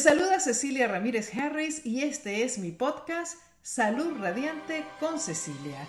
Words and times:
saluda 0.00 0.40
Cecilia 0.40 0.88
Ramírez 0.88 1.30
Harris 1.34 1.84
y 1.84 2.04
este 2.04 2.42
es 2.42 2.56
mi 2.56 2.72
podcast 2.72 3.36
Salud 3.60 4.18
Radiante 4.18 4.86
con 4.98 5.20
Cecilia. 5.20 5.86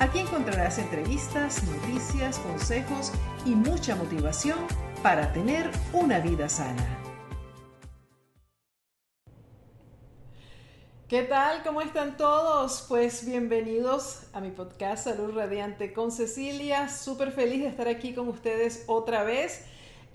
Aquí 0.00 0.18
encontrarás 0.18 0.78
entrevistas, 0.78 1.62
noticias, 1.62 2.40
consejos 2.40 3.12
y 3.44 3.50
mucha 3.50 3.94
motivación 3.94 4.58
para 5.04 5.32
tener 5.32 5.70
una 5.92 6.18
vida 6.18 6.48
sana. 6.48 6.84
¿Qué 11.08 11.22
tal? 11.22 11.62
¿Cómo 11.62 11.80
están 11.80 12.16
todos? 12.16 12.84
Pues 12.88 13.24
bienvenidos 13.24 14.22
a 14.32 14.40
mi 14.40 14.50
podcast 14.50 15.04
Salud 15.04 15.32
Radiante 15.32 15.92
con 15.92 16.10
Cecilia. 16.10 16.88
Súper 16.88 17.30
feliz 17.30 17.62
de 17.62 17.68
estar 17.68 17.86
aquí 17.86 18.12
con 18.14 18.28
ustedes 18.28 18.82
otra 18.88 19.22
vez. 19.22 19.66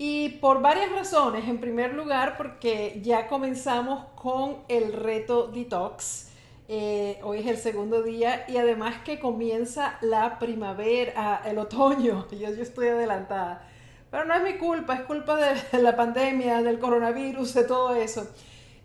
Y 0.04 0.30
por 0.40 0.60
varias 0.60 0.90
razones. 0.90 1.48
En 1.48 1.60
primer 1.60 1.94
lugar, 1.94 2.36
porque 2.36 2.98
ya 3.04 3.28
comenzamos 3.28 4.04
con 4.16 4.56
el 4.66 4.92
reto 4.92 5.46
detox. 5.46 6.28
Eh, 6.66 7.20
hoy 7.22 7.38
es 7.38 7.46
el 7.46 7.56
segundo 7.56 8.02
día 8.02 8.44
y 8.48 8.56
además 8.56 8.96
que 9.04 9.20
comienza 9.20 9.98
la 10.00 10.40
primavera, 10.40 11.40
el 11.44 11.56
otoño. 11.56 12.26
Yo, 12.32 12.50
yo 12.50 12.62
estoy 12.62 12.88
adelantada. 12.88 13.64
Pero 14.10 14.24
no 14.24 14.34
es 14.34 14.42
mi 14.42 14.58
culpa, 14.58 14.94
es 14.94 15.02
culpa 15.02 15.36
de 15.36 15.78
la 15.80 15.94
pandemia, 15.94 16.62
del 16.62 16.80
coronavirus, 16.80 17.54
de 17.54 17.62
todo 17.62 17.94
eso 17.94 18.26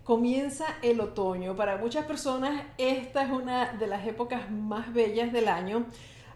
comienza 0.03 0.65
el 0.83 1.01
otoño. 1.01 1.55
Para 1.55 1.77
muchas 1.77 2.05
personas 2.05 2.63
esta 2.77 3.23
es 3.23 3.31
una 3.31 3.73
de 3.73 3.87
las 3.87 4.05
épocas 4.07 4.51
más 4.51 4.93
bellas 4.93 5.33
del 5.33 5.47
año 5.47 5.87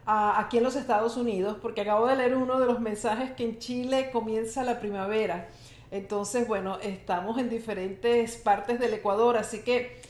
aquí 0.05 0.57
en 0.57 0.63
los 0.63 0.75
Estados 0.75 1.17
Unidos, 1.17 1.57
porque 1.61 1.81
acabo 1.81 2.07
de 2.07 2.15
leer 2.15 2.35
uno 2.35 2.59
de 2.59 2.65
los 2.65 2.79
mensajes 2.79 3.31
que 3.31 3.43
en 3.43 3.59
Chile 3.59 4.09
comienza 4.11 4.63
la 4.63 4.79
primavera. 4.79 5.47
Entonces, 5.91 6.47
bueno, 6.47 6.79
estamos 6.81 7.37
en 7.37 7.49
diferentes 7.49 8.37
partes 8.37 8.79
del 8.79 8.93
Ecuador, 8.93 9.37
así 9.37 9.61
que 9.61 10.01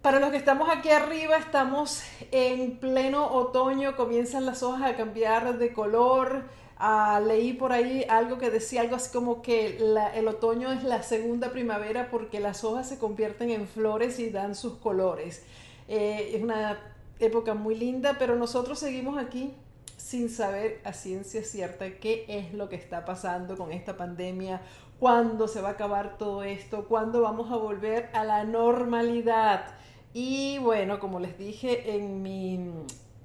para 0.00 0.18
los 0.18 0.30
que 0.30 0.36
estamos 0.36 0.68
aquí 0.68 0.90
arriba, 0.90 1.36
estamos 1.36 2.02
en 2.32 2.78
pleno 2.78 3.26
otoño, 3.32 3.96
comienzan 3.96 4.46
las 4.46 4.62
hojas 4.62 4.90
a 4.90 4.96
cambiar 4.96 5.58
de 5.58 5.72
color 5.72 6.44
Ah, 6.84 7.20
leí 7.24 7.52
por 7.52 7.70
ahí 7.70 8.04
algo 8.08 8.38
que 8.38 8.50
decía 8.50 8.80
algo 8.80 8.96
así 8.96 9.12
como 9.12 9.40
que 9.40 9.76
el 10.16 10.26
otoño 10.26 10.72
es 10.72 10.82
la 10.82 11.04
segunda 11.04 11.52
primavera 11.52 12.10
porque 12.10 12.40
las 12.40 12.64
hojas 12.64 12.88
se 12.88 12.98
convierten 12.98 13.50
en 13.50 13.68
flores 13.68 14.18
y 14.18 14.30
dan 14.30 14.56
sus 14.56 14.78
colores. 14.78 15.44
Eh, 15.86 16.32
es 16.34 16.42
una 16.42 16.80
época 17.18 17.54
muy 17.54 17.74
linda, 17.74 18.16
pero 18.18 18.36
nosotros 18.36 18.78
seguimos 18.78 19.18
aquí 19.18 19.54
sin 19.96 20.28
saber 20.28 20.80
a 20.84 20.92
ciencia 20.92 21.44
cierta 21.44 21.98
qué 21.98 22.24
es 22.28 22.52
lo 22.52 22.68
que 22.68 22.76
está 22.76 23.04
pasando 23.04 23.56
con 23.56 23.72
esta 23.72 23.96
pandemia, 23.96 24.60
cuándo 24.98 25.46
se 25.46 25.60
va 25.60 25.70
a 25.70 25.72
acabar 25.72 26.18
todo 26.18 26.42
esto, 26.42 26.86
cuándo 26.88 27.22
vamos 27.22 27.52
a 27.52 27.56
volver 27.56 28.10
a 28.12 28.24
la 28.24 28.44
normalidad. 28.44 29.64
Y 30.12 30.58
bueno, 30.58 30.98
como 30.98 31.20
les 31.20 31.38
dije 31.38 31.94
en 31.94 32.20
mi, 32.20 32.54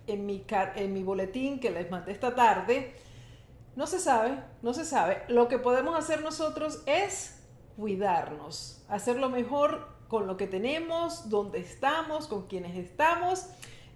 en 0.05 0.25
mi, 0.25 0.45
en 0.75 0.93
mi 0.93 1.03
boletín 1.03 1.59
que 1.59 1.71
les 1.71 1.89
mandé 1.89 2.11
esta 2.11 2.35
tarde, 2.35 2.95
no 3.75 3.87
se 3.87 3.99
sabe, 3.99 4.39
no 4.61 4.73
se 4.73 4.85
sabe. 4.85 5.23
Lo 5.27 5.47
que 5.47 5.57
podemos 5.57 5.97
hacer 5.97 6.21
nosotros 6.21 6.83
es 6.85 7.43
cuidarnos, 7.75 8.83
hacer 8.87 9.17
lo 9.17 9.29
mejor 9.29 9.87
con 10.07 10.25
lo 10.25 10.37
que 10.37 10.47
tenemos, 10.47 11.29
donde 11.29 11.59
estamos, 11.59 12.27
con 12.27 12.47
quienes 12.47 12.77
estamos 12.77 13.47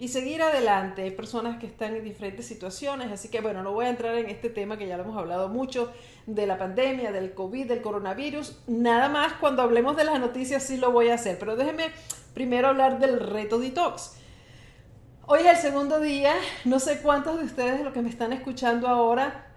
y 0.02 0.08
seguir 0.08 0.42
adelante. 0.42 1.04
Hay 1.04 1.12
personas 1.12 1.60
que 1.60 1.68
están 1.68 1.96
en 1.96 2.04
diferentes 2.04 2.48
situaciones, 2.48 3.12
así 3.12 3.30
que 3.30 3.40
bueno, 3.40 3.62
no 3.62 3.72
voy 3.72 3.86
a 3.86 3.90
entrar 3.90 4.16
en 4.16 4.32
este 4.32 4.50
tema 4.50 4.76
que 4.76 4.88
ya 4.88 4.98
lo 4.98 5.04
hemos 5.04 5.16
hablado 5.16 5.48
mucho 5.48 5.94
de 6.26 6.48
la 6.48 6.58
pandemia, 6.58 7.12
del 7.12 7.36
COVID, 7.36 7.68
del 7.68 7.84
coronavirus. 7.84 8.58
Nada 8.66 9.10
más 9.10 9.34
cuando 9.34 9.62
hablemos 9.62 9.96
de 9.96 10.06
las 10.06 10.20
noticias 10.20 10.64
sí 10.64 10.78
lo 10.78 10.92
voy 10.92 11.10
a 11.10 11.14
hacer, 11.14 11.38
pero 11.38 11.56
déjenme 11.56 11.92
primero 12.34 12.70
hablar 12.70 12.98
del 12.98 13.20
reto 13.20 13.60
detox. 13.60 14.14
Hoy 15.28 15.42
es 15.42 15.46
el 15.46 15.58
segundo 15.58 16.00
día, 16.00 16.34
no 16.66 16.80
sé 16.80 17.00
cuántos 17.04 17.38
de 17.38 17.46
ustedes, 17.46 17.82
los 17.82 17.94
que 17.94 18.02
me 18.02 18.10
están 18.10 18.34
escuchando 18.34 18.88
ahora, 18.88 19.52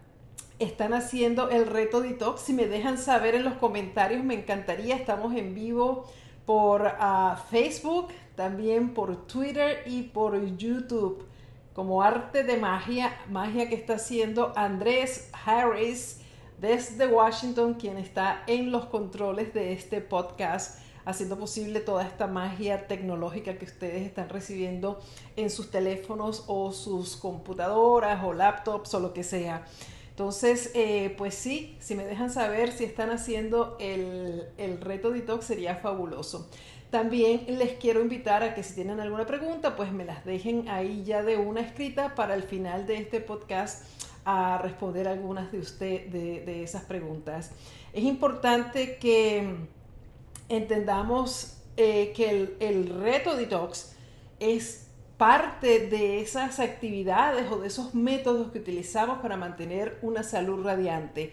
están 0.59 0.93
haciendo 0.93 1.49
el 1.49 1.67
reto 1.67 2.03
detox. 2.03 2.43
Si 2.43 2.53
me 2.53 2.67
dejan 2.67 2.99
saber 2.99 3.35
en 3.35 3.45
los 3.45 3.55
comentarios, 3.55 4.23
me 4.23 4.35
encantaría. 4.35 4.95
Estamos 4.95 5.35
en 5.35 5.55
vivo 5.55 6.05
por 6.45 6.87
ah, 6.99 7.43
Facebook, 7.51 8.09
también 8.37 8.95
por 8.95 9.27
Twitter 9.27 9.83
y 9.87 10.03
por 10.03 10.57
YouTube. 10.57 11.25
Como 11.73 12.03
arte 12.03 12.45
de 12.45 12.57
magia, 12.57 13.17
magia 13.29 13.69
que 13.69 13.75
está 13.75 13.95
haciendo 13.95 14.53
Andrés 14.57 15.31
Harris 15.45 16.21
desde 16.61 17.07
Washington, 17.07 17.75
quien 17.75 17.99
está 17.99 18.45
en 18.47 18.71
los 18.71 18.87
controles 18.87 19.53
de 19.53 19.73
este 19.73 20.01
podcast, 20.01 20.79
haciendo 21.05 21.39
posible 21.39 21.81
toda 21.81 22.05
esta 22.05 22.27
magia 22.27 22.87
tecnológica 22.87 23.59
que 23.59 23.65
ustedes 23.65 24.07
están 24.07 24.29
recibiendo 24.29 25.01
en 25.37 25.51
sus 25.51 25.71
teléfonos 25.71 26.45
o 26.47 26.73
sus 26.73 27.17
computadoras 27.17 28.25
o 28.25 28.33
laptops 28.33 28.95
o 28.95 29.01
lo 29.01 29.13
que 29.13 29.25
sea. 29.25 29.65
Entonces, 30.11 30.71
eh, 30.75 31.13
pues 31.19 31.35
sí, 31.35 31.77
si 31.81 31.97
me 31.97 32.05
dejan 32.05 32.31
saber 32.31 32.71
si 32.71 32.85
están 32.85 33.11
haciendo 33.11 33.77
el, 33.81 34.45
el 34.59 34.81
reto 34.81 35.11
detox 35.11 35.45
sería 35.45 35.75
fabuloso. 35.75 36.49
También 36.95 37.45
les 37.49 37.73
quiero 37.73 38.01
invitar 38.01 38.45
a 38.45 38.55
que 38.55 38.63
si 38.63 38.77
tienen 38.77 39.01
alguna 39.01 39.27
pregunta, 39.27 39.75
pues 39.75 39.91
me 39.91 40.05
las 40.05 40.25
dejen 40.25 40.69
ahí 40.69 41.03
ya 41.03 41.25
de 41.25 41.37
una 41.37 41.61
escrita 41.61 42.15
para 42.15 42.37
el 42.37 42.45
final 42.45 42.87
de 42.87 42.99
este 42.99 43.21
podcast 43.21 43.85
a 44.25 44.59
responder 44.59 45.09
algunas 45.09 45.51
de 45.51 45.59
usted 45.59 46.07
de, 46.07 46.63
esas 46.63 46.85
preguntas. 46.85 47.51
Es 47.93 48.05
importante 48.05 48.97
que 48.99 49.57
entendamos 50.49 51.57
eh, 51.77 52.13
que 52.15 52.31
el, 52.31 52.57
el 52.61 52.89
reto 53.01 53.35
detox 53.35 53.97
es 54.39 54.87
parte 55.17 55.89
de 55.89 56.21
esas 56.21 56.61
actividades 56.61 57.51
o 57.51 57.59
de 57.59 57.67
esos 57.67 57.93
métodos 57.97 58.53
que 58.53 58.61
utilizamos 58.61 59.19
para 59.19 59.37
mantener 59.37 59.99
una 60.03 60.23
salud 60.23 60.63
radiante. 60.63 61.33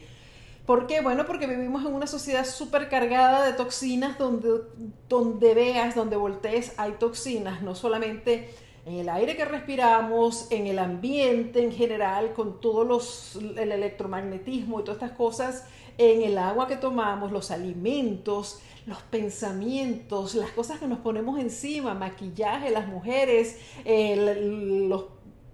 ¿Por 0.71 0.87
qué? 0.87 1.01
Bueno, 1.01 1.25
porque 1.25 1.47
vivimos 1.47 1.85
en 1.85 1.93
una 1.93 2.07
sociedad 2.07 2.45
súper 2.45 2.87
cargada 2.87 3.45
de 3.45 3.51
toxinas 3.51 4.17
donde, 4.17 4.61
donde 5.09 5.53
veas, 5.53 5.95
donde 5.95 6.15
voltees, 6.15 6.71
hay 6.77 6.93
toxinas, 6.93 7.61
no 7.61 7.75
solamente 7.75 8.55
en 8.85 8.93
el 8.93 9.09
aire 9.09 9.35
que 9.35 9.43
respiramos, 9.43 10.49
en 10.49 10.67
el 10.67 10.79
ambiente 10.79 11.61
en 11.61 11.73
general, 11.73 12.31
con 12.31 12.61
todo 12.61 12.85
los, 12.85 13.35
el 13.35 13.69
electromagnetismo 13.69 14.79
y 14.79 14.83
todas 14.85 15.01
estas 15.01 15.17
cosas, 15.17 15.65
en 15.97 16.21
el 16.21 16.37
agua 16.37 16.69
que 16.69 16.77
tomamos, 16.77 17.33
los 17.33 17.51
alimentos, 17.51 18.61
los 18.85 19.01
pensamientos, 19.01 20.35
las 20.35 20.51
cosas 20.51 20.79
que 20.79 20.87
nos 20.87 20.99
ponemos 20.99 21.37
encima, 21.37 21.93
maquillaje, 21.95 22.69
las 22.69 22.87
mujeres, 22.87 23.59
los, 23.83 25.03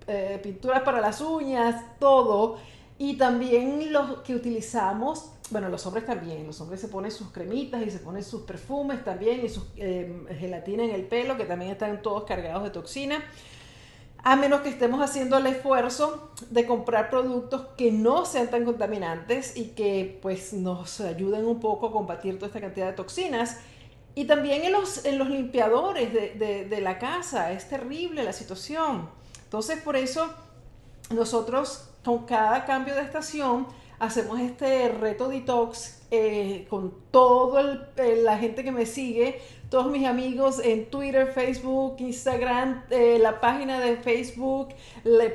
eh, 0.06 0.40
pinturas 0.44 0.84
para 0.84 1.02
las 1.02 1.22
uñas, 1.22 1.98
todo. 1.98 2.60
Y 3.00 3.18
también 3.18 3.94
los 3.94 4.22
que 4.22 4.34
utilizamos, 4.34 5.32
bueno, 5.52 5.70
los 5.70 5.86
hombres 5.86 6.06
también, 6.06 6.48
los 6.48 6.60
hombres 6.62 6.82
se 6.82 6.88
ponen 6.88 7.12
sus 7.12 7.30
cremitas 7.30 7.86
y 7.86 7.92
se 7.92 8.00
ponen 8.00 8.24
sus 8.24 8.42
perfumes 8.42 9.04
también 9.04 9.46
y 9.46 9.50
sus 9.50 9.66
eh, 9.76 10.26
gelatina 10.40 10.84
en 10.84 10.92
el 10.92 11.04
pelo, 11.04 11.38
que 11.38 11.46
también 11.46 11.72
están 11.72 12.02
todos 12.02 12.24
cargados 12.24 12.64
de 12.64 12.72
toxina 12.72 13.24
a 14.24 14.36
menos 14.36 14.60
que 14.60 14.70
estemos 14.70 15.02
haciendo 15.02 15.38
el 15.38 15.48
esfuerzo 15.48 16.32
de 16.50 16.66
comprar 16.66 17.10
productos 17.10 17.68
que 17.78 17.94
no 17.94 18.26
sean 18.26 18.50
tan 18.50 18.66
contaminantes 18.66 19.56
y 19.56 19.70
que 19.70 20.20
pues 20.22 20.52
nos 20.52 21.00
ayuden 21.00 21.46
un 21.46 21.62
poco 21.62 21.88
a 21.88 21.92
combatir 21.94 22.36
toda 22.36 22.48
esta 22.48 22.60
cantidad 22.60 22.88
de 22.88 22.94
toxinas. 22.94 23.58
Y 24.16 24.26
también 24.26 24.66
en 24.66 24.74
los, 24.74 25.06
en 25.06 25.18
los 25.18 25.30
limpiadores 25.30 26.12
de, 26.12 26.66
de 26.66 26.82
la 26.82 27.00
casa, 27.00 27.52
es 27.52 27.70
terrible 27.70 28.24
la 28.24 28.34
situación. 28.34 29.10
Entonces 29.44 29.82
por 29.82 29.96
eso 29.96 30.28
nosotros 31.10 31.90
con 32.08 32.20
cada 32.20 32.64
cambio 32.64 32.96
de 32.96 33.02
estación 33.02 33.68
hacemos 34.00 34.40
este 34.40 34.88
reto 34.88 35.28
detox 35.28 36.04
eh, 36.10 36.66
con 36.70 36.94
toda 37.12 37.92
la 38.24 38.38
gente 38.38 38.64
que 38.64 38.72
me 38.72 38.86
sigue, 38.86 39.42
todos 39.70 39.88
mis 39.88 40.08
amigos 40.08 40.62
en 40.64 40.90
Twitter, 40.90 41.34
Facebook, 41.34 41.98
Instagram, 42.00 42.86
eh, 42.92 43.20
la 43.20 43.42
página 43.42 43.82
de 43.82 43.98
Facebook, 43.98 44.70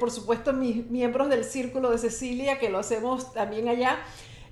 por 0.01 0.11
supuesto 0.11 0.55
mis 0.55 0.89
miembros 0.89 1.29
del 1.29 1.45
Círculo 1.45 1.91
de 1.91 1.99
Cecilia, 1.99 2.59
que 2.59 2.71
lo 2.71 2.79
hacemos 2.79 3.35
también 3.35 3.69
allá. 3.69 3.99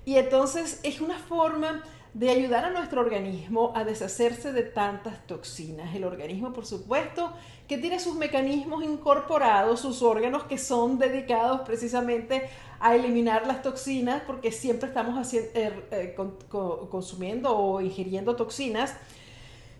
Y 0.04 0.16
entonces 0.16 0.78
es 0.82 1.00
una 1.00 1.18
forma 1.20 1.82
de 2.12 2.30
ayudar 2.30 2.64
a 2.64 2.70
nuestro 2.70 3.00
organismo 3.00 3.72
a 3.74 3.84
deshacerse 3.84 4.52
de 4.52 4.62
tantas 4.62 5.26
toxinas. 5.26 5.94
El 5.94 6.04
organismo, 6.04 6.52
por 6.52 6.66
supuesto, 6.66 7.32
que 7.68 7.78
tiene 7.78 8.00
sus 8.00 8.16
mecanismos 8.16 8.82
incorporados, 8.82 9.80
sus 9.80 10.02
órganos 10.02 10.44
que 10.44 10.58
son 10.58 10.98
dedicados 10.98 11.60
precisamente 11.60 12.48
a 12.80 12.96
eliminar 12.96 13.46
las 13.46 13.62
toxinas, 13.62 14.22
porque 14.26 14.50
siempre 14.50 14.88
estamos 14.88 15.16
haciendo, 15.16 15.50
eh, 15.54 15.86
eh, 15.92 16.16
consumiendo 16.90 17.56
o 17.56 17.80
ingiriendo 17.80 18.34
toxinas. 18.34 18.94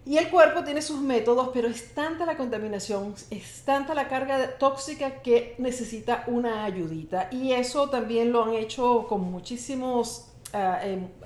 Y 0.06 0.16
el 0.16 0.30
cuerpo 0.30 0.64
tiene 0.64 0.82
sus 0.82 1.00
métodos, 1.00 1.50
pero 1.52 1.68
es 1.68 1.94
tanta 1.94 2.24
la 2.24 2.36
contaminación, 2.36 3.14
es 3.30 3.62
tanta 3.64 3.94
la 3.94 4.08
carga 4.08 4.56
tóxica 4.58 5.20
que 5.22 5.54
necesita 5.58 6.24
una 6.26 6.64
ayudita. 6.64 7.28
Y 7.30 7.52
eso 7.52 7.90
también 7.90 8.32
lo 8.32 8.44
han 8.44 8.54
hecho 8.54 9.06
con 9.08 9.20
muchísimos, 9.30 10.29
ah, 10.52 10.80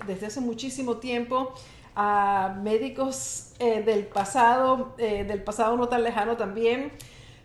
desde 0.06 0.26
hace 0.26 0.40
muchísimo 0.40 0.98
tiempo, 0.98 1.54
a 1.96 2.58
médicos 2.62 3.52
eh, 3.58 3.82
del 3.82 4.06
pasado, 4.06 4.94
eh, 4.98 5.24
del 5.24 5.42
pasado 5.42 5.76
no 5.76 5.88
tan 5.88 6.02
lejano 6.02 6.36
también, 6.36 6.92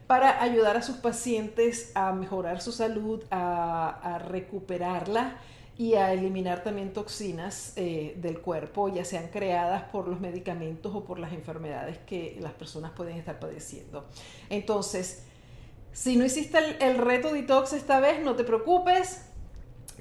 para 0.07 0.41
ayudar 0.41 0.75
a 0.75 0.81
sus 0.81 0.97
pacientes 0.97 1.91
a 1.93 2.11
mejorar 2.13 2.61
su 2.61 2.71
salud, 2.71 3.23
a, 3.29 4.19
recuperarla 4.27 5.37
y 5.77 5.93
a 5.93 6.11
eliminar 6.11 6.63
también 6.63 6.93
toxinas 6.93 7.73
eh, 7.75 8.15
del 8.17 8.41
cuerpo, 8.41 8.89
ya 8.89 9.05
sean 9.05 9.27
creadas 9.27 9.83
por 9.83 10.07
los 10.07 10.19
medicamentos 10.19 10.93
o 10.95 11.05
por 11.05 11.19
las 11.19 11.31
enfermedades 11.31 11.99
que 11.99 12.37
las 12.41 12.53
personas 12.53 12.91
pueden 12.91 13.17
estar 13.17 13.39
padeciendo. 13.39 14.07
Entonces, 14.49 15.25
si 15.93 16.17
no 16.17 16.25
hiciste 16.25 16.57
el, 16.57 16.81
el 16.81 16.97
reto 16.97 17.31
detox 17.31 17.73
esta 17.73 17.99
vez, 17.99 18.21
no 18.23 18.35
te 18.35 18.43
preocupes, 18.43 19.28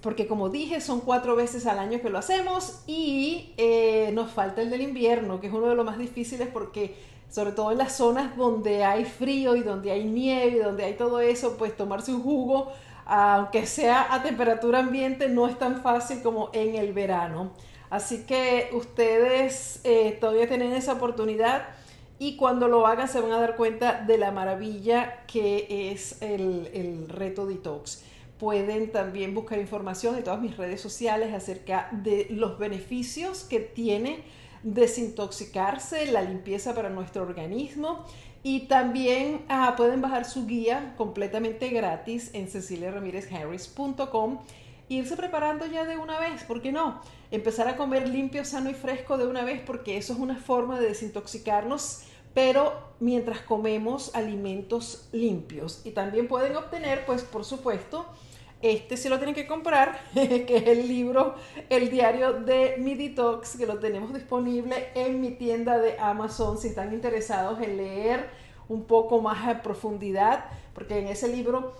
porque 0.02 0.26
como 0.26 0.48
dije, 0.48 0.80
son 0.80 1.00
cuatro 1.00 1.36
veces 1.36 1.66
al 1.66 1.78
año 1.78 2.00
que 2.00 2.10
lo 2.10 2.18
hacemos 2.18 2.82
y 2.86 3.52
eh, 3.56 4.10
nos 4.12 4.30
falta 4.30 4.62
el 4.62 4.70
del 4.70 4.82
invierno, 4.82 5.40
que 5.40 5.48
es 5.48 5.52
uno 5.52 5.68
de 5.68 5.74
los 5.74 5.84
más 5.84 5.98
difíciles 5.98 6.48
porque 6.52 6.94
sobre 7.30 7.52
todo 7.52 7.72
en 7.72 7.78
las 7.78 7.96
zonas 7.96 8.36
donde 8.36 8.84
hay 8.84 9.04
frío 9.04 9.54
y 9.56 9.60
donde 9.60 9.90
hay 9.90 10.04
nieve 10.04 10.56
y 10.56 10.58
donde 10.58 10.84
hay 10.84 10.94
todo 10.94 11.20
eso, 11.20 11.56
pues 11.58 11.76
tomarse 11.76 12.12
un 12.12 12.22
jugo, 12.22 12.72
aunque 13.04 13.66
sea 13.66 14.12
a 14.14 14.22
temperatura 14.22 14.80
ambiente, 14.80 15.28
no 15.28 15.46
es 15.46 15.58
tan 15.58 15.82
fácil 15.82 16.22
como 16.22 16.50
en 16.52 16.74
el 16.74 16.92
verano. 16.92 17.52
Así 17.90 18.24
que 18.24 18.70
ustedes 18.72 19.80
eh, 19.84 20.16
todavía 20.20 20.48
tienen 20.48 20.72
esa 20.72 20.94
oportunidad 20.94 21.68
y 22.18 22.36
cuando 22.36 22.68
lo 22.68 22.86
hagan 22.86 23.08
se 23.08 23.20
van 23.20 23.32
a 23.32 23.40
dar 23.40 23.56
cuenta 23.56 24.04
de 24.06 24.18
la 24.18 24.30
maravilla 24.30 25.24
que 25.26 25.92
es 25.92 26.20
el, 26.20 26.70
el 26.74 27.08
reto 27.08 27.46
detox 27.46 28.02
pueden 28.38 28.90
también 28.92 29.34
buscar 29.34 29.58
información 29.58 30.16
en 30.16 30.24
todas 30.24 30.40
mis 30.40 30.56
redes 30.56 30.80
sociales 30.80 31.34
acerca 31.34 31.88
de 31.92 32.26
los 32.30 32.58
beneficios 32.58 33.44
que 33.44 33.60
tiene 33.60 34.22
desintoxicarse, 34.62 36.10
la 36.10 36.22
limpieza 36.22 36.74
para 36.74 36.90
nuestro 36.90 37.22
organismo 37.22 38.04
y 38.42 38.66
también 38.66 39.44
ah, 39.48 39.74
pueden 39.76 40.00
bajar 40.00 40.24
su 40.24 40.46
guía 40.46 40.94
completamente 40.96 41.68
gratis 41.68 42.30
en 42.32 42.48
ceciliaramirezharris.com 42.48 44.38
e 44.88 44.94
irse 44.94 45.16
preparando 45.16 45.66
ya 45.66 45.84
de 45.84 45.96
una 45.98 46.18
vez, 46.18 46.44
¿por 46.44 46.62
qué 46.62 46.72
no? 46.72 47.02
Empezar 47.30 47.68
a 47.68 47.76
comer 47.76 48.08
limpio, 48.08 48.44
sano 48.44 48.70
y 48.70 48.74
fresco 48.74 49.18
de 49.18 49.26
una 49.26 49.44
vez 49.44 49.60
porque 49.60 49.96
eso 49.96 50.12
es 50.12 50.18
una 50.18 50.36
forma 50.36 50.80
de 50.80 50.88
desintoxicarnos 50.88 52.04
pero 52.38 52.72
mientras 53.00 53.40
comemos 53.40 54.14
alimentos 54.14 55.08
limpios. 55.10 55.80
Y 55.84 55.90
también 55.90 56.28
pueden 56.28 56.54
obtener, 56.56 57.04
pues 57.04 57.22
por 57.22 57.44
supuesto, 57.44 58.06
este 58.60 58.96
sí 58.96 59.08
lo 59.08 59.18
tienen 59.18 59.34
que 59.34 59.46
comprar, 59.46 60.00
que 60.14 60.56
es 60.56 60.66
el 60.66 60.88
libro, 60.88 61.34
el 61.68 61.90
diario 61.90 62.32
de 62.32 62.76
mi 62.78 62.94
detox, 62.94 63.56
que 63.56 63.66
lo 63.66 63.78
tenemos 63.78 64.12
disponible 64.12 64.88
en 64.94 65.20
mi 65.20 65.30
tienda 65.30 65.78
de 65.78 65.98
Amazon 65.98 66.58
si 66.58 66.68
están 66.68 66.92
interesados 66.92 67.60
en 67.60 67.76
leer 67.76 68.28
un 68.68 68.84
poco 68.84 69.20
más 69.20 69.46
a 69.46 69.62
profundidad, 69.62 70.46
porque 70.74 70.98
en 70.98 71.06
ese 71.06 71.28
libro 71.28 71.74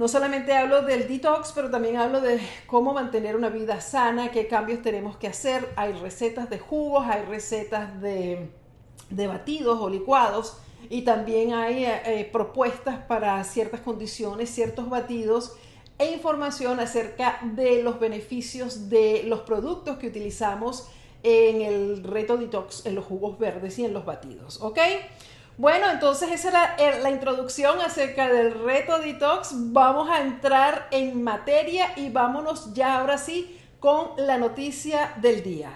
no 0.00 0.08
solamente 0.08 0.54
hablo 0.54 0.80
del 0.80 1.06
detox, 1.06 1.52
pero 1.54 1.70
también 1.70 1.98
hablo 1.98 2.22
de 2.22 2.40
cómo 2.66 2.94
mantener 2.94 3.36
una 3.36 3.50
vida 3.50 3.82
sana, 3.82 4.30
qué 4.30 4.48
cambios 4.48 4.80
tenemos 4.80 5.18
que 5.18 5.26
hacer. 5.26 5.68
Hay 5.76 5.92
recetas 5.92 6.48
de 6.48 6.58
jugos, 6.58 7.06
hay 7.06 7.26
recetas 7.26 8.00
de, 8.00 8.48
batidos 9.10 9.78
o 9.78 9.90
licuados 9.90 10.56
y 10.88 11.02
también 11.02 11.52
hay 11.52 11.84
eh, 11.84 12.00
eh, 12.06 12.30
propuestas 12.32 12.96
para 13.02 13.44
ciertas 13.44 13.80
condiciones, 13.80 14.48
ciertos 14.48 14.88
batidos 14.88 15.58
e 16.00 16.06
información 16.12 16.80
acerca 16.80 17.38
de 17.42 17.82
los 17.82 18.00
beneficios 18.00 18.88
de 18.88 19.22
los 19.26 19.40
productos 19.40 19.98
que 19.98 20.06
utilizamos 20.06 20.88
en 21.22 21.60
el 21.60 22.02
reto 22.02 22.38
detox, 22.38 22.86
en 22.86 22.94
los 22.94 23.04
jugos 23.04 23.38
verdes 23.38 23.78
y 23.78 23.84
en 23.84 23.92
los 23.92 24.06
batidos, 24.06 24.60
¿ok? 24.62 24.78
Bueno, 25.58 25.90
entonces 25.90 26.30
esa 26.32 26.48
era 26.48 26.76
eh, 26.78 27.00
la 27.02 27.10
introducción 27.10 27.82
acerca 27.82 28.32
del 28.32 28.64
reto 28.64 28.98
detox. 28.98 29.50
Vamos 29.52 30.08
a 30.08 30.22
entrar 30.22 30.88
en 30.90 31.22
materia 31.22 31.92
y 31.96 32.08
vámonos 32.08 32.72
ya 32.72 32.98
ahora 32.98 33.18
sí 33.18 33.60
con 33.78 34.12
la 34.16 34.38
noticia 34.38 35.12
del 35.20 35.42
día. 35.42 35.70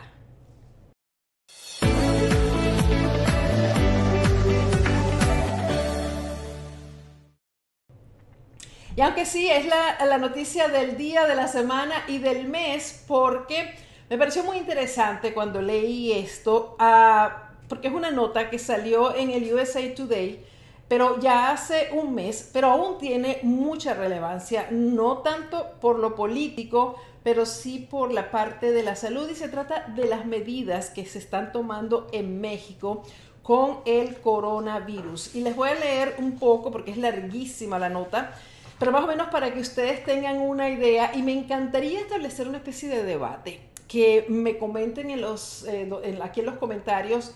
Y 8.96 9.00
aunque 9.00 9.26
sí, 9.26 9.50
es 9.50 9.66
la, 9.66 10.18
noticia 10.18 10.68
del 10.68 10.96
día, 10.96 11.26
de 11.26 11.34
la 11.34 11.48
semana 11.48 11.94
y 12.06 12.18
del 12.18 12.46
mes, 12.46 13.04
porque 13.08 13.74
me 14.08 14.16
pareció 14.16 14.44
muy 14.44 14.56
interesante 14.56 15.34
cuando 15.34 15.60
leí 15.60 16.12
esto, 16.12 16.76
ah, 16.78 17.50
porque 17.68 17.88
es 17.88 17.94
una 17.94 18.12
nota 18.12 18.50
que 18.50 18.58
salió 18.60 19.16
en 19.16 19.30
el 19.30 19.52
USA 19.52 19.80
Today, 19.94 20.44
pero 20.86 21.18
ya 21.18 21.50
hace 21.50 21.88
un 21.92 22.14
mes, 22.14 22.50
pero 22.52 22.68
aún 22.68 22.98
tiene 22.98 23.40
mucha 23.42 23.94
relevancia, 23.94 24.68
no 24.70 25.18
tanto 25.18 25.72
por 25.80 25.98
lo 25.98 26.14
político, 26.14 26.94
pero 27.24 27.46
sí 27.46 27.80
por 27.90 28.12
la 28.12 28.30
parte 28.30 28.70
de 28.70 28.84
la 28.84 28.94
salud 28.94 29.28
y 29.28 29.34
se 29.34 29.48
trata 29.48 29.92
de 29.96 30.06
las 30.06 30.24
medidas 30.24 30.90
que 30.90 31.04
se 31.04 31.18
están 31.18 31.50
tomando 31.50 32.06
en 32.12 32.40
México 32.40 33.02
con 33.42 33.80
el 33.86 34.20
coronavirus. 34.20 35.34
Y 35.34 35.40
les 35.40 35.56
voy 35.56 35.70
a 35.70 35.74
leer 35.74 36.14
un 36.18 36.38
poco 36.38 36.70
porque 36.70 36.92
es 36.92 36.96
larguísima 36.96 37.80
la 37.80 37.88
nota 37.88 38.34
pero 38.78 38.92
más 38.92 39.04
o 39.04 39.06
menos 39.06 39.28
para 39.28 39.52
que 39.52 39.60
ustedes 39.60 40.04
tengan 40.04 40.40
una 40.40 40.70
idea 40.70 41.12
y 41.14 41.22
me 41.22 41.32
encantaría 41.32 42.00
establecer 42.00 42.48
una 42.48 42.58
especie 42.58 42.88
de 42.88 43.04
debate, 43.04 43.60
que 43.88 44.26
me 44.28 44.58
comenten 44.58 45.10
en 45.10 45.20
los, 45.20 45.64
eh, 45.64 45.88
aquí 46.22 46.40
en 46.40 46.46
los 46.46 46.56
comentarios 46.56 47.34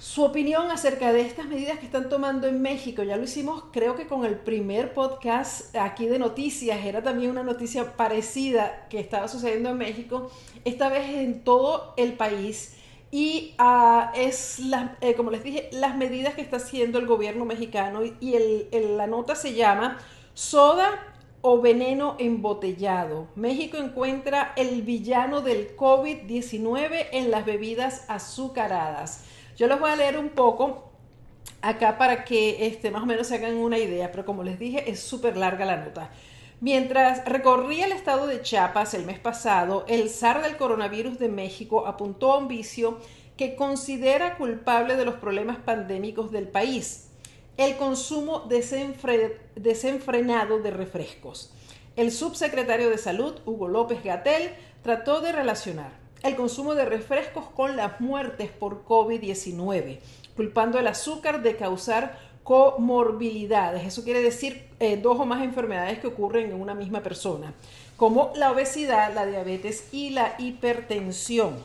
su 0.00 0.24
opinión 0.24 0.70
acerca 0.70 1.12
de 1.12 1.20
estas 1.20 1.44
medidas 1.44 1.78
que 1.78 1.84
están 1.84 2.08
tomando 2.08 2.48
en 2.48 2.62
México. 2.62 3.02
Ya 3.02 3.18
lo 3.18 3.24
hicimos, 3.24 3.64
creo 3.70 3.96
que 3.96 4.06
con 4.06 4.24
el 4.24 4.36
primer 4.36 4.94
podcast 4.94 5.76
aquí 5.76 6.06
de 6.06 6.18
noticias, 6.18 6.86
era 6.86 7.02
también 7.02 7.30
una 7.30 7.42
noticia 7.42 7.98
parecida 7.98 8.86
que 8.88 8.98
estaba 8.98 9.28
sucediendo 9.28 9.68
en 9.68 9.76
México, 9.76 10.30
esta 10.64 10.88
vez 10.88 11.06
en 11.10 11.44
todo 11.44 11.92
el 11.98 12.14
país. 12.14 12.76
Y 13.10 13.54
uh, 13.58 14.08
es, 14.14 14.58
la, 14.60 14.96
eh, 15.02 15.12
como 15.14 15.30
les 15.30 15.44
dije, 15.44 15.68
las 15.72 15.98
medidas 15.98 16.32
que 16.32 16.40
está 16.40 16.56
haciendo 16.56 16.98
el 16.98 17.06
gobierno 17.06 17.44
mexicano 17.44 18.00
y 18.02 18.36
la 18.96 19.06
nota 19.06 19.34
se 19.34 19.52
llama 19.52 19.98
Soda 20.40 20.98
o 21.42 21.60
veneno 21.60 22.16
embotellado. 22.18 23.28
México 23.34 23.76
encuentra 23.76 24.54
el 24.56 24.80
villano 24.80 25.42
del 25.42 25.76
COVID-19 25.76 27.08
en 27.12 27.30
las 27.30 27.44
bebidas 27.44 28.06
azucaradas. 28.08 29.24
Yo 29.58 29.66
les 29.66 29.78
voy 29.78 29.90
a 29.90 29.96
leer 29.96 30.16
un 30.16 30.30
poco 30.30 30.92
acá 31.60 31.98
para 31.98 32.24
que 32.24 32.66
este, 32.66 32.90
más 32.90 33.02
o 33.02 33.06
menos 33.06 33.26
se 33.26 33.34
hagan 33.34 33.56
una 33.56 33.76
idea, 33.76 34.10
pero 34.10 34.24
como 34.24 34.42
les 34.42 34.58
dije, 34.58 34.90
es 34.90 35.00
súper 35.00 35.36
larga 35.36 35.66
la 35.66 35.76
nota. 35.76 36.10
Mientras 36.62 37.22
recorría 37.26 37.84
el 37.84 37.92
estado 37.92 38.26
de 38.26 38.40
Chiapas 38.40 38.94
el 38.94 39.04
mes 39.04 39.18
pasado, 39.18 39.84
el 39.88 40.08
zar 40.08 40.42
del 40.42 40.56
coronavirus 40.56 41.18
de 41.18 41.28
México 41.28 41.86
apuntó 41.86 42.32
a 42.32 42.38
un 42.38 42.48
vicio 42.48 42.98
que 43.36 43.56
considera 43.56 44.38
culpable 44.38 44.96
de 44.96 45.04
los 45.04 45.16
problemas 45.16 45.58
pandémicos 45.58 46.32
del 46.32 46.48
país 46.48 47.09
el 47.60 47.76
consumo 47.76 48.48
desenfrenado 49.54 50.60
de 50.60 50.70
refrescos. 50.70 51.52
El 51.94 52.10
subsecretario 52.10 52.88
de 52.88 52.96
Salud, 52.96 53.34
Hugo 53.44 53.68
López 53.68 54.02
Gatel, 54.02 54.54
trató 54.82 55.20
de 55.20 55.30
relacionar 55.32 55.92
el 56.22 56.36
consumo 56.36 56.74
de 56.74 56.86
refrescos 56.86 57.44
con 57.54 57.76
las 57.76 58.00
muertes 58.00 58.50
por 58.50 58.86
COVID-19, 58.86 59.98
culpando 60.36 60.78
el 60.78 60.86
azúcar 60.86 61.42
de 61.42 61.56
causar 61.56 62.18
comorbilidades. 62.44 63.86
Eso 63.86 64.04
quiere 64.04 64.22
decir 64.22 64.64
eh, 64.78 64.96
dos 64.96 65.20
o 65.20 65.26
más 65.26 65.44
enfermedades 65.44 65.98
que 65.98 66.06
ocurren 66.06 66.46
en 66.46 66.58
una 66.58 66.72
misma 66.72 67.02
persona, 67.02 67.52
como 67.98 68.32
la 68.36 68.52
obesidad, 68.52 69.12
la 69.12 69.26
diabetes 69.26 69.88
y 69.92 70.10
la 70.10 70.34
hipertensión. 70.38 71.58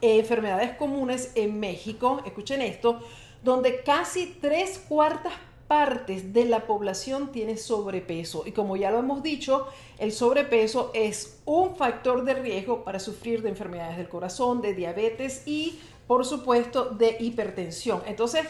enfermedades 0.00 0.74
comunes 0.74 1.32
en 1.34 1.60
México, 1.60 2.22
escuchen 2.24 2.62
esto, 2.62 3.02
donde 3.42 3.82
casi 3.82 4.38
tres 4.40 4.78
cuartas 4.88 5.32
partes 5.72 6.34
de 6.34 6.44
la 6.44 6.66
población 6.66 7.32
tiene 7.32 7.56
sobrepeso. 7.56 8.42
Y 8.44 8.52
como 8.52 8.76
ya 8.76 8.90
lo 8.90 8.98
hemos 8.98 9.22
dicho, 9.22 9.66
el 9.98 10.12
sobrepeso 10.12 10.90
es 10.92 11.38
un 11.46 11.76
factor 11.76 12.24
de 12.24 12.34
riesgo 12.34 12.84
para 12.84 13.00
sufrir 13.00 13.42
de 13.42 13.48
enfermedades 13.48 13.96
del 13.96 14.08
corazón, 14.08 14.60
de 14.60 14.74
diabetes 14.74 15.42
y, 15.46 15.78
por 16.06 16.26
supuesto, 16.26 16.90
de 16.90 17.16
hipertensión. 17.20 18.02
Entonces, 18.06 18.46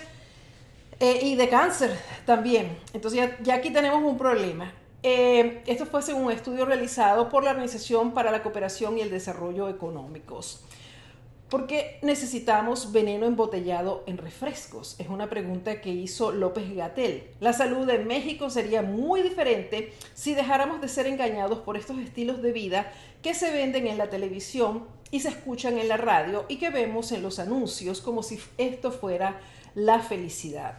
eh, 0.98 1.20
y 1.22 1.36
de 1.36 1.48
cáncer 1.48 1.96
también. 2.26 2.76
Entonces, 2.92 3.30
ya, 3.42 3.54
aquí 3.54 3.70
tenemos 3.70 4.02
un 4.02 4.18
problema. 4.18 4.72
Eh, 5.04 5.62
esto 5.66 5.86
fue 5.86 6.02
según 6.02 6.24
un 6.24 6.32
estudio 6.32 6.64
realizado 6.64 7.28
por 7.28 7.44
la 7.44 7.50
Organización 7.50 8.14
para 8.14 8.30
la 8.30 8.42
Cooperación 8.42 8.98
y 8.98 9.00
el 9.00 9.10
Desarrollo 9.10 9.68
Económicos. 9.68 10.64
¿Por 11.52 11.66
qué 11.66 11.98
necesitamos 12.00 12.92
veneno 12.92 13.26
embotellado 13.26 14.04
en 14.06 14.16
refrescos? 14.16 14.96
Es 14.98 15.10
una 15.10 15.28
pregunta 15.28 15.82
que 15.82 15.90
hizo 15.90 16.32
López 16.32 16.74
Gatel. 16.74 17.24
La 17.40 17.52
salud 17.52 17.86
de 17.86 17.98
México 17.98 18.48
sería 18.48 18.80
muy 18.80 19.20
diferente 19.20 19.92
si 20.14 20.32
dejáramos 20.32 20.80
de 20.80 20.88
ser 20.88 21.06
engañados 21.06 21.58
por 21.58 21.76
estos 21.76 21.98
estilos 21.98 22.40
de 22.40 22.52
vida 22.52 22.90
que 23.20 23.34
se 23.34 23.52
venden 23.52 23.86
en 23.86 23.98
la 23.98 24.08
televisión 24.08 24.86
y 25.10 25.20
se 25.20 25.28
escuchan 25.28 25.76
en 25.76 25.88
la 25.88 25.98
radio 25.98 26.46
y 26.48 26.56
que 26.56 26.70
vemos 26.70 27.12
en 27.12 27.20
los 27.20 27.38
anuncios 27.38 28.00
como 28.00 28.22
si 28.22 28.40
esto 28.56 28.90
fuera 28.90 29.38
la 29.74 29.98
felicidad. 29.98 30.78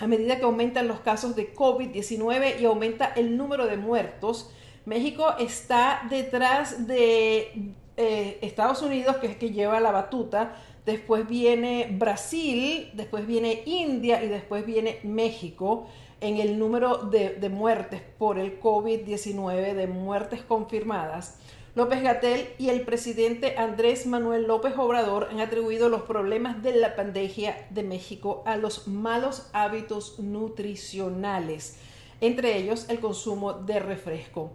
A 0.00 0.06
medida 0.06 0.38
que 0.38 0.44
aumentan 0.46 0.88
los 0.88 1.00
casos 1.00 1.36
de 1.36 1.54
COVID-19 1.54 2.58
y 2.58 2.64
aumenta 2.64 3.12
el 3.16 3.36
número 3.36 3.66
de 3.66 3.76
muertos, 3.76 4.50
México 4.86 5.34
está 5.38 6.06
detrás 6.08 6.86
de 6.86 7.74
eh, 7.96 8.38
Estados 8.42 8.82
Unidos, 8.82 9.16
que 9.16 9.26
es 9.28 9.36
que 9.36 9.50
lleva 9.50 9.80
la 9.80 9.92
batuta, 9.92 10.56
después 10.84 11.26
viene 11.28 11.88
Brasil, 11.90 12.90
después 12.94 13.26
viene 13.26 13.62
India 13.66 14.22
y 14.22 14.28
después 14.28 14.66
viene 14.66 14.98
México 15.02 15.86
en 16.20 16.38
el 16.38 16.58
número 16.58 16.98
de, 16.98 17.30
de 17.30 17.48
muertes 17.48 18.02
por 18.18 18.38
el 18.38 18.60
COVID-19, 18.60 19.74
de 19.74 19.86
muertes 19.86 20.42
confirmadas. 20.42 21.38
López 21.74 22.02
Gatel 22.04 22.46
y 22.56 22.68
el 22.68 22.82
presidente 22.82 23.56
Andrés 23.58 24.06
Manuel 24.06 24.46
López 24.46 24.74
Obrador 24.78 25.26
han 25.32 25.40
atribuido 25.40 25.88
los 25.88 26.02
problemas 26.02 26.62
de 26.62 26.72
la 26.72 26.94
pandemia 26.94 27.66
de 27.70 27.82
México 27.82 28.44
a 28.46 28.56
los 28.56 28.86
malos 28.86 29.50
hábitos 29.52 30.20
nutricionales, 30.20 31.76
entre 32.20 32.56
ellos 32.58 32.88
el 32.88 33.00
consumo 33.00 33.54
de 33.54 33.80
refresco. 33.80 34.52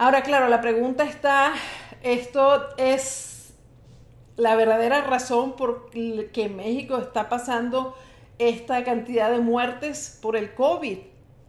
Ahora, 0.00 0.22
claro, 0.22 0.46
la 0.46 0.60
pregunta 0.60 1.02
está 1.02 1.54
esto 2.04 2.68
es 2.76 3.52
la 4.36 4.54
verdadera 4.54 5.00
razón 5.00 5.56
por 5.56 5.90
que 5.90 6.48
México 6.48 6.98
está 6.98 7.28
pasando 7.28 7.96
esta 8.38 8.84
cantidad 8.84 9.28
de 9.28 9.40
muertes 9.40 10.16
por 10.22 10.36
el 10.36 10.54
COVID. 10.54 10.98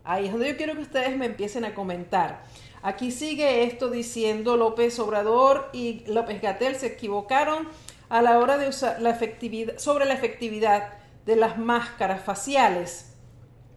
Ahí 0.04 0.26
es 0.26 0.32
donde 0.32 0.50
yo 0.50 0.58
quiero 0.58 0.74
que 0.74 0.82
ustedes 0.82 1.16
me 1.16 1.28
empiecen 1.28 1.64
a 1.64 1.76
comentar. 1.76 2.42
Aquí 2.82 3.12
sigue 3.12 3.66
esto 3.66 3.92
diciendo 3.92 4.58
López 4.58 4.98
Obrador 4.98 5.70
y 5.72 6.04
López 6.08 6.42
Gatel 6.42 6.76
se 6.76 6.88
equivocaron 6.88 7.68
a 8.10 8.24
la 8.24 8.40
hora 8.40 8.58
de 8.58 8.68
usar 8.68 9.00
la 9.00 9.12
efectividad, 9.12 9.78
sobre 9.78 10.06
la 10.06 10.16
efectividad 10.16 10.94
de 11.28 11.36
las 11.36 11.60
máscaras 11.60 12.24
faciales, 12.24 13.14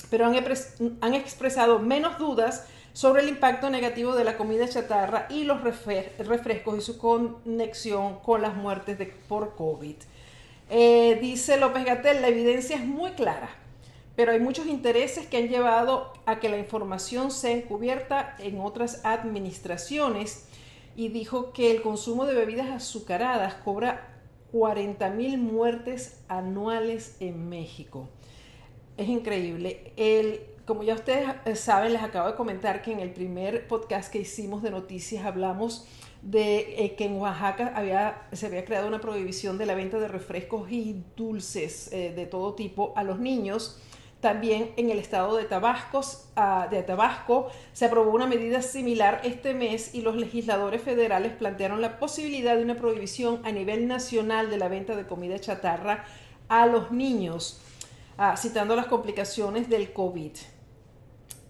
pero 0.09 0.25
han, 0.25 0.35
han 1.03 1.13
expresado 1.13 1.79
menos 1.79 2.17
dudas 2.17 2.67
sobre 2.93 3.23
el 3.23 3.29
impacto 3.29 3.71
negativo 3.71 4.15
de 4.15 4.25
la 4.25 4.37
comida 4.37 4.69
chatarra 4.69 5.27
y 5.31 5.45
los 5.45 5.63
refrescos 5.63 6.79
y 6.79 6.81
su 6.81 6.99
conexión 6.99 8.19
con 8.21 8.43
las 8.43 8.55
muertes 8.55 8.99
de, 8.99 9.07
por 9.07 9.55
COVID. 9.57 9.97
Eh, 10.71 11.19
dice 11.21 11.59
López 11.59 11.85
Gatel, 11.85 12.23
la 12.23 12.29
evidencia 12.29 12.77
es 12.77 12.85
muy 12.85 13.13
clara, 13.13 13.51
pero 14.17 14.33
hay 14.33 14.41
muchos 14.41 14.67
intereses 14.67 15.27
que 15.27 15.39
han 15.39 15.49
llevado 15.49 16.13
a 16.27 16.39
que 16.39 16.49
la 16.49 16.59
información 16.59 17.31
sea 17.31 17.53
encubierta 17.53 18.37
en 18.39 18.61
otras 18.61 19.05
administraciones 19.05 20.47
y 20.97 21.09
dijo 21.09 21.53
que 21.53 21.71
el 21.71 21.83
consumo 21.83 22.27
de 22.27 22.35
bebidas 22.35 22.69
azucaradas 22.71 23.55
cobra 23.55 24.13
40 24.53 25.09
mil 25.11 25.39
muertes 25.39 26.21
anuales 26.29 27.17
en 27.21 27.49
México. 27.49 28.09
Es 28.99 29.09
increíble. 29.09 29.93
El, 29.97 30.41
como 30.65 30.83
ya 30.83 30.95
ustedes 30.95 31.29
eh, 31.45 31.57
saben, 31.57 31.93
les 31.93 32.03
acabo 32.03 32.29
de 32.29 32.35
comentar 32.35 32.83
que 32.83 32.93
en 32.93 33.01
el 33.01 33.11
primer 33.11 33.67
podcast 33.67 34.13
que 34.13 34.21
hicimos 34.21 34.63
de 34.63 34.71
noticias 34.71 35.25
hablamos 35.25 35.87
de 36.23 36.85
eh, 36.85 36.95
que 36.95 37.07
en 37.07 37.15
Oaxaca 37.17 38.27
se 38.33 38.47
había 38.47 38.65
creado 38.65 38.87
una 38.87 39.01
prohibición 39.01 39.59
de 39.59 39.67
la 39.67 39.75
venta 39.75 39.99
de 39.99 40.09
refrescos 40.09 40.71
y 40.71 41.03
dulces 41.17 41.93
eh, 41.93 42.13
de 42.15 42.27
todo 42.27 42.55
tipo 42.55 42.93
a 42.97 43.03
los 43.03 43.19
niños. 43.19 43.81
También 44.21 44.71
en 44.77 44.91
el 44.91 45.01
estado 45.01 45.37
de 45.37 45.45
Tabasco, 45.47 46.01
ah, 46.37 46.69
de 46.71 46.85
Tabasco 46.85 47.51
se 47.73 47.87
aprobó 47.87 48.13
una 48.13 48.29
medida 48.29 48.63
similar 48.63 49.21
este 49.25 49.53
mes 49.53 49.97
y 49.97 50.03
los 50.03 50.15
legisladores 50.15 50.81
federales 50.81 51.33
plantearon 51.33 51.81
la 51.81 51.99
posibilidad 51.99 52.57
de 52.57 52.63
una 52.63 52.77
prohibición 52.77 53.41
a 53.45 53.51
nivel 53.51 53.89
nacional 53.89 54.49
de 54.49 54.59
la 54.59 54.69
venta 54.69 54.95
de 54.95 55.09
comida 55.09 55.41
chatarra 55.41 56.05
a 56.49 56.67
los 56.67 56.93
niños, 56.93 57.61
ah, 58.17 58.37
citando 58.37 58.77
las 58.77 58.87
complicaciones 58.87 59.69
del 59.69 59.93
COVID. 59.93 60.31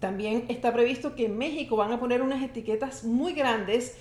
También 0.03 0.43
está 0.49 0.73
previsto 0.73 1.15
que 1.15 1.27
en 1.27 1.37
México 1.37 1.77
van 1.77 1.93
a 1.93 1.97
poner 1.97 2.21
unas 2.21 2.43
etiquetas 2.43 3.05
muy 3.05 3.31
grandes 3.31 3.95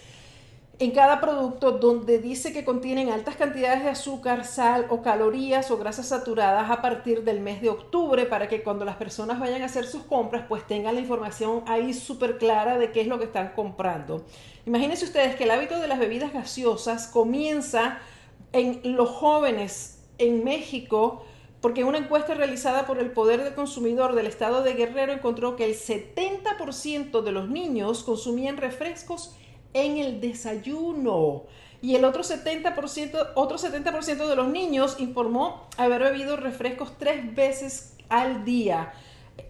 en 0.80 0.90
cada 0.90 1.20
producto 1.20 1.70
donde 1.70 2.18
dice 2.18 2.52
que 2.52 2.64
contienen 2.64 3.08
altas 3.08 3.36
cantidades 3.36 3.84
de 3.84 3.90
azúcar, 3.90 4.44
sal 4.44 4.86
o 4.90 5.00
calorías 5.00 5.70
o 5.70 5.78
grasas 5.78 6.08
saturadas 6.08 6.72
a 6.72 6.82
partir 6.82 7.22
del 7.22 7.38
mes 7.38 7.62
de 7.62 7.68
octubre 7.68 8.26
para 8.26 8.48
que 8.48 8.64
cuando 8.64 8.84
las 8.84 8.96
personas 8.96 9.38
vayan 9.38 9.62
a 9.62 9.66
hacer 9.66 9.86
sus 9.86 10.02
compras 10.02 10.46
pues 10.48 10.66
tengan 10.66 10.96
la 10.96 11.02
información 11.02 11.62
ahí 11.68 11.94
súper 11.94 12.36
clara 12.36 12.78
de 12.78 12.90
qué 12.90 13.02
es 13.02 13.06
lo 13.06 13.20
que 13.20 13.26
están 13.26 13.52
comprando. 13.54 14.24
Imagínense 14.66 15.04
ustedes 15.04 15.36
que 15.36 15.44
el 15.44 15.52
hábito 15.52 15.78
de 15.78 15.86
las 15.86 16.00
bebidas 16.00 16.32
gaseosas 16.32 17.06
comienza 17.06 18.00
en 18.52 18.80
los 18.96 19.08
jóvenes 19.08 20.02
en 20.18 20.42
México 20.42 21.24
porque 21.62 21.84
una 21.84 21.98
encuesta 21.98 22.34
realizada 22.34 22.86
por 22.86 22.98
el 22.98 23.12
Poder 23.12 23.42
del 23.44 23.54
Consumidor 23.54 24.16
del 24.16 24.26
Estado 24.26 24.64
de 24.64 24.74
Guerrero 24.74 25.12
encontró 25.12 25.54
que 25.54 25.64
el 25.64 25.76
70% 25.76 27.22
de 27.22 27.32
los 27.32 27.48
niños 27.48 28.02
consumían 28.02 28.56
refrescos 28.56 29.36
en 29.72 29.96
el 29.96 30.20
desayuno 30.20 31.44
y 31.80 31.94
el 31.94 32.04
otro 32.04 32.24
70%, 32.24 33.28
otro 33.36 33.58
70% 33.58 34.26
de 34.26 34.36
los 34.36 34.48
niños 34.48 34.96
informó 34.98 35.68
haber 35.76 36.02
bebido 36.02 36.36
refrescos 36.36 36.98
tres 36.98 37.32
veces 37.34 37.96
al 38.08 38.44
día. 38.44 38.92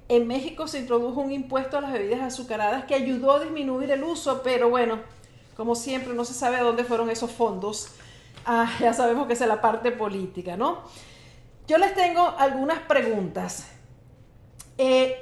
En 0.08 0.26
México 0.26 0.68
se 0.68 0.80
introdujo 0.80 1.22
un 1.22 1.32
impuesto 1.32 1.78
a 1.78 1.80
las 1.80 1.92
bebidas 1.92 2.20
azucaradas 2.20 2.84
que 2.84 2.94
ayudó 2.94 3.32
a 3.32 3.40
disminuir 3.40 3.90
el 3.90 4.04
uso, 4.04 4.42
pero 4.44 4.68
bueno, 4.68 5.00
como 5.56 5.74
siempre 5.74 6.12
no 6.12 6.26
se 6.26 6.34
sabe 6.34 6.56
a 6.56 6.62
dónde 6.62 6.84
fueron 6.84 7.08
esos 7.08 7.30
fondos. 7.30 7.88
Ah, 8.44 8.70
ya 8.80 8.92
sabemos 8.92 9.26
que 9.26 9.32
es 9.32 9.40
la 9.40 9.62
parte 9.62 9.92
política, 9.92 10.58
¿no? 10.58 10.80
Yo 11.68 11.78
les 11.78 11.94
tengo 11.94 12.34
algunas 12.38 12.80
preguntas. 12.80 13.68
Eh, 14.78 15.16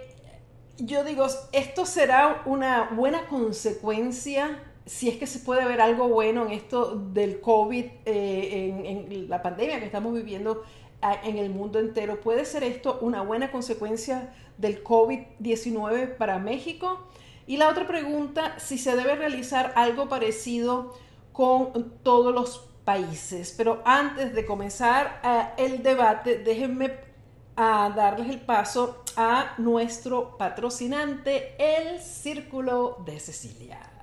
yo 0.79 1.05
digo, 1.05 1.27
¿esto 1.53 1.85
será 1.85 2.43
una 2.47 2.91
buena 2.93 3.27
consecuencia? 3.27 4.63
Si 4.87 5.09
es 5.11 5.19
que 5.19 5.27
se 5.27 5.41
puede 5.41 5.67
ver 5.67 5.83
algo 5.83 6.09
bueno 6.09 6.47
en 6.47 6.53
esto 6.53 6.97
del 6.97 7.43
COVID, 7.43 7.85
eh, 8.07 9.07
en, 9.11 9.29
la 9.29 9.43
pandemia 9.43 9.81
que 9.81 9.85
estamos 9.85 10.15
viviendo 10.15 10.63
en 11.23 11.37
el 11.37 11.51
mundo 11.51 11.79
entero, 11.79 12.21
¿puede 12.21 12.45
ser 12.47 12.65
esto 12.65 12.99
una 13.03 13.21
buena 13.21 13.53
consecuencia 13.53 14.33
del 14.57 14.83
COVID-19 14.83 16.17
para 16.17 16.39
México? 16.39 17.07
Y 17.47 17.59
la 17.59 17.69
otra 17.69 17.87
pregunta, 17.87 18.59
si 18.59 18.79
se 18.79 18.97
debe 18.97 19.15
realizar 19.15 19.73
algo 19.77 20.09
parecido 20.09 20.95
con 21.33 21.93
todos 22.03 22.35
los 22.35 22.70
Pero 23.57 23.83
antes 23.85 24.35
de 24.35 24.45
comenzar 24.45 25.21
eh, 25.23 25.65
el 25.65 25.83
debate, 25.83 26.39
déjenme 26.39 26.93
a 27.57 27.93
darles 27.95 28.29
el 28.29 28.41
paso 28.41 29.05
a 29.17 29.55
nuestro 29.59 30.37
patrocinante, 30.39 31.55
el 31.59 32.01
Círculo 32.01 33.03
de 33.05 33.21
Cecilia. 33.21 34.00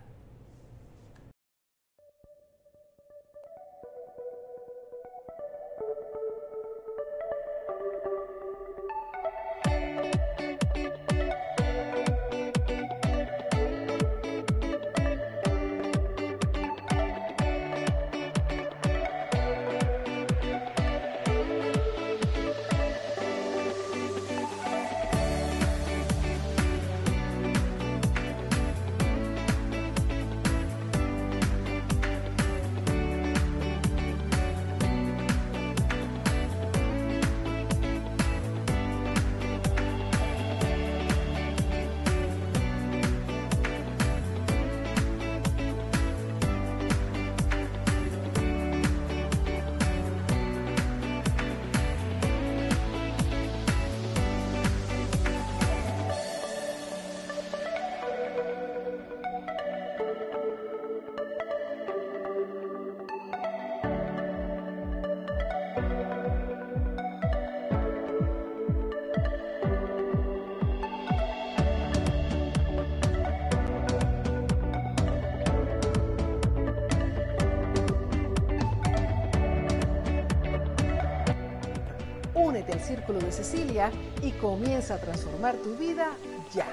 Cecilia 83.37 83.91
y 84.23 84.31
comienza 84.31 84.95
a 84.95 84.97
transformar 84.97 85.55
tu 85.57 85.75
vida 85.75 86.07
ya. 86.55 86.65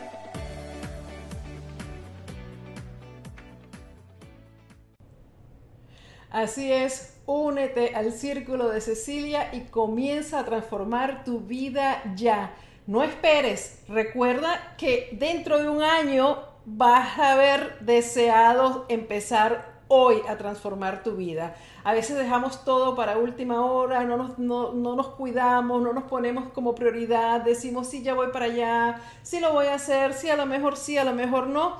Así 6.30 6.72
es, 6.72 7.18
únete 7.26 7.94
al 7.94 8.12
Círculo 8.12 8.70
de 8.70 8.80
Cecilia 8.80 9.54
y 9.54 9.66
comienza 9.66 10.38
a 10.38 10.44
transformar 10.46 11.22
tu 11.22 11.40
vida 11.40 12.02
ya. 12.16 12.54
No 12.86 13.02
esperes, 13.02 13.80
recuerda 13.86 14.74
que 14.78 15.10
dentro 15.12 15.58
de 15.58 15.68
un 15.68 15.82
año 15.82 16.38
vas 16.64 17.18
a 17.18 17.32
haber 17.32 17.78
deseado 17.80 18.86
empezar 18.88 19.73
hoy 19.94 20.22
a 20.28 20.36
transformar 20.36 21.04
tu 21.04 21.12
vida. 21.12 21.54
A 21.84 21.92
veces 21.92 22.16
dejamos 22.16 22.64
todo 22.64 22.96
para 22.96 23.16
última 23.16 23.64
hora, 23.64 24.02
no 24.04 24.16
nos, 24.16 24.38
no, 24.38 24.72
nos 24.72 25.08
cuidamos, 25.10 25.80
no 25.82 25.92
nos 25.92 26.04
ponemos 26.04 26.48
como 26.52 26.74
prioridad, 26.74 27.42
decimos 27.42 27.88
sí, 27.88 28.02
ya 28.02 28.14
voy 28.14 28.28
para 28.32 28.46
allá, 28.46 29.00
sí 29.22 29.38
lo 29.38 29.52
voy 29.52 29.66
a 29.66 29.74
hacer, 29.74 30.12
sí, 30.14 30.28
a 30.30 30.36
lo 30.36 30.46
mejor 30.46 30.76
sí, 30.76 30.98
a 30.98 31.04
lo 31.04 31.12
mejor 31.12 31.46
no. 31.46 31.76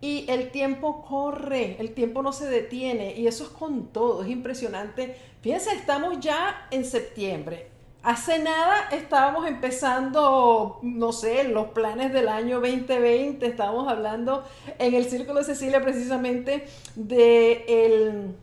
Y 0.00 0.24
el 0.28 0.50
tiempo 0.50 1.02
corre, 1.02 1.76
el 1.78 1.92
tiempo 1.92 2.22
no 2.22 2.32
se 2.32 2.46
detiene 2.46 3.14
y 3.14 3.26
eso 3.26 3.44
es 3.44 3.50
con 3.50 3.88
todo, 3.88 4.24
es 4.24 4.30
impresionante. 4.30 5.16
Fíjense, 5.42 5.72
estamos 5.74 6.20
ya 6.20 6.66
en 6.70 6.84
septiembre. 6.84 7.71
Hace 8.02 8.40
nada 8.40 8.88
estábamos 8.90 9.46
empezando, 9.46 10.80
no 10.82 11.12
sé, 11.12 11.44
los 11.44 11.68
planes 11.68 12.12
del 12.12 12.26
año 12.26 12.56
2020, 12.60 13.46
estábamos 13.46 13.86
hablando 13.86 14.42
en 14.80 14.94
el 14.94 15.04
Círculo 15.04 15.38
de 15.38 15.44
Cecilia 15.44 15.80
precisamente 15.80 16.66
de 16.96 18.34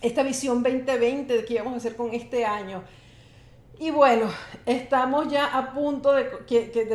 esta 0.00 0.22
visión 0.22 0.62
2020 0.62 1.38
de 1.38 1.44
qué 1.44 1.54
íbamos 1.54 1.74
a 1.74 1.76
hacer 1.78 1.96
con 1.96 2.14
este 2.14 2.44
año. 2.44 2.84
Y 3.80 3.90
bueno, 3.90 4.26
estamos 4.64 5.26
ya 5.26 5.58
a 5.58 5.72
punto 5.74 6.12
de, 6.12 6.26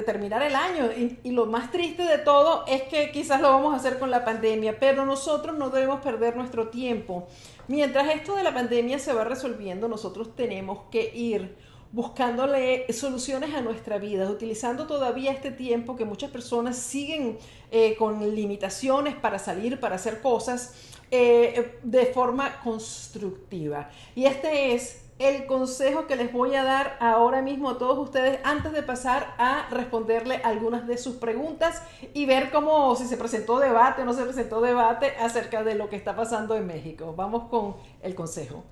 terminar 0.05 0.41
el 0.41 0.55
año 0.55 0.91
y, 0.95 1.19
y, 1.21 1.31
lo 1.31 1.47
más 1.47 1.69
triste 1.69 2.03
de 2.03 2.19
todo 2.19 2.63
es 2.67 2.83
que 2.83 3.11
quizás 3.11 3.41
lo 3.41 3.49
vamos 3.49 3.73
a 3.73 3.77
hacer 3.77 3.99
con 3.99 4.09
la 4.09 4.23
pandemia, 4.23 4.79
pero 4.79 5.05
nosotros 5.05 5.57
no 5.57 5.69
debemos 5.69 5.99
perder 5.99 6.37
nuestro 6.37 6.69
tiempo. 6.69 7.27
Mientras 7.67 8.07
esto 8.15 8.35
de 8.35 8.43
la 8.43 8.53
pandemia 8.53 8.99
se 8.99 9.11
va 9.11 9.25
resolviendo, 9.25 9.89
nosotros 9.89 10.33
tenemos 10.33 10.83
que 10.91 11.11
ir 11.13 11.64
buscándole 11.95 12.91
soluciones 12.91 13.55
a 13.55 13.61
nuestra 13.61 13.97
vida, 13.99 14.29
utilizando 14.29 14.85
todavía 14.85 15.31
este 15.31 15.49
tiempo 15.49 15.95
que 15.95 16.03
muchas 16.03 16.29
personas 16.29 16.75
siguen 16.75 17.37
eh, 17.71 17.95
con 17.95 18.35
limitaciones 18.35 19.15
para 19.15 19.39
salir, 19.39 19.79
para 19.79 19.95
hacer 19.95 20.21
cosas 20.21 20.73
eh, 21.09 21.79
de 21.83 22.05
forma 22.07 22.59
constructiva. 22.61 23.89
Y 24.13 24.25
este 24.25 24.75
es 24.75 25.05
el 25.19 25.45
consejo 25.45 26.05
que 26.05 26.17
les 26.17 26.33
voy 26.33 26.53
a 26.55 26.65
dar 26.65 26.97
ahora 26.99 27.41
mismo 27.41 27.69
a 27.69 27.77
todos 27.77 27.97
ustedes 27.97 28.41
antes 28.43 28.73
de 28.73 28.83
pasar 28.83 29.33
a 29.37 29.69
responderle 29.69 30.41
algunas 30.43 30.87
de 30.87 30.97
sus 30.97 31.15
preguntas 31.15 31.81
y 32.13 32.25
ver 32.25 32.51
cómo 32.51 32.93
si 32.97 33.05
se 33.05 33.15
presentó 33.15 33.57
debate 33.59 34.01
o 34.01 34.05
no 34.05 34.11
se 34.11 34.23
presentó 34.23 34.59
debate 34.59 35.13
acerca 35.17 35.63
de 35.63 35.75
lo 35.75 35.87
que 35.87 35.95
está 35.95 36.13
pasando 36.13 36.57
en 36.57 36.67
México. 36.67 37.13
Vamos 37.15 37.47
con 37.47 37.77
el 38.01 38.15
consejo. 38.15 38.65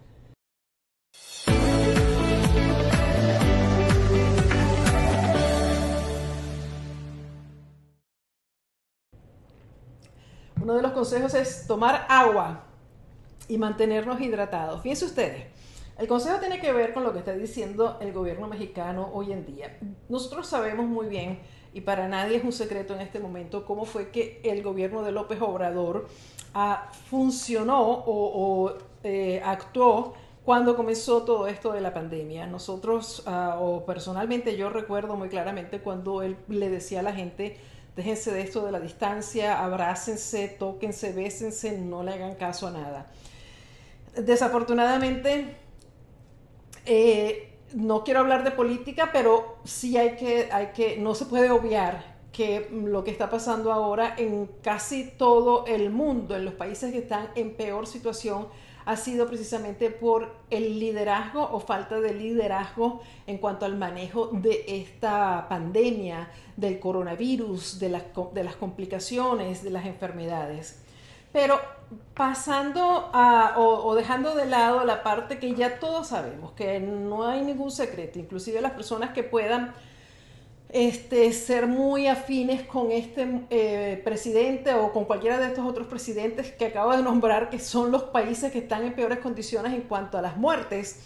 Uno 10.63 10.75
de 10.75 10.81
los 10.81 10.93
consejos 10.93 11.33
es 11.33 11.67
tomar 11.67 12.05
agua 12.07 12.63
y 13.49 13.57
mantenernos 13.57 14.21
hidratados. 14.21 14.81
Fíjense 14.81 15.03
ustedes, 15.03 15.47
el 15.97 16.07
consejo 16.07 16.39
tiene 16.39 16.61
que 16.61 16.71
ver 16.71 16.93
con 16.93 17.03
lo 17.03 17.11
que 17.11 17.19
está 17.19 17.33
diciendo 17.33 17.97
el 17.99 18.13
gobierno 18.13 18.47
mexicano 18.47 19.09
hoy 19.13 19.33
en 19.33 19.45
día. 19.45 19.77
Nosotros 20.07 20.47
sabemos 20.47 20.85
muy 20.85 21.07
bien, 21.07 21.41
y 21.73 21.81
para 21.81 22.07
nadie 22.07 22.37
es 22.37 22.45
un 22.45 22.53
secreto 22.53 22.95
en 22.95 23.01
este 23.01 23.19
momento, 23.19 23.65
cómo 23.65 23.83
fue 23.83 24.09
que 24.09 24.39
el 24.45 24.63
gobierno 24.63 25.03
de 25.03 25.11
López 25.11 25.41
Obrador 25.41 26.07
ah, 26.53 26.89
funcionó 27.09 28.01
o, 28.05 28.71
eh, 29.03 29.41
actuó 29.43 30.13
cuando 30.45 30.77
comenzó 30.77 31.23
todo 31.23 31.47
esto 31.47 31.73
de 31.73 31.81
la 31.81 31.93
pandemia. 31.93 32.47
Nosotros, 32.47 33.23
ah, 33.25 33.57
o 33.59 33.85
personalmente 33.85 34.55
yo 34.55 34.69
recuerdo 34.69 35.17
muy 35.17 35.27
claramente 35.27 35.81
cuando 35.81 36.21
él 36.21 36.37
le 36.47 36.69
decía 36.69 37.01
a 37.01 37.03
la 37.03 37.11
gente, 37.11 37.57
Déjense 37.95 38.31
de 38.31 38.41
esto 38.41 38.65
de 38.65 38.71
la 38.71 38.79
distancia, 38.79 39.63
abrácense, 39.63 40.47
tóquense, 40.47 41.11
bésense, 41.11 41.77
no 41.77 42.01
le 42.01 42.13
hagan 42.13 42.35
caso 42.35 42.67
a 42.67 42.71
nada. 42.71 43.11
Desafortunadamente, 44.15 45.55
eh, 46.85 47.53
no 47.75 48.03
quiero 48.03 48.21
hablar 48.21 48.43
de 48.43 48.51
política, 48.51 49.09
pero 49.13 49.57
sí 49.63 49.97
hay 49.97 50.15
que, 50.15 50.49
hay 50.51 50.67
que, 50.67 50.97
no 50.97 51.13
se 51.13 51.25
puede 51.25 51.51
obviar 51.51 52.13
que 52.31 52.67
lo 52.71 53.03
que 53.03 53.11
está 53.11 53.29
pasando 53.29 53.71
ahora 53.71 54.15
en 54.17 54.49
casi 54.63 55.11
todo 55.17 55.65
el 55.67 55.91
mundo, 55.91 56.35
en 56.35 56.45
los 56.45 56.55
países 56.55 56.91
que 56.91 56.97
están 56.99 57.29
en 57.35 57.55
peor 57.55 57.85
situación, 57.85 58.47
ha 58.85 58.95
sido 58.95 59.27
precisamente 59.27 59.89
por 59.89 60.33
el 60.49 60.79
liderazgo 60.79 61.41
o 61.41 61.59
falta 61.59 61.99
de 61.99 62.13
liderazgo 62.13 63.01
en 63.27 63.37
cuanto 63.37 63.65
al 63.65 63.77
manejo 63.77 64.29
de 64.31 64.65
esta 64.67 65.47
pandemia, 65.49 66.29
del 66.57 66.79
coronavirus, 66.79 67.79
de 67.79 67.89
las, 67.89 68.03
de 68.33 68.43
las 68.43 68.55
complicaciones, 68.55 69.63
de 69.63 69.69
las 69.69 69.85
enfermedades. 69.85 70.83
Pero 71.31 71.59
pasando 72.13 73.09
a, 73.13 73.55
o, 73.57 73.95
dejando 73.95 74.35
de 74.35 74.45
lado 74.45 74.83
la 74.85 75.03
parte 75.03 75.39
que 75.39 75.53
ya 75.55 75.79
todos 75.79 76.07
sabemos, 76.07 76.51
que 76.51 76.79
no 76.79 77.27
hay 77.27 77.41
ningún 77.41 77.71
secreto, 77.71 78.19
inclusive 78.19 78.61
las 78.61 78.73
personas 78.73 79.11
que 79.13 79.23
puedan 79.23 79.73
este, 80.73 81.31
ser 81.33 81.67
muy 81.67 82.07
afines 82.07 82.63
con 82.63 82.91
este 82.91 83.45
eh, 83.51 84.01
presidente 84.03 84.73
o 84.73 84.91
con 84.91 85.05
cualquiera 85.05 85.37
de 85.37 85.45
estos 85.45 85.67
otros 85.67 85.85
presidentes 85.85 86.51
que 86.51 86.65
acabo 86.65 86.97
de 86.97 87.03
nombrar, 87.03 87.51
que 87.51 87.59
son 87.59 87.91
los 87.91 88.03
países 88.05 88.51
que 88.51 88.57
están 88.57 88.83
en 88.83 88.93
peores 88.93 89.19
condiciones 89.19 89.71
en 89.71 89.81
cuanto 89.81 90.17
a 90.17 90.23
las 90.23 90.35
muertes, 90.35 90.99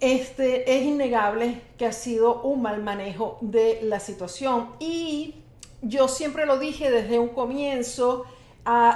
este, 0.00 0.74
es 0.74 0.84
innegable 0.84 1.60
que 1.76 1.84
ha 1.84 1.92
sido 1.92 2.40
un 2.42 2.62
mal 2.62 2.82
manejo 2.82 3.36
de 3.42 3.80
la 3.82 4.00
situación. 4.00 4.70
Y 4.80 5.34
yo 5.82 6.08
siempre 6.08 6.46
lo 6.46 6.58
dije 6.58 6.90
desde 6.90 7.18
un 7.18 7.28
comienzo, 7.28 8.24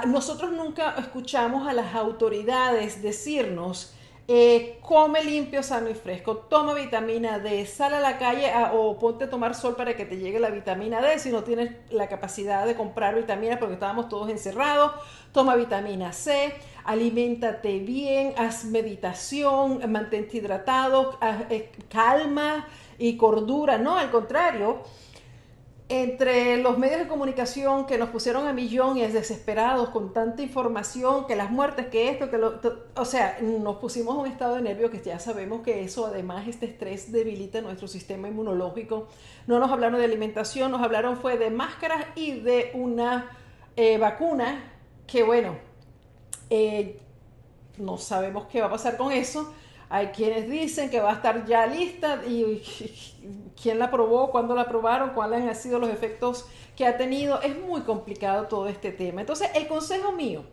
nosotros 0.07 0.53
nunca 0.53 0.95
escuchamos 0.97 1.67
a 1.67 1.73
las 1.73 1.93
autoridades 1.93 3.03
decirnos, 3.03 3.93
eh, 4.29 4.79
come 4.81 5.23
limpio, 5.23 5.63
sano 5.63 5.89
y 5.89 5.93
fresco, 5.93 6.35
toma 6.37 6.73
vitamina 6.73 7.39
D, 7.39 7.65
sal 7.65 7.93
a 7.93 8.01
la 8.01 8.17
calle 8.17 8.51
o 8.73 8.99
ponte 8.99 9.23
a 9.23 9.29
tomar 9.29 9.55
sol 9.55 9.77
para 9.77 9.95
que 9.95 10.05
te 10.05 10.17
llegue 10.17 10.37
la 10.39 10.49
vitamina 10.49 11.01
D 11.01 11.17
si 11.17 11.31
no 11.31 11.43
tienes 11.43 11.71
la 11.91 12.09
capacidad 12.09 12.65
de 12.65 12.75
comprar 12.75 13.15
vitamina 13.15 13.57
porque 13.57 13.75
estábamos 13.75 14.09
todos 14.09 14.29
encerrados, 14.29 14.91
toma 15.31 15.55
vitamina 15.55 16.11
C, 16.11 16.53
aliméntate 16.83 17.79
bien, 17.79 18.33
haz 18.37 18.65
meditación, 18.65 19.79
mantente 19.89 20.37
hidratado, 20.37 21.17
eh, 21.49 21.71
calma 21.89 22.67
y 22.99 23.15
cordura, 23.15 23.77
no, 23.77 23.97
al 23.97 24.11
contrario 24.11 24.81
entre 25.89 26.57
los 26.57 26.77
medios 26.77 26.99
de 26.99 27.07
comunicación 27.07 27.85
que 27.85 27.97
nos 27.97 28.09
pusieron 28.09 28.45
a 28.45 28.51
millones 28.51 29.13
desesperados 29.13 29.89
con 29.89 30.11
tanta 30.11 30.41
información, 30.41 31.25
que 31.25 31.37
las 31.37 31.49
muertes, 31.49 31.87
que 31.87 32.09
esto, 32.09 32.29
que 32.29 32.37
lo... 32.37 32.59
O 32.95 33.05
sea, 33.05 33.37
nos 33.41 33.77
pusimos 33.77 34.15
en 34.15 34.21
un 34.21 34.27
estado 34.27 34.55
de 34.55 34.61
nervio 34.63 34.91
que 34.91 35.01
ya 35.01 35.17
sabemos 35.19 35.61
que 35.61 35.83
eso, 35.83 36.05
además, 36.05 36.45
este 36.47 36.65
estrés 36.65 37.11
debilita 37.11 37.61
nuestro 37.61 37.87
sistema 37.87 38.27
inmunológico. 38.27 39.07
No 39.47 39.59
nos 39.59 39.71
hablaron 39.71 39.99
de 39.99 40.05
alimentación, 40.05 40.71
nos 40.71 40.81
hablaron 40.81 41.15
fue 41.15 41.37
de 41.37 41.51
máscaras 41.51 42.05
y 42.15 42.41
de 42.41 42.71
una 42.73 43.31
eh, 43.77 43.97
vacuna 43.97 44.73
que, 45.05 45.23
bueno, 45.23 45.55
eh, 46.49 46.99
no 47.77 47.97
sabemos 47.97 48.47
qué 48.47 48.59
va 48.59 48.67
a 48.67 48.71
pasar 48.71 48.97
con 48.97 49.13
eso 49.13 49.53
hay 49.89 50.07
quienes 50.07 50.49
dicen 50.49 50.89
que 50.89 50.99
va 50.99 51.11
a 51.11 51.13
estar 51.15 51.45
ya 51.45 51.65
lista 51.65 52.21
y, 52.27 52.61
quién 53.61 53.79
la 53.79 53.89
probó, 53.89 54.29
cuándo 54.31 54.55
la 54.55 54.67
probaron, 54.67 55.11
cuáles 55.11 55.43
han 55.43 55.55
sido 55.55 55.79
los 55.79 55.89
efectos 55.89 56.45
que 56.75 56.85
ha 56.85 56.97
tenido. 56.97 57.41
Es 57.41 57.57
muy 57.57 57.81
complicado 57.81 58.47
todo 58.47 58.67
este 58.67 58.91
tema. 58.91 59.21
Entonces, 59.21 59.49
el 59.55 59.67
consejo 59.67 60.11
mío 60.11 60.43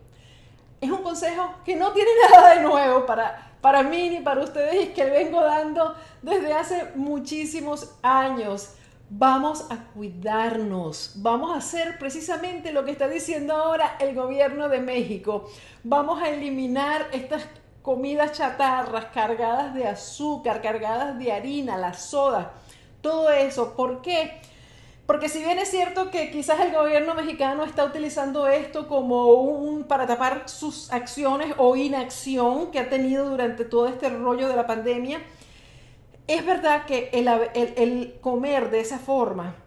es 0.81 0.89
un 0.89 1.03
consejo 1.03 1.55
que 1.63 1.75
no 1.75 1.91
tiene 1.91 2.09
nada 2.31 2.55
de 2.55 2.61
nuevo 2.61 3.05
para, 3.05 3.53
para 3.61 3.83
mí 3.83 4.09
ni 4.09 4.19
para 4.19 4.43
ustedes 4.43 4.85
y 4.85 4.87
que 4.89 5.05
vengo 5.05 5.41
dando 5.41 5.95
desde 6.21 6.53
hace 6.53 6.91
muchísimos 6.95 7.95
años. 8.01 8.75
Vamos 9.07 9.67
a 9.69 9.77
cuidarnos, 9.93 11.13
vamos 11.17 11.53
a 11.53 11.57
hacer 11.57 11.99
precisamente 11.99 12.71
lo 12.71 12.85
que 12.85 12.91
está 12.91 13.07
diciendo 13.07 13.53
ahora 13.53 13.97
el 13.99 14.15
gobierno 14.15 14.67
de 14.67 14.81
México. 14.81 15.47
Vamos 15.83 16.23
a 16.23 16.29
eliminar 16.29 17.07
estas 17.11 17.45
comidas 17.85 18.31
chatarras 18.31 19.05
cargadas 19.13 19.75
de 19.75 19.87
azúcar, 19.87 20.59
cargadas 20.59 21.19
de 21.19 21.31
harina, 21.31 21.77
la 21.77 21.93
soda, 21.93 22.53
todo 23.01 23.29
eso. 23.29 23.75
¿Por 23.75 24.01
qué? 24.01 24.41
Porque 25.05 25.29
si 25.29 25.37
bien 25.37 25.59
es 25.59 25.69
cierto 25.69 26.09
que 26.09 26.31
quizás 26.31 26.59
el 26.61 26.73
gobierno 26.73 27.13
mexicano 27.13 27.63
está 27.63 27.85
utilizando 27.85 28.47
esto 28.47 28.87
como 28.87 29.33
un 29.33 29.83
para 29.83 30.07
tapar 30.07 30.49
sus 30.49 30.91
acciones 30.91 31.53
o 31.57 31.75
inacción 31.75 32.71
que 32.71 32.79
ha 32.79 32.89
tenido 32.89 33.29
durante 33.29 33.65
todo 33.65 33.87
este 33.87 34.09
rollo 34.09 34.47
de 34.47 34.55
la 34.55 34.65
pandemia, 34.65 35.21
es 36.25 36.43
verdad 36.43 36.87
que 36.87 37.11
el, 37.13 38.15
comer 38.19 38.71
de 38.71 38.79
esa 38.79 38.97
forma, 38.97 39.57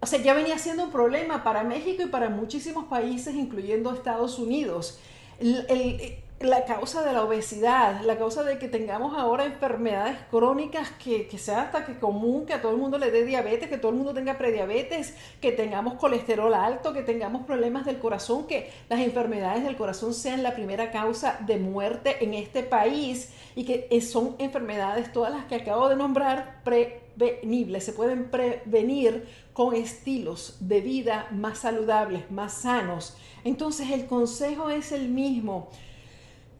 o 0.00 0.06
sea, 0.06 0.20
ya 0.20 0.34
venía 0.34 0.58
siendo 0.58 0.84
un 0.84 0.92
problema 0.92 1.42
para 1.42 1.64
México 1.64 2.02
y 2.02 2.08
para 2.08 2.28
muchísimos 2.28 2.84
países, 2.84 3.34
incluyendo 3.34 3.90
Estados 3.94 4.38
Unidos. 4.38 4.98
el, 5.40 6.25
la 6.40 6.66
causa 6.66 7.02
de 7.02 7.14
la 7.14 7.24
obesidad, 7.24 8.02
la 8.02 8.18
causa 8.18 8.42
de 8.42 8.58
que 8.58 8.68
tengamos 8.68 9.16
ahora 9.16 9.46
enfermedades 9.46 10.18
crónicas 10.30 10.90
que, 11.02 11.28
que, 11.28 11.38
sea 11.38 11.62
hasta 11.62 11.86
que 11.86 11.98
común, 11.98 12.44
que 12.44 12.52
a 12.52 12.60
todo 12.60 12.72
el 12.72 12.78
mundo 12.78 12.98
le 12.98 13.10
dé 13.10 13.24
diabetes, 13.24 13.70
que 13.70 13.78
todo 13.78 13.92
el 13.92 13.96
mundo 13.96 14.12
tenga 14.12 14.36
prediabetes, 14.36 15.14
que 15.40 15.52
tengamos 15.52 15.94
colesterol 15.94 16.52
alto, 16.52 16.92
que 16.92 17.02
tengamos 17.02 17.46
problemas 17.46 17.86
del 17.86 17.98
corazón, 17.98 18.46
que 18.46 18.70
las 18.90 19.00
enfermedades 19.00 19.64
del 19.64 19.76
corazón 19.76 20.12
sean 20.12 20.42
la 20.42 20.54
primera 20.54 20.90
causa 20.90 21.38
de 21.46 21.56
muerte 21.56 22.22
en 22.22 22.34
este 22.34 22.62
país 22.62 23.32
y 23.54 23.64
que 23.64 24.00
son 24.02 24.36
enfermedades 24.38 25.12
todas 25.12 25.32
las 25.32 25.46
que 25.46 25.54
acabo 25.54 25.88
de 25.88 25.96
nombrar 25.96 26.60
prevenibles, 26.64 27.84
se 27.84 27.94
pueden 27.94 28.30
prevenir 28.30 29.26
con 29.54 29.74
estilos 29.74 30.58
de 30.60 30.82
vida 30.82 31.28
más 31.30 31.60
saludables, 31.60 32.30
más 32.30 32.52
sanos. 32.52 33.16
Entonces 33.42 33.90
el 33.90 34.04
consejo 34.04 34.68
es 34.68 34.92
el 34.92 35.08
mismo 35.08 35.70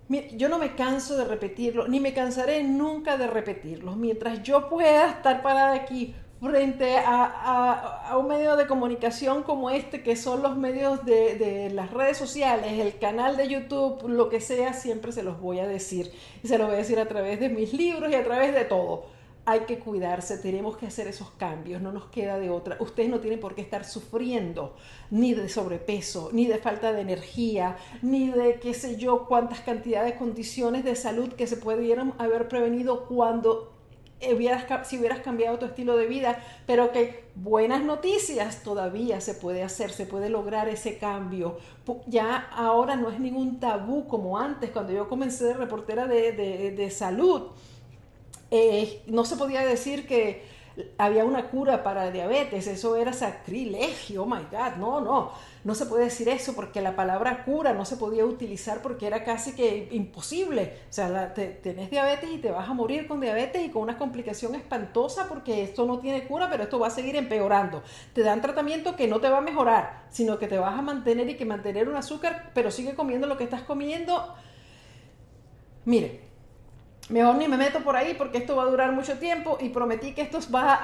yo 0.09 0.49
no 0.49 0.59
me 0.59 0.75
canso 0.75 1.17
de 1.17 1.25
repetirlo, 1.25 1.89
ni 1.89 2.01
me 2.01 2.15
cansaré 2.15 2.63
nunca 2.63 3.17
de 3.17 3.27
repetirlo. 3.27 3.97
Mientras 3.97 4.43
yo 4.43 4.69
pueda 4.69 5.11
estar 5.11 5.43
parada 5.43 5.75
aquí 5.75 6.15
frente 6.41 6.99
a, 6.99 8.15
un 8.19 8.29
medio 8.29 8.57
de 8.57 8.67
comunicación 8.67 9.43
como 9.43 9.71
este, 9.71 10.03
que 10.03 10.17
son 10.17 10.43
los 10.43 10.57
medios 10.57 11.05
de, 11.05 11.37
de, 11.37 11.71
las 11.71 11.91
redes 11.91 12.19
sociales, 12.19 12.73
el 12.79 12.99
canal 12.99 13.37
de 13.37 13.49
YouTube, 13.49 14.09
lo 14.09 14.29
que 14.29 14.41
sea, 14.41 14.73
siempre 14.75 15.13
se 15.13 15.23
los 15.23 15.41
voy 15.41 15.59
a 15.59 15.67
decir. 15.67 16.13
Y 16.43 16.49
se 16.49 16.59
los 16.59 16.67
voy 16.67 16.77
a 16.77 16.79
decir 16.79 17.01
a 17.01 17.09
través 17.09 17.41
de 17.41 17.49
mis 17.49 17.73
libros 17.73 18.11
y 18.11 18.15
a 18.15 18.25
través 18.25 18.55
de 18.55 18.65
todo 18.65 19.16
hay 19.49 19.61
que 19.61 19.79
cuidarse, 19.79 20.39
tenemos 20.39 20.77
que 20.77 20.87
hacer 20.87 21.07
esos 21.07 21.31
cambios, 21.31 21.81
no 21.81 21.93
nos 21.93 22.07
queda 22.07 22.37
de 22.37 22.51
otra. 22.51 22.77
Ustedes 22.81 23.09
no 23.09 23.21
tienen 23.21 23.39
por 23.39 23.55
qué 23.55 23.61
estar 23.61 23.85
sufriendo 23.85 24.75
ni 25.11 25.35
de 25.35 25.49
sobrepeso, 25.49 26.31
ni 26.33 26.47
de 26.47 26.59
falta 26.59 26.93
de 26.93 27.01
energía, 27.01 27.77
ni 28.03 28.29
de 28.29 28.59
qué 28.59 28.75
sé 28.75 28.97
yo 28.97 29.27
cuántas 29.27 29.61
cantidades 29.61 30.13
de 30.13 30.19
condiciones 30.19 30.85
de 30.85 30.97
salud 30.97 31.33
que 31.33 31.47
se 31.47 31.57
pudieran 31.57 32.15
haber 32.19 32.49
prevenido 32.49 33.07
cuando 33.07 33.73
hubieras, 34.35 34.65
si 34.89 34.99
hubieras 34.99 35.21
cambiado 35.21 35.61
tu 35.61 35.67
estilo 35.67 35.97
de 35.97 36.07
vida, 36.07 36.43
pero 36.67 36.91
que 36.91 37.25
buenas 37.37 37.85
noticias 37.85 38.65
todavía 38.65 39.21
se 39.21 39.35
puede 39.35 39.63
hacer, 39.63 39.91
se 39.93 40.07
puede 40.07 40.29
lograr 40.29 40.69
ese 40.69 40.99
cambio. 40.99 41.59
Ya 42.09 42.49
ahora 42.51 42.97
no 42.97 43.11
es 43.11 43.21
ningún 43.21 43.61
tabú 43.61 44.09
como 44.09 44.39
antes, 44.39 44.71
cuando 44.71 44.93
yo 44.93 45.09
comencé 45.09 45.45
de 45.45 45.55
reportera 45.55 46.09
de, 46.09 46.33
de, 46.33 46.73
de 46.73 46.91
salud 46.91 47.51
eh, 48.51 49.03
no 49.07 49.25
se 49.25 49.37
podía 49.37 49.61
decir 49.61 50.07
que 50.07 50.57
había 50.99 51.25
una 51.25 51.49
cura 51.49 51.83
para 51.83 52.11
diabetes, 52.11 52.67
eso 52.67 52.97
era 52.97 53.13
sacrilegio, 53.13 54.25
oh 54.25 54.27
my 54.27 54.43
God, 54.51 54.77
no, 54.79 55.01
no, 55.01 55.33
no 55.65 55.75
se 55.75 55.87
puede 55.87 56.05
decir 56.05 56.29
eso 56.29 56.55
porque 56.55 56.83
la 56.83 56.95
palabra 56.95 57.45
cura 57.45 57.73
no 57.73 57.85
se 57.85 57.97
podía 57.97 58.27
utilizar 58.27 58.83
porque 58.83 59.07
era 59.07 59.25
casi 59.25 59.55
que 59.55 59.89
imposible, 59.93 60.75
o 60.89 60.93
sea, 60.93 61.33
tenés 61.35 61.91
diabetes 61.91 62.31
y 62.31 62.39
te 62.39 62.51
vas 62.51 62.69
a 62.69 62.75
morir 62.75 63.09
con 63.09 63.21
diabetes 63.21 63.65
y 63.65 63.71
con 63.71 63.83
una 63.83 63.97
complicación 63.97 64.55
espantosa 64.55 65.29
porque 65.29 65.63
esto 65.63 65.87
no 65.87 65.99
tiene 65.99 66.27
cura, 66.27 66.51
pero 66.51 66.65
esto 66.65 66.79
va 66.79 66.89
a 66.89 66.91
seguir 66.91 67.17
empeorando. 67.17 67.83
Te 68.13 68.23
dan 68.23 68.43
tratamiento 68.43 68.97
que 68.97 69.09
no 69.09 69.21
te 69.21 69.31
va 69.31 69.39
a 69.39 69.43
mejorar, 69.43 70.05
sino 70.11 70.39
que 70.39 70.47
te 70.47 70.59
vas 70.59 70.79
a 70.79 70.83
mantener 70.83 71.29
y 71.31 71.37
que 71.37 71.47
mantener 71.47 71.89
un 71.89 71.97
azúcar, 71.97 72.51
pero 72.55 72.71
sigue 72.71 72.95
comiendo 72.95 73.27
lo 73.27 73.39
que 73.39 73.45
estás 73.45 73.63
comiendo. 73.63 74.35
Mire, 75.87 76.26
mejor 77.09 77.37
ni 77.37 77.47
me 77.47 77.57
meto 77.57 77.81
por 77.81 77.97
ahí 77.97 78.15
porque 78.15 78.39
esto 78.39 78.57
va 78.57 78.65
a 78.65 78.67
durar 78.67 78.93
mucho 78.93 79.19
tiempo 79.19 79.59
y 79.61 79.69
prometí 79.69 80.13
que 80.13 80.23
esto 80.23 80.39
va 80.55 80.79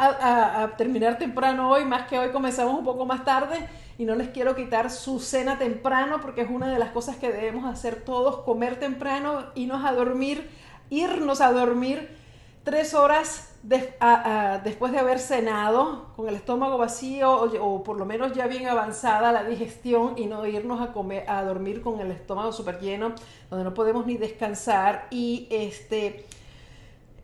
a, 0.62 0.76
terminar 0.76 1.18
temprano 1.18 1.70
hoy, 1.70 1.85
más 1.85 2.08
que 2.08 2.18
hoy 2.18 2.30
comenzamos 2.30 2.78
un 2.78 2.85
poco 2.85 3.04
más 3.04 3.24
tarde 3.24 3.68
y 3.98 4.04
no 4.04 4.14
les 4.14 4.28
quiero 4.28 4.54
quitar 4.54 4.90
su 4.90 5.18
cena 5.18 5.58
temprano 5.58 6.20
porque 6.20 6.42
es 6.42 6.50
una 6.50 6.68
de 6.68 6.78
las 6.78 6.90
cosas 6.90 7.16
que 7.16 7.32
debemos 7.32 7.64
hacer 7.64 8.02
todos, 8.04 8.38
comer 8.44 8.78
temprano, 8.78 9.46
irnos 9.54 9.85
a 9.85 9.92
dormir, 9.92 10.48
irnos 10.90 11.40
a 11.40 11.52
dormir 11.52 12.21
tres 12.64 12.94
horas 12.94 13.48
después 13.62 14.92
de 14.92 14.98
haber 14.98 15.18
cenado 15.20 16.07
con 16.16 16.29
el 16.29 16.35
estómago 16.35 16.79
vacío 16.79 17.33
o, 17.33 17.83
por 17.85 17.96
lo 17.96 18.05
menos 18.05 18.33
ya 18.33 18.46
bien 18.48 18.66
avanzada 18.66 19.31
la 19.31 19.44
digestión 19.44 20.14
y 20.16 20.27
no 20.27 20.44
irnos 20.46 20.81
a 20.81 20.92
comer 20.92 21.29
a 21.29 21.44
dormir 21.44 21.81
con 21.81 22.01
el 22.01 22.11
estómago 22.11 22.53
súper 22.53 22.81
lleno 22.81 23.14
donde 23.51 23.64
no 23.64 23.72
podemos 23.72 24.05
ni 24.07 24.16
descansar 24.16 25.07
y 25.11 25.46
este 25.51 26.25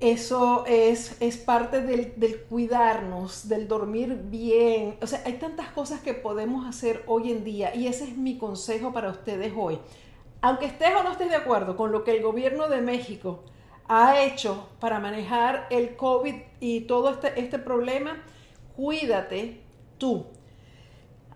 eso 0.00 0.64
es, 0.66 1.16
es 1.20 1.36
parte 1.38 1.82
del, 1.82 2.12
del, 2.14 2.42
cuidarnos, 2.42 3.48
del 3.48 3.66
dormir 3.66 4.16
bien. 4.26 4.96
O 5.02 5.08
sea, 5.08 5.22
hay 5.26 5.32
tantas 5.34 5.70
cosas 5.70 6.00
que 6.00 6.14
podemos 6.14 6.68
hacer 6.68 7.02
hoy 7.08 7.32
en 7.32 7.42
día 7.42 7.74
y 7.74 7.88
ese 7.88 8.04
es 8.04 8.16
mi 8.16 8.38
consejo 8.38 8.92
para 8.92 9.10
ustedes 9.10 9.52
hoy. 9.56 9.80
Aunque 10.40 10.66
estés 10.66 10.94
o 10.94 11.02
no 11.02 11.10
estés 11.10 11.30
de 11.30 11.34
acuerdo 11.34 11.76
con 11.76 11.90
lo 11.90 12.04
que 12.04 12.16
el 12.16 12.22
gobierno 12.22 12.68
de 12.68 12.80
México 12.80 13.42
ha 13.88 14.22
hecho 14.22 14.68
para 14.80 15.00
manejar 15.00 15.66
el 15.70 15.96
COVID 15.96 16.34
y 16.60 16.82
todo 16.82 17.10
este, 17.10 17.40
este 17.40 17.58
problema, 17.58 18.22
cuídate 18.76 19.62
tú. 19.96 20.26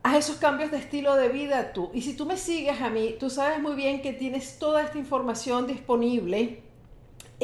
Haz 0.03 0.17
esos 0.17 0.37
cambios 0.37 0.71
de 0.71 0.79
estilo 0.79 1.17
de 1.17 1.29
vida 1.29 1.73
tú. 1.73 1.91
Y 1.95 2.03
si 2.03 2.15
tú 2.15 2.27
me 2.27 2.37
sigues 2.37 2.81
a 2.81 2.91
mí, 2.91 3.17
tú 3.19 3.31
sabes 3.31 3.61
muy 3.61 3.75
bien 3.75 4.03
que 4.03 4.13
tienes 4.13 4.59
toda 4.59 4.83
esta 4.83 4.99
información 4.99 5.67
disponible 5.67 6.63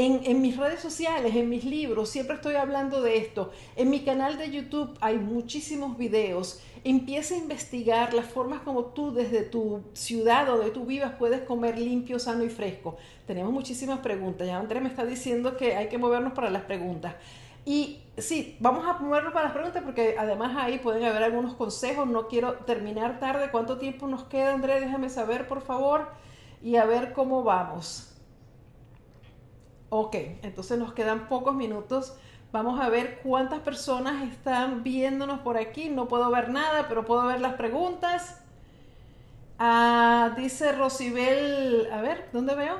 en, 0.01 0.41
mis 0.41 0.57
redes 0.57 0.79
sociales, 0.79 1.35
en 1.35 1.49
mis 1.49 1.65
libros, 1.65 2.09
siempre 2.09 2.37
estoy 2.37 2.55
hablando 2.55 3.03
de 3.03 3.17
esto. 3.17 3.51
En 3.75 3.91
mi 3.91 4.05
canal 4.05 4.39
de 4.39 4.49
YouTube 4.49 4.97
hay 5.01 5.19
muchísimos 5.19 5.99
videos. 5.99 6.61
Empieza 6.85 7.35
a 7.35 7.39
investigar 7.39 8.15
las 8.15 8.27
formas 8.27 8.61
como 8.61 8.85
tú 8.85 9.13
desde 9.13 9.43
tu 9.43 9.83
ciudad 9.95 10.47
donde 10.47 10.71
tú 10.71 10.87
vivas 10.87 11.15
puedes 11.19 11.41
comer 11.41 11.77
limpio, 11.79 12.21
sano 12.21 12.45
y 12.45 12.49
fresco. 12.49 12.97
Tenemos 13.27 13.53
muchísimas 13.53 13.99
preguntas. 13.99 14.47
Ya 14.47 14.59
Andrés 14.59 14.83
me 14.83 14.89
está 14.89 15.05
diciendo 15.05 15.57
que 15.57 15.75
hay 15.75 15.89
que 15.89 15.99
movernos 15.99 16.33
para 16.33 16.49
las 16.49 16.63
preguntas. 16.63 17.17
Y 17.65 17.99
sí, 18.17 18.57
vamos 18.61 18.87
a 18.87 19.01
movernos 19.01 19.33
para 19.33 19.47
las 19.47 19.53
preguntas 19.53 19.83
porque 19.83 20.15
además 20.17 20.57
ahí 20.57 20.79
pueden 20.79 21.05
haber 21.05 21.25
algunos 21.25 21.55
consejos. 21.55 22.07
No 22.07 22.29
quiero 22.29 22.55
terminar 22.67 23.19
tarde. 23.19 23.51
¿Cuánto 23.51 23.79
tiempo 23.79 24.07
nos 24.07 24.23
queda, 24.25 24.55
Andrés? 24.55 24.81
Déjame 24.81 25.11
saber, 25.11 25.49
por 25.49 25.61
favor. 25.61 26.07
Y 26.63 26.77
a 26.77 26.85
ver 26.85 27.13
cómo 27.13 27.43
vamos. 27.43 28.15
Ok, 29.91 30.15
entonces 30.43 30.79
nos 30.79 30.93
quedan 30.93 31.29
pocos 31.29 31.55
minutos. 31.55 32.15
Vamos 32.53 32.81
a 32.81 32.89
ver 32.89 33.21
cuántas 33.23 33.61
personas 33.61 34.23
están 34.23 34.83
viéndonos 34.83 35.41
por 35.41 35.57
aquí. 35.57 35.89
No 35.89 36.09
puedo 36.09 36.31
ver 36.31 36.51
nada, 36.51 36.87
pero 36.89 37.05
puedo 37.05 37.27
ver 37.27 37.41
las 37.41 37.55
preguntas. 37.55 38.43
Ah, 39.59 40.35
dice 40.37 40.73
Rosibel, 40.73 41.89
a 41.93 42.01
ver, 42.01 42.29
¿dónde 42.33 42.55
veo? 42.55 42.77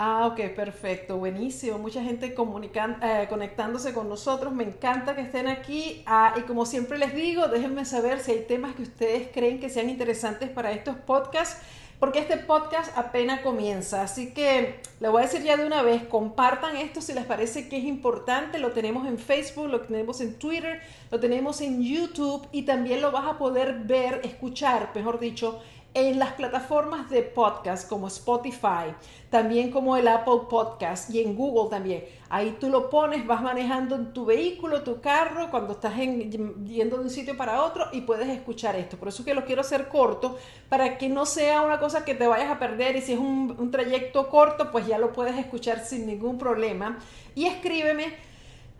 Ah, 0.00 0.26
ok, 0.26 0.54
perfecto, 0.54 1.16
buenísimo. 1.18 1.76
Mucha 1.78 2.02
gente 2.02 2.34
eh, 2.34 3.26
conectándose 3.28 3.92
con 3.92 4.08
nosotros. 4.08 4.52
Me 4.52 4.64
encanta 4.64 5.14
que 5.16 5.22
estén 5.22 5.48
aquí. 5.48 6.02
Ah, 6.06 6.34
y 6.36 6.42
como 6.42 6.66
siempre 6.66 6.98
les 6.98 7.14
digo, 7.14 7.48
déjenme 7.48 7.84
saber 7.84 8.20
si 8.20 8.32
hay 8.32 8.44
temas 8.44 8.74
que 8.76 8.82
ustedes 8.82 9.28
creen 9.34 9.58
que 9.58 9.68
sean 9.68 9.90
interesantes 9.90 10.50
para 10.50 10.70
estos 10.72 10.96
podcasts 10.96 11.60
porque 11.98 12.20
este 12.20 12.36
podcast 12.36 12.96
apenas 12.96 13.40
comienza. 13.40 14.02
Así 14.02 14.32
que 14.32 14.80
le 15.00 15.08
voy 15.08 15.22
a 15.22 15.26
decir 15.26 15.42
ya 15.42 15.56
de 15.56 15.66
una 15.66 15.82
vez, 15.82 16.04
compartan 16.04 16.76
esto 16.76 17.00
si 17.00 17.12
les 17.12 17.24
parece 17.24 17.68
que 17.68 17.78
es 17.78 17.84
importante. 17.84 18.58
Lo 18.58 18.72
tenemos 18.72 19.06
en 19.06 19.18
Facebook, 19.18 19.68
lo 19.68 19.80
tenemos 19.80 20.20
en 20.20 20.34
Twitter, 20.34 20.80
lo 21.10 21.18
tenemos 21.18 21.60
en 21.60 21.82
YouTube 21.82 22.46
y 22.52 22.62
también 22.62 23.00
lo 23.00 23.10
vas 23.10 23.26
a 23.26 23.38
poder 23.38 23.80
ver, 23.80 24.20
escuchar, 24.24 24.90
mejor 24.94 25.18
dicho, 25.18 25.60
en 25.94 26.18
las 26.18 26.32
plataformas 26.34 27.10
de 27.10 27.22
podcast 27.22 27.88
como 27.88 28.06
Spotify, 28.08 28.94
también 29.30 29.70
como 29.70 29.96
el 29.96 30.06
Apple 30.06 30.42
Podcast 30.48 31.10
y 31.10 31.20
en 31.20 31.34
Google 31.34 31.70
también. 31.70 32.04
Ahí 32.28 32.56
tú 32.60 32.68
lo 32.68 32.90
pones, 32.90 33.26
vas 33.26 33.42
manejando 33.42 33.96
en 33.96 34.12
tu 34.12 34.26
vehículo, 34.26 34.82
tu 34.82 35.00
carro, 35.00 35.50
cuando 35.50 35.72
estás 35.72 35.96
yendo 35.96 36.98
de 36.98 37.02
un 37.02 37.10
sitio 37.10 37.36
para 37.36 37.64
otro 37.64 37.86
y 37.92 38.02
puedes 38.02 38.28
escuchar 38.28 38.76
esto. 38.76 38.96
Por 38.96 39.08
eso 39.08 39.24
que 39.24 39.34
lo 39.34 39.44
quiero 39.44 39.62
hacer 39.62 39.88
corto, 39.88 40.38
para 40.68 40.98
que 40.98 41.08
no 41.08 41.26
sea 41.26 41.62
una 41.62 41.80
cosa 41.80 42.04
que 42.04 42.14
te 42.14 42.26
vayas 42.26 42.50
a 42.50 42.58
perder 42.58 42.96
y 42.96 43.00
si 43.00 43.14
es 43.14 43.18
un, 43.18 43.70
trayecto 43.70 44.28
corto, 44.28 44.70
pues 44.70 44.86
ya 44.86 44.98
lo 44.98 45.12
puedes 45.12 45.36
escuchar 45.36 45.84
sin 45.84 46.06
ningún 46.06 46.38
problema. 46.38 46.98
Y 47.34 47.46
escríbeme 47.46 48.14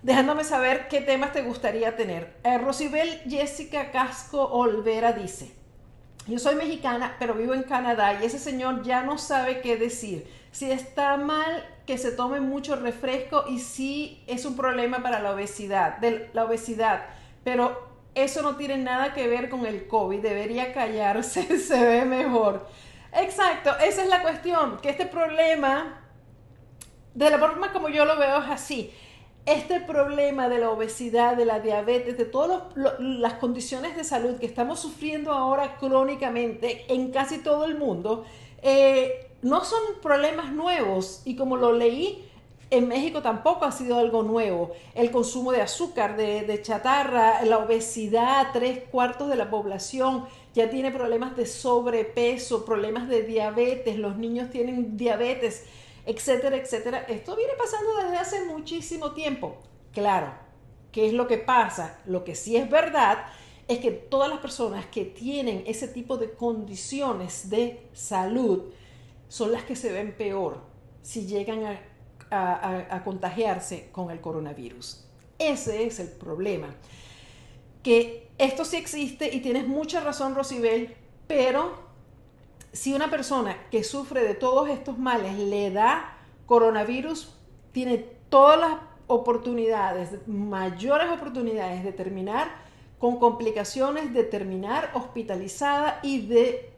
dejándome 0.03 0.45
saber 0.45 0.89
qué 0.89 1.01
temas 1.01 1.33
te 1.33 1.43
gustaría 1.43 1.97
tener. 1.97 2.37
Eh, 2.45 2.59
Rosibel 2.59 3.09
Jessica 3.29 3.91
Casco 3.91 4.43
Olvera 4.45 5.13
dice, 5.13 5.58
yo 6.29 6.39
soy 6.39 6.57
mexicana, 6.57 7.17
pero 7.19 7.35
vivo 7.35 7.55
en 7.55 7.63
Canadá 7.63 8.21
y 8.21 8.27
ese 8.27 8.39
señor 8.39 8.83
ya 8.83 9.03
no 9.03 9.17
sabe 9.17 9.61
qué 9.63 9.79
decir. 9.79 10.31
Si 10.53 10.71
está 10.71 11.17
mal 11.17 11.65
que 11.87 11.97
se 11.97 12.13
tome 12.13 12.41
mucho 12.41 12.77
refresco 12.77 13.45
y 13.49 13.61
si 13.61 14.23
es 14.27 14.45
un 14.45 14.55
problema 14.55 15.03
para 15.03 15.21
la 15.21 15.33
obesidad, 15.33 15.99
la 16.35 16.45
obesidad, 16.45 17.07
pero 17.45 17.89
eso 18.15 18.43
no 18.43 18.57
tiene 18.57 18.77
nada 18.77 19.15
que 19.15 19.27
ver 19.27 19.49
con 19.49 19.65
el 19.65 19.87
COVID, 19.87 20.21
debería 20.21 20.75
callarse, 20.75 21.59
se 21.59 21.83
ve 21.83 22.05
mejor. 22.05 22.69
Exacto, 23.13 23.71
esa 23.79 24.03
es 24.03 24.09
la 24.09 24.21
cuestión, 24.21 24.79
que 24.83 24.91
este 24.91 25.07
problema 25.07 26.03
de 27.15 27.31
la 27.31 27.39
forma 27.39 27.73
como 27.73 27.89
yo 27.89 28.05
lo 28.05 28.19
veo 28.19 28.43
es 28.43 28.51
así. 28.51 28.93
Este 29.49 29.81
problema 29.81 30.51
de 30.51 30.59
la 30.59 30.69
obesidad, 30.69 31.35
de 31.35 31.47
la 31.47 31.59
diabetes, 31.59 32.19
de 32.19 32.27
todas 32.27 32.65
las 32.99 33.33
condiciones 33.35 33.97
de 33.97 34.05
salud 34.05 34.37
que 34.37 34.45
estamos 34.45 34.79
sufriendo 34.79 35.33
ahora 35.33 35.79
crónicamente 35.79 36.85
en 36.93 37.11
casi 37.11 37.39
todo 37.39 37.65
el 37.65 37.79
mundo, 37.79 38.27
eh, 38.61 39.31
no 39.41 39.65
son 39.65 39.81
problemas 40.03 40.53
nuevos. 40.53 41.23
Y 41.25 41.35
como 41.35 41.57
lo 41.57 41.73
leí, 41.73 42.29
en 42.69 42.89
México 42.89 43.23
tampoco 43.23 43.65
ha 43.65 43.73
sido 43.73 43.99
algo 43.99 44.23
nuevo. 44.23 44.73
El 44.95 45.11
consumo 45.11 45.51
de 45.51 45.63
azúcar, 45.63 46.19
de, 46.19 46.61
chatarra, 46.61 47.43
la 47.47 47.57
obesidad, 47.57 48.49
tres 48.53 48.81
cuartos 48.91 49.31
de 49.31 49.37
la 49.37 49.49
población 49.49 50.27
ya 50.53 50.69
tiene 50.69 50.91
problemas 50.91 51.35
de 51.39 51.47
sobrepeso, 51.47 52.67
problemas 52.67 53.09
de 53.09 53.23
diabetes, 53.23 53.99
los 53.99 54.19
niños 54.19 54.51
tienen 54.51 54.99
diabetes, 54.99 55.65
etcétera, 56.07 56.57
etcétera. 56.57 57.01
Esto 57.09 57.37
viene 57.37 57.53
pasando 57.59 57.97
desde 57.97 58.17
hace 58.17 58.45
muchísimo 58.47 59.13
tiempo. 59.13 59.59
Claro, 59.93 60.33
¿qué 60.93 61.07
es 61.07 61.13
lo 61.13 61.27
que 61.27 61.39
pasa? 61.39 61.99
Lo 62.07 62.25
que 62.25 62.35
sí 62.35 62.57
es 62.57 62.69
verdad 62.69 63.27
es 63.67 63.81
que 63.81 63.91
todas 63.91 64.31
las 64.31 64.39
personas 64.39 64.87
que 64.87 65.05
tienen 65.05 65.65
ese 65.67 65.89
tipo 65.89 66.17
de 66.17 66.33
condiciones 66.33 67.51
de 67.51 67.89
salud 67.93 68.73
son 69.29 69.53
las 69.53 69.65
que 69.65 69.77
se 69.77 69.93
ven 69.93 70.17
peor 70.17 70.63
si 71.03 71.27
llegan 71.27 71.79
a 72.31 73.03
contagiarse 73.05 73.91
con 73.93 74.11
el 74.11 74.21
coronavirus. 74.21 75.05
Ese 75.39 75.85
es 75.85 76.01
el 76.01 76.09
problema. 76.09 76.75
Que 77.83 78.31
esto 78.39 78.65
sí 78.65 78.77
existe 78.77 79.35
y 79.35 79.41
tienes 79.41 79.67
mucha 79.67 80.01
razón, 80.01 80.35
Rosibel, 80.35 80.97
pero 81.27 81.88
si 82.73 82.95
una 82.95 83.11
persona 83.11 83.57
que 83.71 83.85
sufre 83.85 84.23
de 84.23 84.35
todos 84.35 84.69
estos 84.69 84.99
males 84.99 85.39
le 85.39 85.71
da 85.71 86.17
coronavirus, 86.47 87.35
tiene 87.73 87.99
todas 88.29 88.59
las 88.59 88.73
oportunidades, 89.07 90.11
mayores 90.27 91.11
oportunidades 91.11 91.85
de 91.85 91.93
terminar 91.93 92.49
con 92.99 93.19
complicaciones, 93.19 94.13
de 94.13 94.25
terminar 94.25 94.91
hospitalizada 94.95 96.01
y 96.03 96.27
de 96.27 96.73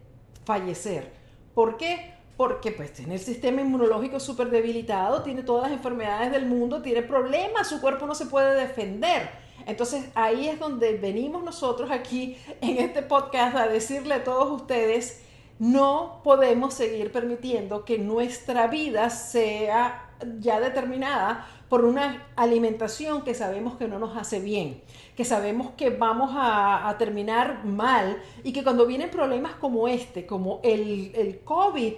fallecer. 0.44 1.12
¿Por 1.54 1.76
qué? 1.76 2.14
porque 2.40 2.72
pues 2.72 2.94
tiene 2.94 3.16
el 3.16 3.20
sistema 3.20 3.60
inmunológico 3.60 4.18
súper 4.18 4.48
debilitado, 4.48 5.22
tiene 5.22 5.42
todas 5.42 5.64
las 5.64 5.72
enfermedades 5.72 6.32
del 6.32 6.46
mundo, 6.46 6.80
tiene 6.80 7.02
problemas, 7.02 7.68
su 7.68 7.82
cuerpo 7.82 8.06
no 8.06 8.14
se 8.14 8.24
puede 8.24 8.58
defender. 8.58 9.28
Entonces 9.66 10.06
ahí 10.14 10.48
es 10.48 10.58
donde 10.58 10.94
venimos 10.96 11.44
nosotros 11.44 11.90
aquí 11.90 12.38
en 12.62 12.78
este 12.78 13.02
podcast 13.02 13.56
a 13.56 13.68
decirle 13.68 14.14
a 14.14 14.24
todos 14.24 14.58
ustedes, 14.58 15.22
no 15.60 16.22
podemos 16.24 16.72
seguir 16.72 17.12
permitiendo 17.12 17.84
que 17.84 17.98
nuestra 17.98 18.66
vida 18.66 19.10
sea 19.10 20.10
ya 20.40 20.58
determinada 20.58 21.46
por 21.68 21.84
una 21.84 22.26
alimentación 22.34 23.22
que 23.22 23.34
sabemos 23.34 23.76
que 23.76 23.86
no 23.86 23.98
nos 23.98 24.16
hace 24.16 24.40
bien, 24.40 24.80
que 25.14 25.24
sabemos 25.26 25.70
que 25.76 25.90
vamos 25.90 26.30
a, 26.34 26.96
terminar 26.98 27.64
mal 27.64 28.20
y 28.42 28.52
que 28.52 28.64
cuando 28.64 28.86
vienen 28.86 29.10
problemas 29.10 29.52
como 29.54 29.86
este, 29.86 30.26
como 30.26 30.60
el, 30.64 31.12
el 31.14 31.40
COVID, 31.40 31.94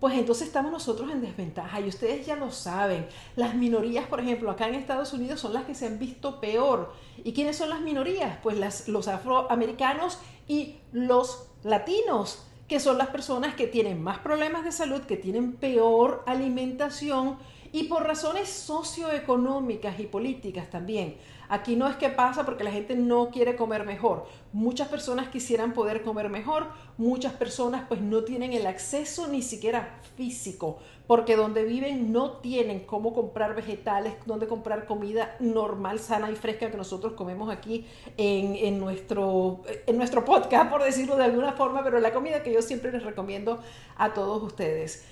pues 0.00 0.14
entonces 0.14 0.48
estamos 0.48 0.72
nosotros 0.72 1.12
en 1.12 1.20
desventaja 1.20 1.80
y 1.80 1.88
ustedes 1.88 2.26
ya 2.26 2.34
lo 2.34 2.50
saben. 2.50 3.06
Las 3.36 3.54
minorías, 3.54 4.06
por 4.06 4.20
ejemplo, 4.20 4.50
acá 4.50 4.68
en 4.68 4.74
Estados 4.74 5.12
Unidos 5.12 5.38
son 5.38 5.52
las 5.52 5.64
que 5.64 5.74
se 5.74 5.86
han 5.86 5.98
visto 5.98 6.40
peor. 6.40 6.94
¿Y 7.22 7.34
quiénes 7.34 7.56
son 7.56 7.68
las 7.68 7.82
minorías? 7.82 8.38
Pues 8.42 8.56
las, 8.58 8.88
los 8.88 9.06
afroamericanos 9.06 10.18
y 10.48 10.78
los 10.92 11.46
latinos, 11.62 12.44
que 12.72 12.80
son 12.80 12.96
las 12.96 13.08
personas 13.08 13.54
que 13.54 13.66
tienen 13.66 14.02
más 14.02 14.20
problemas 14.20 14.64
de 14.64 14.72
salud, 14.72 15.02
que 15.02 15.18
tienen 15.18 15.52
peor 15.52 16.24
alimentación 16.26 17.36
y 17.70 17.82
por 17.84 18.02
razones 18.02 18.48
socioeconómicas 18.48 20.00
y 20.00 20.04
políticas 20.04 20.70
también. 20.70 21.16
Aquí 21.52 21.76
no 21.76 21.86
es 21.86 21.96
que 21.96 22.08
pasa 22.08 22.46
porque 22.46 22.64
la 22.64 22.70
gente 22.70 22.96
no 22.96 23.28
quiere 23.28 23.56
comer 23.56 23.84
mejor. 23.84 24.24
Muchas 24.54 24.88
personas 24.88 25.28
quisieran 25.28 25.74
poder 25.74 26.02
comer 26.02 26.30
mejor, 26.30 26.68
muchas 26.96 27.34
personas 27.34 27.84
pues 27.88 28.00
no 28.00 28.24
tienen 28.24 28.54
el 28.54 28.66
acceso 28.66 29.28
ni 29.28 29.42
siquiera 29.42 30.00
físico, 30.16 30.78
porque 31.06 31.36
donde 31.36 31.64
viven 31.64 32.10
no 32.10 32.38
tienen 32.38 32.86
cómo 32.86 33.12
comprar 33.12 33.54
vegetales, 33.54 34.14
dónde 34.24 34.46
comprar 34.46 34.86
comida 34.86 35.36
normal, 35.40 35.98
sana 35.98 36.30
y 36.30 36.36
fresca 36.36 36.70
que 36.70 36.78
nosotros 36.78 37.12
comemos 37.12 37.50
aquí 37.50 37.86
en, 38.16 38.56
en, 38.56 38.80
nuestro, 38.80 39.60
en 39.86 39.98
nuestro 39.98 40.24
podcast, 40.24 40.70
por 40.70 40.82
decirlo 40.82 41.16
de 41.16 41.24
alguna 41.24 41.52
forma, 41.52 41.84
pero 41.84 42.00
la 42.00 42.14
comida 42.14 42.42
que 42.42 42.50
yo 42.50 42.62
siempre 42.62 42.92
les 42.92 43.02
recomiendo 43.02 43.60
a 43.98 44.14
todos 44.14 44.42
ustedes. 44.42 45.04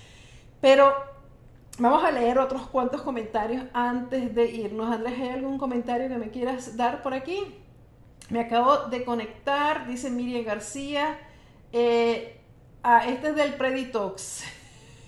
Pero 0.59 0.91
Vamos 1.79 2.03
a 2.03 2.11
leer 2.11 2.37
otros 2.37 2.67
cuantos 2.67 3.01
comentarios 3.01 3.63
antes 3.73 4.35
de 4.35 4.45
irnos. 4.51 4.91
Andrés, 4.93 5.19
¿hay 5.19 5.29
algún 5.29 5.57
comentario 5.57 6.09
que 6.09 6.17
me 6.17 6.29
quieras 6.29 6.77
dar 6.77 7.01
por 7.01 7.13
aquí? 7.13 7.39
Me 8.29 8.41
acabo 8.41 8.87
de 8.89 9.03
conectar, 9.03 9.87
dice 9.87 10.09
Miriam 10.09 10.45
García. 10.45 11.17
Eh, 11.71 12.39
ah, 12.83 13.05
este 13.07 13.29
es 13.29 13.35
del 13.35 13.55
Preditox. 13.55 14.43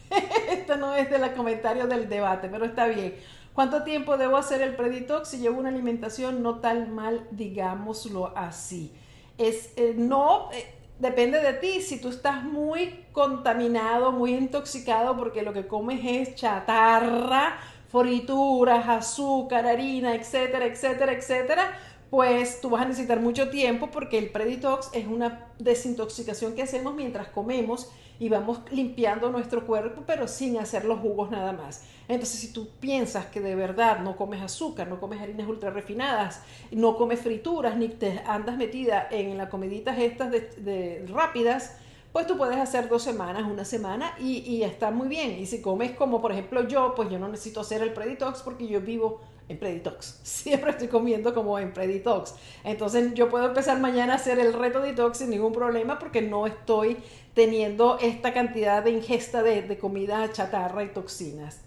este 0.49 0.77
no 0.77 0.95
es 0.95 1.09
del 1.09 1.33
comentario 1.33 1.87
del 1.87 2.09
debate, 2.09 2.49
pero 2.49 2.65
está 2.65 2.87
bien. 2.87 3.15
¿Cuánto 3.53 3.83
tiempo 3.83 4.17
debo 4.17 4.37
hacer 4.37 4.61
el 4.61 4.75
Preditox 4.75 5.29
si 5.29 5.37
llevo 5.37 5.59
una 5.59 5.69
alimentación 5.69 6.41
no 6.41 6.59
tan 6.59 6.93
mal, 6.93 7.27
digámoslo 7.31 8.35
así? 8.35 8.95
Es, 9.37 9.73
eh, 9.75 9.93
no, 9.95 10.49
eh, 10.51 10.65
depende 10.99 11.39
de 11.41 11.53
ti. 11.53 11.81
Si 11.81 11.99
tú 11.99 12.09
estás 12.09 12.43
muy 12.43 13.05
contaminado, 13.11 14.11
muy 14.11 14.33
intoxicado 14.33 15.15
porque 15.17 15.41
lo 15.41 15.53
que 15.53 15.67
comes 15.67 16.01
es 16.03 16.35
chatarra, 16.35 17.57
frituras, 17.89 18.87
azúcar, 18.87 19.67
harina, 19.67 20.15
etcétera, 20.15 20.65
etcétera, 20.65 21.13
etcétera, 21.13 21.79
pues 22.13 22.61
tú 22.61 22.69
vas 22.69 22.83
a 22.83 22.85
necesitar 22.85 23.19
mucho 23.19 23.49
tiempo 23.49 23.89
porque 23.89 24.19
el 24.19 24.29
preditox 24.29 24.91
es 24.93 25.07
una 25.07 25.47
desintoxicación 25.57 26.53
que 26.53 26.61
hacemos 26.61 26.93
mientras 26.93 27.29
comemos 27.29 27.89
y 28.19 28.29
vamos 28.29 28.59
limpiando 28.69 29.31
nuestro 29.31 29.65
cuerpo, 29.65 30.03
pero 30.05 30.27
sin 30.27 30.59
hacer 30.59 30.85
los 30.85 30.99
jugos 30.99 31.31
nada 31.31 31.53
más. 31.53 31.85
Entonces, 32.07 32.39
si 32.39 32.53
tú 32.53 32.69
piensas 32.79 33.25
que 33.25 33.41
de 33.41 33.55
verdad 33.55 34.01
no 34.01 34.15
comes 34.15 34.43
azúcar, 34.43 34.87
no 34.89 34.99
comes 34.99 35.19
harinas 35.23 35.47
ultra 35.47 35.71
refinadas, 35.71 36.41
no 36.69 36.97
comes 36.97 37.19
frituras, 37.19 37.75
ni 37.77 37.87
te 37.87 38.21
andas 38.27 38.57
metida 38.57 39.07
en 39.09 39.35
las 39.35 39.49
comiditas 39.49 39.97
estas 39.97 40.29
de, 40.29 41.03
rápidas, 41.11 41.77
pues 42.11 42.27
tú 42.27 42.37
puedes 42.37 42.57
hacer 42.57 42.89
dos 42.89 43.01
semanas, 43.01 43.41
una 43.51 43.65
semana 43.65 44.13
y, 44.19 44.37
y 44.47 44.61
está 44.61 44.91
muy 44.91 45.07
bien. 45.07 45.39
Y 45.39 45.47
si 45.47 45.63
comes 45.63 45.93
como 45.93 46.21
por 46.21 46.31
ejemplo 46.31 46.67
yo, 46.67 46.93
pues 46.95 47.09
yo 47.09 47.17
no 47.17 47.27
necesito 47.27 47.61
hacer 47.61 47.81
el 47.81 47.91
preditox 47.91 48.43
porque 48.43 48.67
yo 48.67 48.81
vivo 48.81 49.19
en 49.49 49.57
Preditox. 49.57 50.19
Siempre 50.23 50.71
estoy 50.71 50.87
comiendo 50.87 51.33
como 51.33 51.59
en 51.59 51.73
Preditox. 51.73 52.35
Entonces 52.63 53.13
yo 53.13 53.29
puedo 53.29 53.47
empezar 53.47 53.79
mañana 53.79 54.13
a 54.13 54.15
hacer 54.17 54.39
el 54.39 54.53
reto 54.53 54.81
detox 54.81 55.19
sin 55.19 55.29
ningún 55.29 55.53
problema 55.53 55.99
porque 55.99 56.21
no 56.21 56.47
estoy 56.47 56.97
teniendo 57.33 57.97
esta 57.99 58.33
cantidad 58.33 58.83
de 58.83 58.91
ingesta 58.91 59.43
de, 59.43 59.61
de 59.63 59.77
comida 59.77 60.31
chatarra 60.31 60.83
y 60.83 60.89
toxinas. 60.89 61.61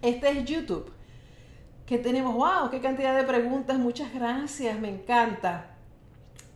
Este 0.00 0.30
es 0.30 0.44
YouTube. 0.44 0.90
Que 1.86 1.98
tenemos, 1.98 2.34
wow, 2.34 2.70
qué 2.70 2.80
cantidad 2.80 3.16
de 3.16 3.24
preguntas. 3.24 3.78
Muchas 3.78 4.12
gracias, 4.14 4.78
me 4.78 4.88
encanta. 4.88 5.71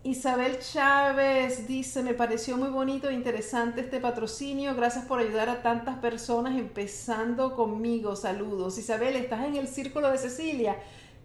Isabel 0.07 0.61
Chávez 0.61 1.67
dice, 1.67 2.01
me 2.01 2.15
pareció 2.15 2.57
muy 2.57 2.69
bonito 2.69 3.11
e 3.11 3.13
interesante 3.13 3.81
este 3.81 3.99
patrocinio. 3.99 4.73
Gracias 4.77 5.05
por 5.05 5.19
ayudar 5.19 5.49
a 5.49 5.63
tantas 5.63 5.99
personas, 5.99 6.57
empezando 6.57 7.57
conmigo. 7.57 8.15
Saludos. 8.15 8.79
Isabel, 8.79 9.17
estás 9.17 9.45
en 9.45 9.57
el 9.57 9.67
Círculo 9.67 10.13
de 10.13 10.19
Cecilia. 10.19 10.77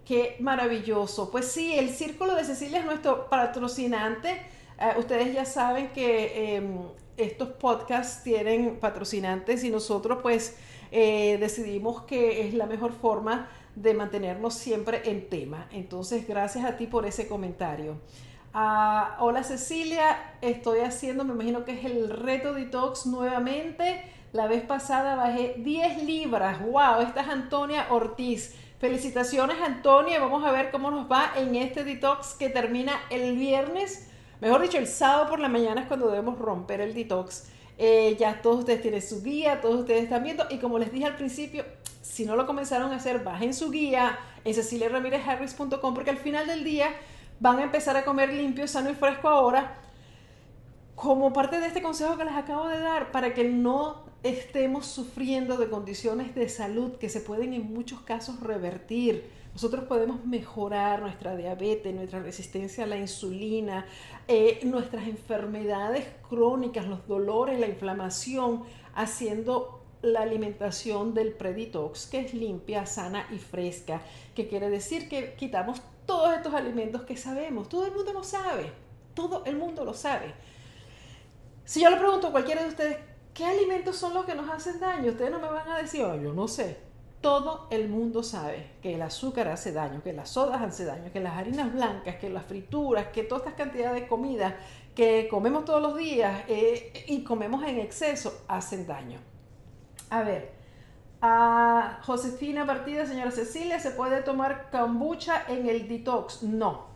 Qué 0.03 0.35
maravilloso. 0.39 1.29
Pues 1.29 1.45
sí, 1.45 1.75
el 1.77 1.91
Círculo 1.91 2.33
de 2.33 2.43
Cecilia 2.43 2.79
es 2.79 2.85
nuestro 2.85 3.29
patrocinante. 3.29 4.31
Eh, 4.79 4.93
ustedes 4.97 5.31
ya 5.31 5.45
saben 5.45 5.89
que 5.89 6.55
em, 6.55 6.79
estos 7.17 7.49
podcasts 7.49 8.23
tienen 8.23 8.79
patrocinantes 8.79 9.63
y 9.63 9.69
nosotros 9.69 10.23
pues 10.23 10.55
eh, 10.91 11.37
decidimos 11.39 12.01
que 12.01 12.47
es 12.47 12.55
la 12.55 12.65
mejor 12.65 12.93
forma 12.93 13.47
de 13.75 13.93
mantenernos 13.93 14.55
siempre 14.55 15.03
en 15.05 15.29
tema. 15.29 15.67
Entonces, 15.71 16.27
gracias 16.27 16.65
a 16.65 16.77
ti 16.77 16.87
por 16.87 17.05
ese 17.05 17.27
comentario. 17.27 17.99
Ah, 18.53 19.15
hola 19.19 19.43
Cecilia, 19.43 20.33
estoy 20.41 20.79
haciendo, 20.79 21.23
me 21.23 21.33
imagino 21.33 21.63
que 21.63 21.71
es 21.71 21.85
el 21.85 22.09
reto 22.09 22.53
detox 22.53 23.05
nuevamente. 23.05 24.03
La 24.33 24.47
vez 24.47 24.61
pasada 24.63 25.15
bajé 25.15 25.55
10 25.59 26.03
libras. 26.03 26.61
¡Wow! 26.61 27.01
Esta 27.01 27.21
es 27.21 27.29
Antonia 27.29 27.87
Ortiz. 27.89 28.53
Felicitaciones 28.79 29.55
Antonia. 29.61 30.19
Vamos 30.19 30.43
a 30.43 30.51
ver 30.51 30.69
cómo 30.69 30.91
nos 30.91 31.09
va 31.09 31.31
en 31.37 31.55
este 31.55 31.85
detox 31.85 32.33
que 32.33 32.49
termina 32.49 32.99
el 33.09 33.37
viernes. 33.37 34.09
Mejor 34.41 34.61
dicho, 34.61 34.77
el 34.77 34.87
sábado 34.87 35.29
por 35.29 35.39
la 35.39 35.47
mañana 35.47 35.81
es 35.81 35.87
cuando 35.87 36.09
debemos 36.09 36.37
romper 36.37 36.81
el 36.81 36.93
detox. 36.93 37.47
Eh, 37.77 38.17
ya 38.19 38.41
todos 38.41 38.59
ustedes 38.59 38.81
tienen 38.81 39.01
su 39.01 39.23
guía, 39.23 39.61
todos 39.61 39.79
ustedes 39.79 40.03
están 40.03 40.23
viendo. 40.23 40.45
Y 40.49 40.57
como 40.57 40.77
les 40.77 40.91
dije 40.91 41.05
al 41.05 41.15
principio, 41.15 41.63
si 42.01 42.25
no 42.25 42.35
lo 42.35 42.45
comenzaron 42.45 42.91
a 42.91 42.97
hacer, 42.97 43.23
bajen 43.23 43.53
su 43.53 43.71
guía 43.71 44.19
en 44.43 44.53
ceciliaramirezharris.com 44.53 45.93
porque 45.93 46.09
al 46.09 46.17
final 46.17 46.47
del 46.47 46.63
día 46.65 46.89
van 47.41 47.57
a 47.57 47.63
empezar 47.63 47.97
a 47.97 48.05
comer 48.05 48.31
limpio, 48.31 48.67
sano 48.67 48.91
y 48.91 48.93
fresco 48.93 49.27
ahora, 49.27 49.75
como 50.93 51.33
parte 51.33 51.59
de 51.59 51.65
este 51.67 51.81
consejo 51.81 52.15
que 52.15 52.23
les 52.23 52.35
acabo 52.35 52.67
de 52.67 52.79
dar, 52.79 53.11
para 53.11 53.33
que 53.33 53.43
no 53.43 54.03
estemos 54.21 54.85
sufriendo 54.85 55.57
de 55.57 55.67
condiciones 55.67 56.35
de 56.35 56.47
salud 56.47 56.97
que 56.97 57.09
se 57.09 57.19
pueden 57.19 57.53
en 57.53 57.73
muchos 57.73 58.01
casos 58.01 58.39
revertir. 58.41 59.27
Nosotros 59.53 59.85
podemos 59.85 60.23
mejorar 60.23 61.01
nuestra 61.01 61.35
diabetes, 61.35 61.95
nuestra 61.95 62.19
resistencia 62.19 62.83
a 62.83 62.87
la 62.87 62.97
insulina, 62.97 63.87
eh, 64.27 64.59
nuestras 64.63 65.07
enfermedades 65.07 66.05
crónicas, 66.29 66.85
los 66.85 67.07
dolores, 67.07 67.59
la 67.59 67.67
inflamación, 67.67 68.63
haciendo 68.93 69.81
la 70.03 70.21
alimentación 70.21 71.15
del 71.15 71.33
preditox, 71.33 72.05
que 72.05 72.19
es 72.19 72.35
limpia, 72.35 72.85
sana 72.85 73.25
y 73.31 73.39
fresca, 73.39 74.01
que 74.35 74.47
quiere 74.47 74.69
decir 74.69 75.09
que 75.09 75.33
quitamos 75.33 75.81
todos 76.11 76.33
estos 76.33 76.53
alimentos 76.53 77.03
que 77.03 77.15
sabemos. 77.15 77.69
Todo 77.69 77.85
el 77.85 77.93
mundo 77.93 78.11
lo 78.11 78.21
sabe, 78.21 78.69
todo 79.13 79.45
el 79.45 79.55
mundo 79.55 79.85
lo 79.85 79.93
sabe. 79.93 80.33
Si 81.63 81.81
yo 81.81 81.89
le 81.89 81.95
pregunto 81.95 82.27
a 82.27 82.31
cualquiera 82.31 82.63
de 82.63 82.67
ustedes, 82.67 82.97
¿qué 83.33 83.45
alimentos 83.45 83.95
son 83.95 84.13
los 84.13 84.25
que 84.25 84.35
nos 84.35 84.49
hacen 84.49 84.81
daño? 84.81 85.11
Ustedes 85.11 85.31
no 85.31 85.39
me 85.39 85.47
van 85.47 85.69
a 85.69 85.77
decir, 85.77 86.03
oh, 86.03 86.21
yo 86.21 86.33
no 86.33 86.49
sé. 86.49 86.79
Todo 87.21 87.67
el 87.69 87.87
mundo 87.87 88.23
sabe 88.23 88.71
que 88.81 88.95
el 88.95 89.01
azúcar 89.01 89.47
hace 89.47 89.71
daño, 89.71 90.03
que 90.03 90.11
las 90.11 90.31
sodas 90.31 90.61
hacen 90.61 90.87
daño, 90.87 91.13
que 91.13 91.21
las 91.21 91.37
harinas 91.37 91.71
blancas, 91.71 92.17
que 92.17 92.29
las 92.29 92.43
frituras, 92.43 93.07
que 93.13 93.23
todas 93.23 93.43
estas 93.43 93.57
cantidades 93.57 94.01
de 94.01 94.07
comida 94.09 94.57
que 94.93 95.29
comemos 95.29 95.63
todos 95.63 95.81
los 95.81 95.95
días 95.95 96.43
eh, 96.49 97.05
y 97.07 97.23
comemos 97.23 97.63
en 97.63 97.79
exceso 97.79 98.43
hacen 98.49 98.85
daño. 98.85 99.19
A 100.09 100.23
ver, 100.23 100.51
a 101.21 101.99
Josefina 102.03 102.65
Partida, 102.65 103.05
señora 103.05 103.31
Cecilia, 103.31 103.79
¿se 103.79 103.91
puede 103.91 104.23
tomar 104.23 104.69
kombucha 104.71 105.43
en 105.47 105.69
el 105.69 105.87
detox? 105.87 106.41
No. 106.41 106.87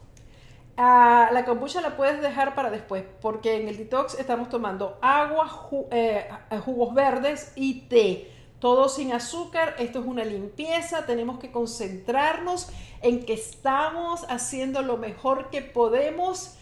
la 0.77 1.43
kombucha 1.45 1.79
la 1.81 1.95
puedes 1.95 2.21
dejar 2.21 2.55
para 2.55 2.71
después, 2.71 3.03
porque 3.21 3.61
en 3.61 3.67
el 3.67 3.77
detox 3.77 4.19
estamos 4.19 4.49
tomando 4.49 4.97
agua, 5.01 5.69
eh, 5.91 6.27
jugos 6.63 6.93
verdes 6.93 7.53
y 7.55 7.81
té. 7.81 8.31
Todo 8.59 8.89
sin 8.89 9.11
azúcar, 9.11 9.75
esto 9.77 9.99
es 9.99 10.05
una 10.05 10.25
limpieza, 10.25 11.05
tenemos 11.05 11.38
que 11.38 11.51
concentrarnos 11.51 12.69
en 13.01 13.25
que 13.25 13.33
estamos 13.33 14.25
haciendo 14.29 14.81
lo 14.81 14.97
mejor 14.97 15.51
que 15.51 15.61
podemos 15.61 16.54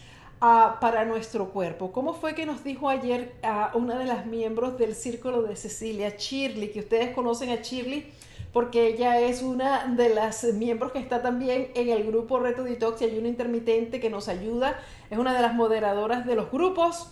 para 0.80 1.04
nuestro 1.04 1.50
cuerpo. 1.50 1.92
¿Cómo 1.92 2.12
fue 2.12 2.34
que 2.34 2.44
nos 2.44 2.62
dijo 2.64 2.88
ayer 2.88 3.34
a 3.42 3.70
una 3.74 3.98
de 3.98 4.04
las 4.04 4.26
miembros 4.26 4.78
del 4.78 4.94
Círculo 4.94 5.42
de 5.42 5.56
Cecilia, 5.56 6.14
Shirley, 6.18 6.70
que 6.70 6.80
ustedes 6.80 7.14
conocen 7.14 7.50
a 7.50 7.56
Shirley? 7.56 8.12
porque 8.54 8.86
ella 8.86 9.18
es 9.18 9.42
una 9.42 9.84
de 9.96 10.10
las 10.10 10.44
miembros 10.44 10.92
que 10.92 11.00
está 11.00 11.20
también 11.20 11.72
en 11.74 11.88
el 11.88 12.04
grupo 12.04 12.38
Reto 12.38 12.62
Detox 12.62 13.02
y 13.02 13.06
hay 13.06 13.18
una 13.18 13.26
intermitente 13.26 13.98
que 13.98 14.10
nos 14.10 14.28
ayuda, 14.28 14.80
es 15.10 15.18
una 15.18 15.34
de 15.34 15.42
las 15.42 15.54
moderadoras 15.54 16.24
de 16.24 16.36
los 16.36 16.52
grupos. 16.52 17.08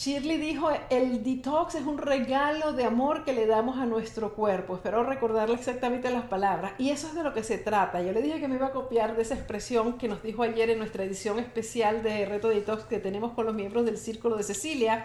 Shirley 0.00 0.38
dijo, 0.38 0.70
el 0.88 1.22
detox 1.22 1.74
es 1.74 1.84
un 1.84 1.98
regalo 1.98 2.72
de 2.72 2.84
amor 2.84 3.22
que 3.22 3.34
le 3.34 3.44
damos 3.44 3.76
a 3.76 3.84
nuestro 3.84 4.32
cuerpo. 4.32 4.76
Espero 4.76 5.02
recordarle 5.02 5.56
exactamente 5.56 6.10
las 6.10 6.24
palabras. 6.24 6.72
Y 6.78 6.88
eso 6.88 7.08
es 7.08 7.14
de 7.14 7.22
lo 7.22 7.34
que 7.34 7.42
se 7.42 7.58
trata. 7.58 8.00
Yo 8.00 8.10
le 8.12 8.22
dije 8.22 8.40
que 8.40 8.48
me 8.48 8.54
iba 8.54 8.68
a 8.68 8.72
copiar 8.72 9.14
de 9.14 9.20
esa 9.20 9.34
expresión 9.34 9.98
que 9.98 10.08
nos 10.08 10.22
dijo 10.22 10.42
ayer 10.42 10.70
en 10.70 10.78
nuestra 10.78 11.04
edición 11.04 11.38
especial 11.38 12.02
de 12.02 12.24
Reto 12.24 12.48
Detox 12.48 12.84
que 12.84 12.98
tenemos 12.98 13.32
con 13.32 13.44
los 13.44 13.54
miembros 13.54 13.84
del 13.84 13.98
Círculo 13.98 14.38
de 14.38 14.42
Cecilia. 14.42 15.04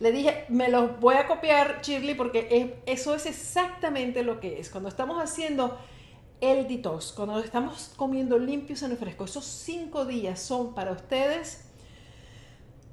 Le 0.00 0.10
dije, 0.10 0.46
me 0.48 0.68
los 0.68 0.98
voy 0.98 1.14
a 1.14 1.28
copiar, 1.28 1.78
Shirley, 1.80 2.16
porque 2.16 2.80
eso 2.86 3.14
es 3.14 3.26
exactamente 3.26 4.24
lo 4.24 4.40
que 4.40 4.58
es. 4.58 4.68
Cuando 4.68 4.88
estamos 4.88 5.22
haciendo 5.22 5.78
el 6.40 6.66
detox, 6.66 7.12
cuando 7.12 7.38
estamos 7.38 7.92
comiendo 7.94 8.36
limpio, 8.36 8.74
y 8.74 8.96
fresco, 8.96 9.26
esos 9.26 9.44
cinco 9.44 10.04
días 10.04 10.40
son 10.40 10.74
para 10.74 10.90
ustedes 10.90 11.70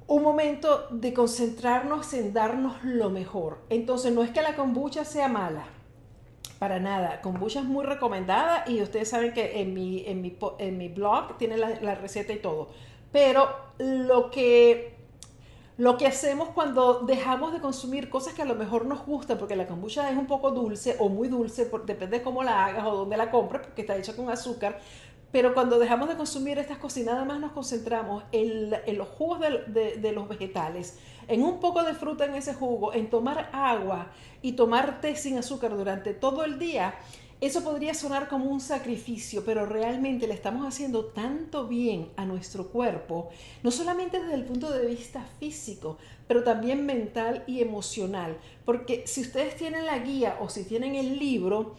un 0.06 0.22
momento 0.22 0.88
de 0.90 1.14
concentrarnos 1.14 2.12
en 2.14 2.32
darnos 2.32 2.82
lo 2.84 3.10
mejor. 3.10 3.58
Entonces, 3.70 4.12
no 4.12 4.22
es 4.22 4.30
que 4.30 4.42
la 4.42 4.56
kombucha 4.56 5.04
sea 5.04 5.28
mala, 5.28 5.64
para 6.58 6.78
nada. 6.78 7.20
Kombucha 7.20 7.60
es 7.60 7.66
muy 7.66 7.84
recomendada 7.84 8.64
y 8.66 8.82
ustedes 8.82 9.08
saben 9.08 9.32
que 9.32 9.60
en 9.60 9.74
mi, 9.74 10.04
en 10.06 10.22
mi, 10.22 10.36
en 10.58 10.78
mi 10.78 10.88
blog 10.88 11.36
tiene 11.38 11.56
la, 11.56 11.94
receta 11.94 12.32
y 12.32 12.38
todo. 12.38 12.68
Pero 13.10 13.48
lo 13.78 14.30
que, 14.30 14.94
lo 15.76 15.96
que 15.96 16.06
hacemos 16.06 16.50
cuando 16.50 17.00
dejamos 17.00 17.52
de 17.52 17.60
consumir 17.60 18.08
cosas 18.08 18.34
que 18.34 18.42
a 18.42 18.44
lo 18.44 18.54
mejor 18.54 18.86
nos 18.86 19.04
gustan, 19.04 19.38
porque 19.38 19.56
la 19.56 19.66
kombucha 19.66 20.10
es 20.10 20.16
un 20.16 20.26
poco 20.26 20.50
dulce 20.50 20.96
o 20.98 21.08
muy 21.08 21.28
dulce, 21.28 21.70
depende 21.84 22.18
de 22.18 22.22
cómo 22.22 22.42
la 22.42 22.64
hagas 22.64 22.86
o 22.86 22.96
dónde 22.96 23.16
la 23.16 23.30
compres, 23.30 23.62
porque 23.62 23.82
está 23.82 23.96
hecha 23.96 24.14
con 24.14 24.30
azúcar, 24.30 24.78
pero 25.32 25.54
cuando 25.54 25.78
dejamos 25.78 26.10
de 26.10 26.16
consumir 26.16 26.58
estas 26.58 26.76
cosas 26.76 26.98
y 26.98 27.04
nada 27.04 27.24
más 27.24 27.40
nos 27.40 27.52
concentramos 27.52 28.22
en, 28.32 28.70
los 28.70 29.08
jugos 29.08 29.40
de, 29.40 30.12
los 30.14 30.28
vegetales, 30.28 30.98
en 31.26 31.42
un 31.42 31.58
poco 31.58 31.82
de 31.82 31.94
fruta 31.94 32.26
en 32.26 32.34
ese 32.34 32.52
jugo, 32.52 32.92
en 32.92 33.08
tomar 33.08 33.48
agua 33.52 34.12
y 34.42 34.52
tomar 34.52 35.00
té 35.00 35.16
sin 35.16 35.38
azúcar 35.38 35.74
durante 35.74 36.12
todo 36.12 36.44
el 36.44 36.58
día, 36.58 36.94
eso 37.40 37.64
podría 37.64 37.94
sonar 37.94 38.28
como 38.28 38.50
un 38.50 38.60
sacrificio, 38.60 39.44
pero 39.44 39.66
realmente 39.66 40.28
le 40.28 40.34
estamos 40.34 40.64
haciendo 40.64 41.06
tanto 41.06 41.66
bien 41.66 42.10
a 42.16 42.24
nuestro 42.24 42.68
cuerpo, 42.68 43.30
no 43.64 43.72
solamente 43.72 44.20
desde 44.20 44.34
el 44.34 44.44
punto 44.44 44.70
de 44.70 44.86
vista 44.86 45.24
físico, 45.40 45.98
pero 46.28 46.44
también 46.44 46.86
mental 46.86 47.42
y 47.48 47.60
emocional. 47.60 48.36
Porque 48.64 49.04
si 49.08 49.22
ustedes 49.22 49.56
tienen 49.56 49.86
la 49.86 49.98
guía 49.98 50.36
o 50.40 50.48
si 50.48 50.62
tienen 50.62 50.94
el 50.94 51.18
libro, 51.18 51.74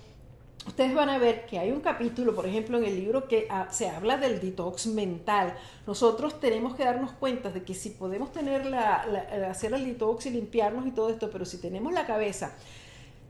ustedes 0.67 0.93
van 0.93 1.10
a 1.10 1.17
ver 1.17 1.45
que 1.45 1.60
hay 1.60 1.71
un 1.71 1.82
capítulo, 1.82 2.34
por 2.36 2.45
ejemplo, 2.45 2.78
en 2.78 2.86
el 2.86 2.95
libro 2.95 3.28
que 3.28 3.47
ah, 3.49 3.67
se 3.71 3.89
habla 3.89 4.17
del 4.17 4.39
detox 4.39 4.88
mental. 4.88 5.56
Nosotros 5.86 6.39
tenemos 6.39 6.76
que 6.76 6.84
darnos 6.84 7.12
cuenta 7.12 7.49
de 7.49 7.63
que 7.63 7.73
si 7.73 7.91
podemos 7.91 8.32
tener 8.32 8.65
la, 8.65 9.06
hacer 9.49 9.73
el 9.73 9.86
detox 9.86 10.26
y 10.26 10.32
limpiarnos 10.32 10.88
y 10.88 10.91
todo 10.91 11.10
esto, 11.10 11.30
pero 11.30 11.45
si 11.45 11.58
tenemos 11.58 11.93
la 11.93 12.06
cabeza 12.06 12.56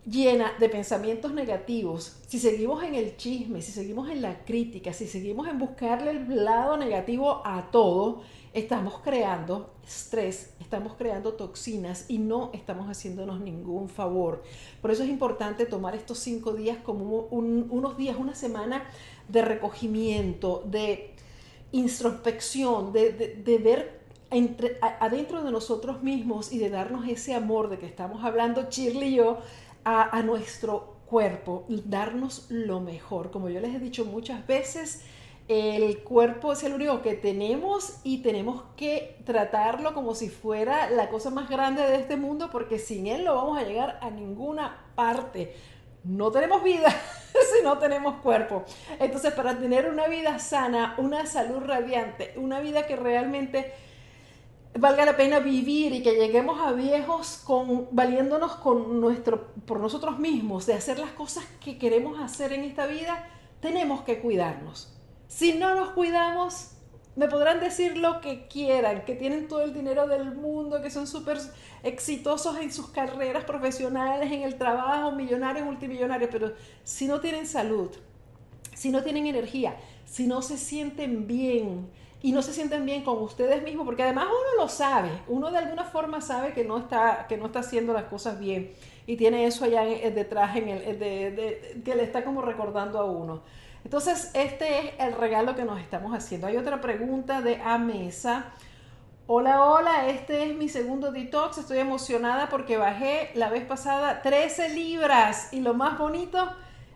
llena 0.05 0.53
de 0.59 0.69
pensamientos 0.69 1.33
negativos, 1.33 2.17
si 2.27 2.39
seguimos 2.39 2.83
en 2.83 2.95
el 2.95 3.15
chisme, 3.15 3.61
si 3.61 3.71
seguimos 3.71 4.09
en 4.09 4.21
la 4.21 4.43
crítica, 4.43 4.91
si 4.91 5.07
seguimos 5.07 5.47
en 5.47 5.59
buscarle 5.59 6.11
el 6.11 6.43
lado 6.43 6.77
negativo 6.77 7.41
a 7.45 7.71
todo, 7.71 8.21
estamos 8.53 8.99
creando 9.03 9.73
estrés, 9.85 10.53
estamos 10.59 10.93
creando 10.95 11.33
toxinas 11.33 12.05
y 12.09 12.19
no 12.19 12.51
estamos 12.53 12.87
haciéndonos 12.87 13.39
ningún 13.39 13.89
favor. 13.89 14.43
Por 14.81 14.91
eso 14.91 15.03
es 15.03 15.09
importante 15.09 15.65
tomar 15.65 15.95
estos 15.95 16.19
cinco 16.19 16.53
días 16.53 16.77
como 16.83 17.27
unos 17.31 17.97
días, 17.97 18.17
una 18.19 18.35
semana 18.35 18.83
de 19.27 19.41
recogimiento, 19.41 20.63
de 20.65 21.13
introspección, 21.71 22.93
de, 22.93 23.59
ver 23.63 24.03
adentro 24.99 25.43
de 25.43 25.51
nosotros 25.51 26.01
mismos 26.03 26.51
y 26.51 26.57
de 26.57 26.69
darnos 26.69 27.07
ese 27.07 27.35
amor 27.35 27.69
de 27.69 27.77
que 27.77 27.85
estamos 27.85 28.23
hablando 28.23 28.67
Shirley 28.69 29.13
y 29.13 29.15
yo 29.17 29.39
a, 29.85 30.21
nuestro 30.23 30.97
cuerpo, 31.05 31.65
darnos 31.67 32.47
lo 32.49 32.79
mejor. 32.79 33.31
Como 33.31 33.49
yo 33.49 33.59
les 33.59 33.75
he 33.75 33.79
dicho 33.79 34.05
muchas 34.05 34.45
veces, 34.47 35.03
el 35.47 35.99
cuerpo 35.99 36.53
es 36.53 36.63
el 36.63 36.73
único 36.73 37.01
que 37.01 37.15
tenemos 37.15 37.99
y 38.03 38.19
tenemos 38.21 38.63
que 38.77 39.17
tratarlo 39.25 39.93
como 39.93 40.15
si 40.15 40.29
fuera 40.29 40.89
la 40.89 41.09
cosa 41.09 41.29
más 41.29 41.49
grande 41.49 41.81
de 41.83 41.97
este 41.97 42.15
mundo 42.15 42.49
porque 42.49 42.79
sin 42.79 43.07
él 43.07 43.25
no 43.25 43.35
vamos 43.35 43.57
a 43.57 43.63
llegar 43.63 43.99
a 44.01 44.09
ninguna 44.09 44.85
parte. 44.95 45.53
No 46.03 46.31
tenemos 46.31 46.63
vida 46.63 46.89
si 47.31 47.63
no 47.63 47.77
tenemos 47.77 48.15
cuerpo. 48.21 48.63
Entonces, 48.99 49.33
para 49.33 49.57
tener 49.57 49.89
una 49.89 50.07
vida 50.07 50.39
sana, 50.39 50.95
una 50.97 51.25
salud 51.25 51.59
radiante, 51.59 52.33
una 52.37 52.59
vida 52.59 52.87
que 52.87 52.95
realmente 52.95 53.73
valga 54.75 55.05
la 55.05 55.15
pena 55.15 55.39
vivir 55.39 55.93
y 55.93 56.01
que 56.01 56.13
lleguemos 56.13 56.59
a 56.59 56.71
viejos 56.71 57.41
con 57.43 57.88
valiéndonos 57.91 58.55
con 58.55 58.99
nuestro 58.99 59.53
por 59.65 59.79
nosotros 59.79 60.19
mismos 60.19 60.65
de 60.65 60.73
hacer 60.73 60.99
las 60.99 61.12
cosas 61.12 61.45
que 61.63 61.77
queremos 61.77 62.19
hacer 62.19 62.53
en 62.53 62.63
esta 62.63 62.88
vida, 62.88 63.27
tenemos 63.59 64.01
que 64.01 64.19
cuidarnos. 64.19 64.93
Si 65.27 65.53
no 65.53 65.76
nos 65.76 65.91
cuidamos, 65.91 66.71
me 67.15 67.28
podrán 67.28 67.59
decir 67.59 67.97
lo 67.97 68.21
que 68.21 68.47
quieran, 68.47 69.05
que 69.05 69.15
tienen 69.15 69.47
todo 69.47 69.61
el 69.61 69.74
dinero 69.74 70.07
del 70.07 70.34
mundo, 70.34 70.82
que 70.82 70.89
son 70.89 71.05
súper 71.05 71.38
exitosos 71.84 72.57
en 72.57 72.71
sus 72.71 72.89
carreras 72.89 73.43
profesionales, 73.43 74.32
en 74.32 74.41
el 74.41 74.55
trabajo, 74.55 75.11
millonarios, 75.11 75.65
multimillonarios, 75.65 76.30
pero 76.32 76.53
si 76.84 77.07
no 77.07 77.19
tienen 77.19 77.45
salud, 77.45 77.91
si 78.74 78.89
no 78.89 79.03
tienen 79.03 79.28
energía, 79.28 79.78
si 80.05 80.26
no 80.26 80.41
se 80.41 80.57
sienten 80.57 81.28
bien 81.28 81.88
y 82.24 82.32
no 82.32 82.41
se 82.41 82.53
sienten 82.53 82.86
bien 82.86 83.03
con 83.03 83.21
ustedes 83.21 83.61
mismos, 83.63 83.86
porque 83.86 84.01
además 84.01 84.28
uno 84.28 84.63
lo 84.63 84.69
sabe, 84.69 85.09
uno 85.28 85.51
de 85.51 85.57
alguna 85.57 85.84
forma 85.84 86.21
sabe 86.21 86.53
que 86.53 86.63
no 86.63 86.78
está, 86.78 87.28
que 87.28 87.36
no 87.36 87.47
está 87.47 87.59
haciendo 87.59 87.91
las 87.91 88.05
cosas 88.05 88.39
bien 88.39 88.71
y 89.05 89.17
tiene 89.17 89.45
eso 89.45 89.65
allá 89.65 89.84
detrás 89.84 90.55
en 90.55 90.69
el, 90.69 91.84
que 91.84 91.95
le 91.95 92.03
está 92.03 92.24
como 92.24 92.41
recordando 92.41 92.97
a 92.97 93.03
uno. 93.03 93.43
Entonces, 93.84 94.32
este 94.34 94.80
es 94.80 94.93
el 94.99 95.13
regalo 95.13 95.53
que 95.53 95.65
nos 95.65 95.82
estamos 95.82 96.15
haciendo. 96.15 96.47
Hay 96.47 96.55
otra 96.55 96.80
pregunta 96.80 97.41
de 97.41 97.57
Amesa. 97.61 98.53
Hola, 99.28 99.65
hola, 99.65 100.07
este 100.07 100.49
es 100.49 100.55
mi 100.55 100.69
segundo 100.69 101.11
detox. 101.11 101.57
Estoy 101.57 101.80
emocionada 101.80 102.47
porque 102.47 102.78
bajé 102.78 103.32
la 103.36 103.49
vez 103.49 103.65
pasada 103.65 104.21
13 104.21 104.69
libras 104.69 105.51
y 105.51 105.59
lo 105.59 105.74
más 105.74 105.99
bonito 105.99 106.49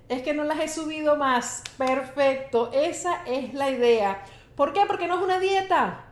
es 0.08 0.22
que 0.22 0.34
no 0.34 0.46
las 0.46 0.62
he 0.62 0.70
subido 0.70 1.18
más. 1.18 1.64
Perfecto, 1.78 2.72
esa 2.72 3.26
es 3.26 3.54
la 3.54 3.70
idea. 3.70 4.24
¿Por 4.58 4.74
qué? 4.74 4.82
Porque 4.88 5.08
no 5.08 5.18
es 5.18 5.22
una 5.24 5.40
dieta. 5.40 6.04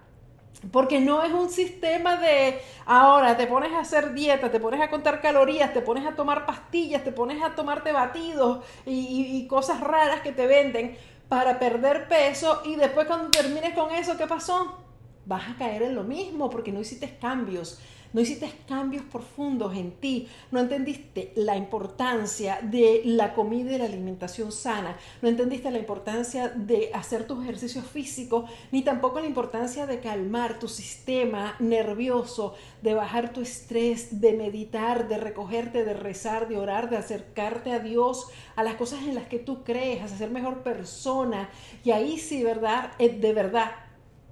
Porque 0.71 1.01
no 1.01 1.23
es 1.23 1.33
un 1.33 1.49
sistema 1.49 2.15
de 2.15 2.61
ahora 2.85 3.35
te 3.35 3.47
pones 3.47 3.73
a 3.73 3.79
hacer 3.79 4.13
dieta, 4.13 4.51
te 4.51 4.59
pones 4.59 4.81
a 4.81 4.89
contar 4.89 5.19
calorías, 5.21 5.73
te 5.73 5.81
pones 5.81 6.05
a 6.05 6.15
tomar 6.15 6.45
pastillas, 6.45 7.03
te 7.03 7.11
pones 7.11 7.43
a 7.43 7.55
tomarte 7.55 7.91
batidos 7.91 8.63
y, 8.85 9.37
y 9.37 9.47
cosas 9.47 9.81
raras 9.81 10.21
que 10.21 10.31
te 10.31 10.47
venden 10.47 10.97
para 11.27 11.59
perder 11.59 12.07
peso 12.07 12.61
y 12.63 12.75
después 12.75 13.07
cuando 13.07 13.29
termines 13.31 13.73
con 13.73 13.91
eso, 13.91 14.15
¿qué 14.17 14.27
pasó? 14.27 14.84
Vas 15.25 15.49
a 15.49 15.55
caer 15.57 15.83
en 15.83 15.95
lo 15.95 16.03
mismo 16.03 16.49
porque 16.49 16.71
no 16.71 16.81
hiciste 16.81 17.17
cambios 17.19 17.79
no 18.15 18.21
hiciste 18.21 18.49
cambios 18.65 19.03
profundos 19.03 19.75
en 19.75 19.91
ti, 19.91 20.29
no 20.49 20.61
entendiste 20.61 21.33
la 21.35 21.57
importancia 21.57 22.59
de 22.61 23.01
la 23.03 23.33
comida 23.33 23.73
y 23.73 23.77
la 23.77 23.83
alimentación 23.83 24.53
sana, 24.53 24.97
no 25.21 25.27
entendiste 25.27 25.69
la 25.69 25.79
importancia 25.79 26.47
de 26.47 26.91
hacer 26.93 27.27
tus 27.27 27.43
ejercicios 27.43 27.85
físicos, 27.85 28.49
ni 28.71 28.83
tampoco 28.83 29.19
la 29.19 29.27
importancia 29.27 29.85
de 29.85 29.99
calmar 29.99 30.59
tu 30.59 30.69
sistema 30.69 31.57
nervioso, 31.59 32.55
de 32.81 32.93
bajar 32.93 33.33
tu 33.33 33.41
estrés, 33.41 34.21
de 34.21 34.31
meditar, 34.31 35.09
de 35.09 35.17
recogerte, 35.17 35.83
de 35.83 35.93
rezar, 35.93 36.47
de 36.47 36.57
orar, 36.57 36.89
de 36.89 36.95
acercarte 36.95 37.73
a 37.73 37.79
Dios, 37.79 38.27
a 38.55 38.63
las 38.63 38.75
cosas 38.75 39.03
en 39.03 39.15
las 39.15 39.27
que 39.27 39.39
tú 39.39 39.65
crees, 39.65 40.01
a 40.01 40.07
ser 40.07 40.31
mejor 40.31 40.63
persona. 40.63 41.49
Y 41.83 41.91
ahí 41.91 42.17
sí, 42.17 42.45
¿verdad? 42.45 42.93
Eh, 42.97 43.09
de 43.09 43.33
verdad, 43.33 43.71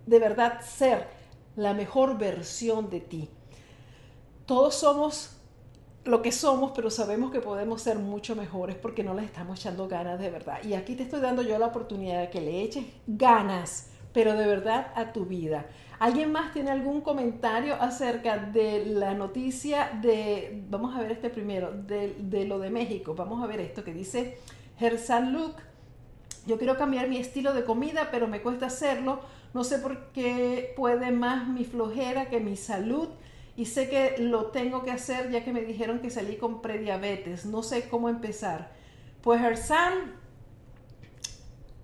de 0.06 0.20
verdad 0.20 0.62
ser 0.62 1.08
la 1.56 1.74
mejor 1.74 2.18
versión 2.18 2.90
de 2.90 3.00
ti 3.00 3.30
todos 4.46 4.76
somos 4.76 5.38
lo 6.06 6.22
que 6.22 6.34
somos, 6.34 6.74
pero 6.76 6.90
sabemos 6.90 7.32
que 7.32 7.40
podemos 7.40 7.82
ser 7.82 7.98
mucho 7.98 8.36
mejores 8.36 8.76
porque 8.76 9.04
no 9.04 9.14
les 9.14 9.26
estamos 9.26 9.60
echando 9.60 9.88
ganas 9.88 10.20
de 10.20 10.30
verdad. 10.30 10.62
Y 10.64 10.74
aquí 10.74 10.96
te 10.96 11.04
estoy 11.04 11.22
dando 11.22 11.42
yo 11.42 11.58
la 11.58 11.68
oportunidad 11.68 12.20
de 12.20 12.30
que 12.30 12.42
le 12.42 12.62
eches 12.62 12.86
ganas, 13.08 13.90
pero 14.12 14.36
de 14.36 14.46
verdad 14.46 14.92
a 14.96 15.14
tu 15.14 15.26
vida. 15.26 15.66
¿Alguien 16.00 16.34
más 16.34 16.52
tiene 16.52 16.72
algún 16.72 17.00
comentario 17.00 17.76
acerca 17.76 18.38
de 18.38 18.86
la 18.86 19.14
noticia 19.14 19.98
de, 20.02 20.66
vamos 20.70 20.94
a 20.94 21.00
ver 21.00 21.14
este 21.14 21.30
primero, 21.30 21.72
de, 21.72 22.46
lo 22.46 22.60
de 22.60 22.70
México? 22.70 23.16
Vamos 23.16 23.42
a 23.42 23.48
ver 23.48 23.62
esto 23.62 23.86
que 23.86 23.94
dice 23.94 24.40
Gersan 24.78 25.32
Luke. 25.32 25.64
Yo 26.46 26.58
quiero 26.58 26.78
cambiar 26.78 27.08
mi 27.08 27.16
estilo 27.16 27.54
de 27.54 27.64
comida, 27.64 28.10
pero 28.12 28.28
me 28.28 28.42
cuesta 28.42 28.66
hacerlo. 28.66 29.22
No 29.54 29.64
sé 29.64 29.80
por 29.80 30.12
qué 30.12 30.74
puede 30.76 31.12
más 31.12 31.48
mi 31.48 31.64
flojera 31.64 32.30
que 32.30 32.40
mi 32.40 32.56
salud 32.56 33.10
y 33.56 33.66
sé 33.66 33.90
que 33.90 34.16
lo 34.18 34.48
tengo 34.48 34.84
que 34.84 34.92
hacer 34.92 35.30
ya 35.30 35.44
que 35.44 35.54
me 35.54 35.62
dijeron 35.62 36.00
que 36.00 36.10
salí 36.10 36.38
con 36.38 36.62
prediabetes. 36.62 37.46
No 37.46 37.62
sé 37.62 37.88
cómo 37.88 38.10
empezar. 38.10 38.72
Pues 39.22 39.42
Hersan, 39.42 40.16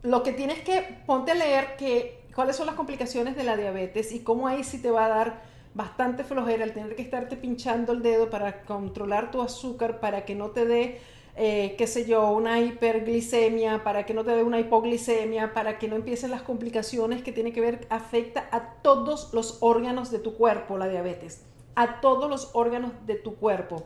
lo 0.01 0.23
que 0.23 0.33
tienes 0.33 0.59
que 0.61 1.01
ponte 1.05 1.31
a 1.31 1.35
leer 1.35 1.75
que 1.77 2.23
cuáles 2.33 2.55
son 2.55 2.65
las 2.65 2.75
complicaciones 2.75 3.35
de 3.35 3.43
la 3.43 3.57
diabetes 3.57 4.11
y 4.11 4.21
cómo 4.21 4.47
ahí 4.47 4.63
sí 4.63 4.81
te 4.81 4.91
va 4.91 5.05
a 5.05 5.09
dar 5.09 5.41
bastante 5.73 6.23
flojera 6.23 6.63
el 6.63 6.73
tener 6.73 6.95
que 6.95 7.01
estarte 7.01 7.35
pinchando 7.35 7.93
el 7.93 8.01
dedo 8.01 8.29
para 8.29 8.63
controlar 8.63 9.29
tu 9.29 9.41
azúcar, 9.41 9.99
para 9.99 10.25
que 10.25 10.35
no 10.35 10.51
te 10.51 10.65
dé, 10.65 11.01
eh, 11.39 11.75
qué 11.77 11.87
sé 11.87 12.05
yo, 12.05 12.29
una 12.31 12.59
hiperglicemia, 12.59 13.83
para 13.83 14.05
que 14.05 14.13
no 14.13 14.23
te 14.23 14.31
dé 14.31 14.43
una 14.43 14.59
hipoglicemia, 14.59 15.53
para 15.53 15.79
que 15.79 15.87
no 15.87 15.95
empiecen 15.95 16.31
las 16.31 16.41
complicaciones 16.43 17.23
que 17.23 17.31
tiene 17.31 17.53
que 17.53 17.61
ver, 17.61 17.87
afecta 17.89 18.47
a 18.51 18.75
todos 18.81 19.33
los 19.33 19.57
órganos 19.61 20.11
de 20.11 20.19
tu 20.19 20.35
cuerpo 20.35 20.77
la 20.77 20.87
diabetes 20.87 21.45
a 21.79 22.01
todos 22.01 22.29
los 22.29 22.49
órganos 22.53 22.91
de 23.05 23.15
tu 23.15 23.35
cuerpo. 23.35 23.85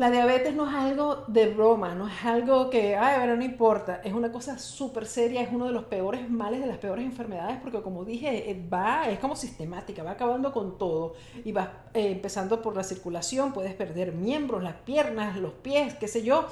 La 0.00 0.10
diabetes 0.10 0.54
no 0.54 0.66
es 0.66 0.74
algo 0.74 1.24
de 1.26 1.48
broma, 1.48 1.94
no 1.94 2.08
es 2.08 2.24
algo 2.24 2.70
que, 2.70 2.96
ay, 2.96 3.18
pero 3.20 3.36
no 3.36 3.44
importa, 3.44 4.00
es 4.02 4.14
una 4.14 4.32
cosa 4.32 4.58
súper 4.58 5.04
seria, 5.04 5.42
es 5.42 5.50
uno 5.52 5.66
de 5.66 5.72
los 5.72 5.84
peores 5.84 6.30
males, 6.30 6.62
de 6.62 6.66
las 6.66 6.78
peores 6.78 7.04
enfermedades, 7.04 7.58
porque 7.60 7.82
como 7.82 8.06
dije, 8.06 8.50
eh, 8.50 8.66
va, 8.72 9.10
es 9.10 9.18
como 9.18 9.36
sistemática, 9.36 10.02
va 10.02 10.12
acabando 10.12 10.54
con 10.54 10.78
todo 10.78 11.16
y 11.44 11.52
va 11.52 11.82
eh, 11.92 12.12
empezando 12.12 12.62
por 12.62 12.74
la 12.76 12.82
circulación, 12.82 13.52
puedes 13.52 13.74
perder 13.74 14.14
miembros, 14.14 14.62
las 14.62 14.76
piernas, 14.76 15.36
los 15.36 15.52
pies, 15.52 15.92
qué 15.96 16.08
sé 16.08 16.22
yo, 16.22 16.46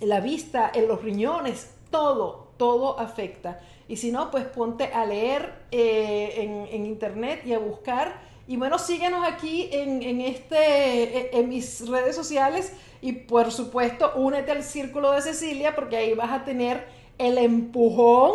la 0.00 0.20
vista, 0.20 0.72
en 0.72 0.88
los 0.88 1.02
riñones, 1.02 1.74
todo, 1.90 2.52
todo 2.56 2.98
afecta. 2.98 3.60
Y 3.86 3.98
si 3.98 4.12
no, 4.12 4.30
pues 4.30 4.46
ponte 4.46 4.86
a 4.94 5.04
leer 5.04 5.66
eh, 5.72 6.68
en 6.70 6.86
internet 6.86 7.42
y 7.44 7.52
a 7.52 7.58
buscar 7.58 8.31
y 8.48 8.56
bueno, 8.56 8.78
síguenos 8.78 9.26
aquí 9.26 9.68
en, 9.72 10.20
este, 10.20 10.56
e, 10.56 11.38
en 11.38 11.48
mis 11.48 11.88
redes 11.88 12.16
sociales 12.16 12.72
y 13.00 13.12
por 13.12 13.52
supuesto 13.52 14.12
únete 14.16 14.50
al 14.50 14.64
Círculo 14.64 15.12
de 15.12 15.22
Cecilia 15.22 15.74
porque 15.74 15.96
ahí 15.96 16.14
vas 16.14 16.32
a 16.32 16.44
tener 16.44 16.86
el 17.18 17.38
empujón 17.38 18.32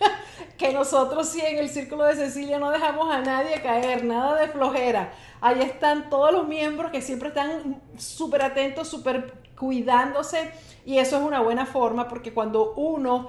que 0.58 0.72
nosotros 0.72 1.28
sí 1.28 1.40
en 1.44 1.58
el 1.58 1.68
Círculo 1.68 2.04
de 2.04 2.16
Cecilia 2.16 2.58
no 2.58 2.70
dejamos 2.70 3.14
a 3.14 3.20
nadie 3.20 3.60
caer, 3.62 4.04
nada 4.04 4.40
de 4.40 4.48
flojera. 4.48 5.12
Ahí 5.42 5.60
están 5.60 6.08
todos 6.08 6.32
los 6.32 6.48
miembros 6.48 6.90
que 6.90 7.02
siempre 7.02 7.28
están 7.28 7.82
súper 7.96 8.42
atentos, 8.42 8.88
súper 8.88 9.34
cuidándose 9.58 10.50
y 10.86 10.98
eso 10.98 11.18
es 11.18 11.22
una 11.22 11.40
buena 11.40 11.66
forma 11.66 12.08
porque 12.08 12.32
cuando 12.32 12.72
uno 12.74 13.28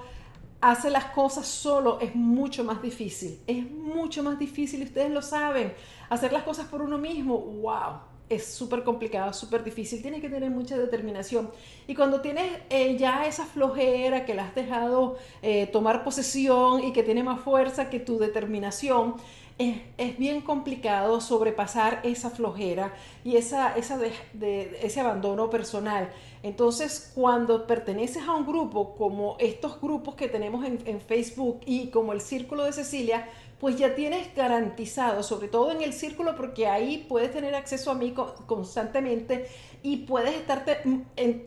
hace 0.62 0.90
las 0.90 1.06
cosas 1.06 1.46
solo 1.46 1.98
es 2.00 2.14
mucho 2.14 2.62
más 2.62 2.80
difícil. 2.80 3.40
Es 3.46 3.68
mucho 3.68 4.22
más 4.22 4.38
difícil 4.38 4.80
y 4.80 4.84
ustedes 4.84 5.10
lo 5.10 5.20
saben. 5.20 5.74
Hacer 6.08 6.32
las 6.32 6.44
cosas 6.44 6.68
por 6.68 6.80
uno 6.80 6.98
mismo, 6.98 7.36
wow, 7.36 8.00
es 8.28 8.46
súper 8.46 8.84
complicado, 8.84 9.32
súper 9.32 9.64
difícil. 9.64 10.00
Tienes 10.00 10.20
que 10.20 10.30
tener 10.30 10.50
mucha 10.50 10.78
determinación. 10.78 11.50
Y 11.88 11.96
cuando 11.96 12.20
tienes 12.20 12.60
eh, 12.70 12.96
ya 12.96 13.26
esa 13.26 13.44
flojera 13.44 14.24
que 14.24 14.34
la 14.34 14.44
has 14.44 14.54
dejado 14.54 15.18
eh, 15.42 15.66
tomar 15.66 16.04
posesión 16.04 16.84
y 16.84 16.92
que 16.92 17.02
tiene 17.02 17.24
más 17.24 17.40
fuerza 17.40 17.90
que 17.90 17.98
tu 17.98 18.18
determinación, 18.18 19.16
es, 19.58 20.18
bien 20.18 20.40
complicado 20.40 21.20
sobrepasar 21.20 22.00
esa 22.04 22.30
flojera 22.30 22.94
y 23.24 23.36
esa, 23.36 23.74
ese 23.76 25.00
abandono 25.00 25.50
personal. 25.50 26.10
Entonces, 26.42 27.12
cuando 27.14 27.66
perteneces 27.66 28.24
a 28.26 28.34
un 28.34 28.46
grupo 28.46 28.94
como 28.96 29.36
estos 29.38 29.80
grupos 29.80 30.16
que 30.16 30.28
tenemos 30.28 30.64
en, 30.64 31.00
Facebook 31.00 31.60
y 31.66 31.88
como 31.88 32.12
el 32.12 32.20
Círculo 32.20 32.64
de 32.64 32.72
Cecilia, 32.72 33.28
pues 33.60 33.76
ya 33.76 33.94
tienes 33.94 34.34
garantizado, 34.34 35.22
sobre 35.22 35.46
todo 35.46 35.70
en 35.70 35.82
el 35.82 35.92
círculo, 35.92 36.34
porque 36.34 36.66
ahí 36.66 37.06
puedes 37.08 37.32
tener 37.32 37.54
acceso 37.54 37.92
a 37.92 37.94
mí 37.94 38.12
constantemente 38.46 39.46
y 39.84 39.98
puedes, 39.98 40.34
estarte, 40.34 40.78
mm, 40.84 41.00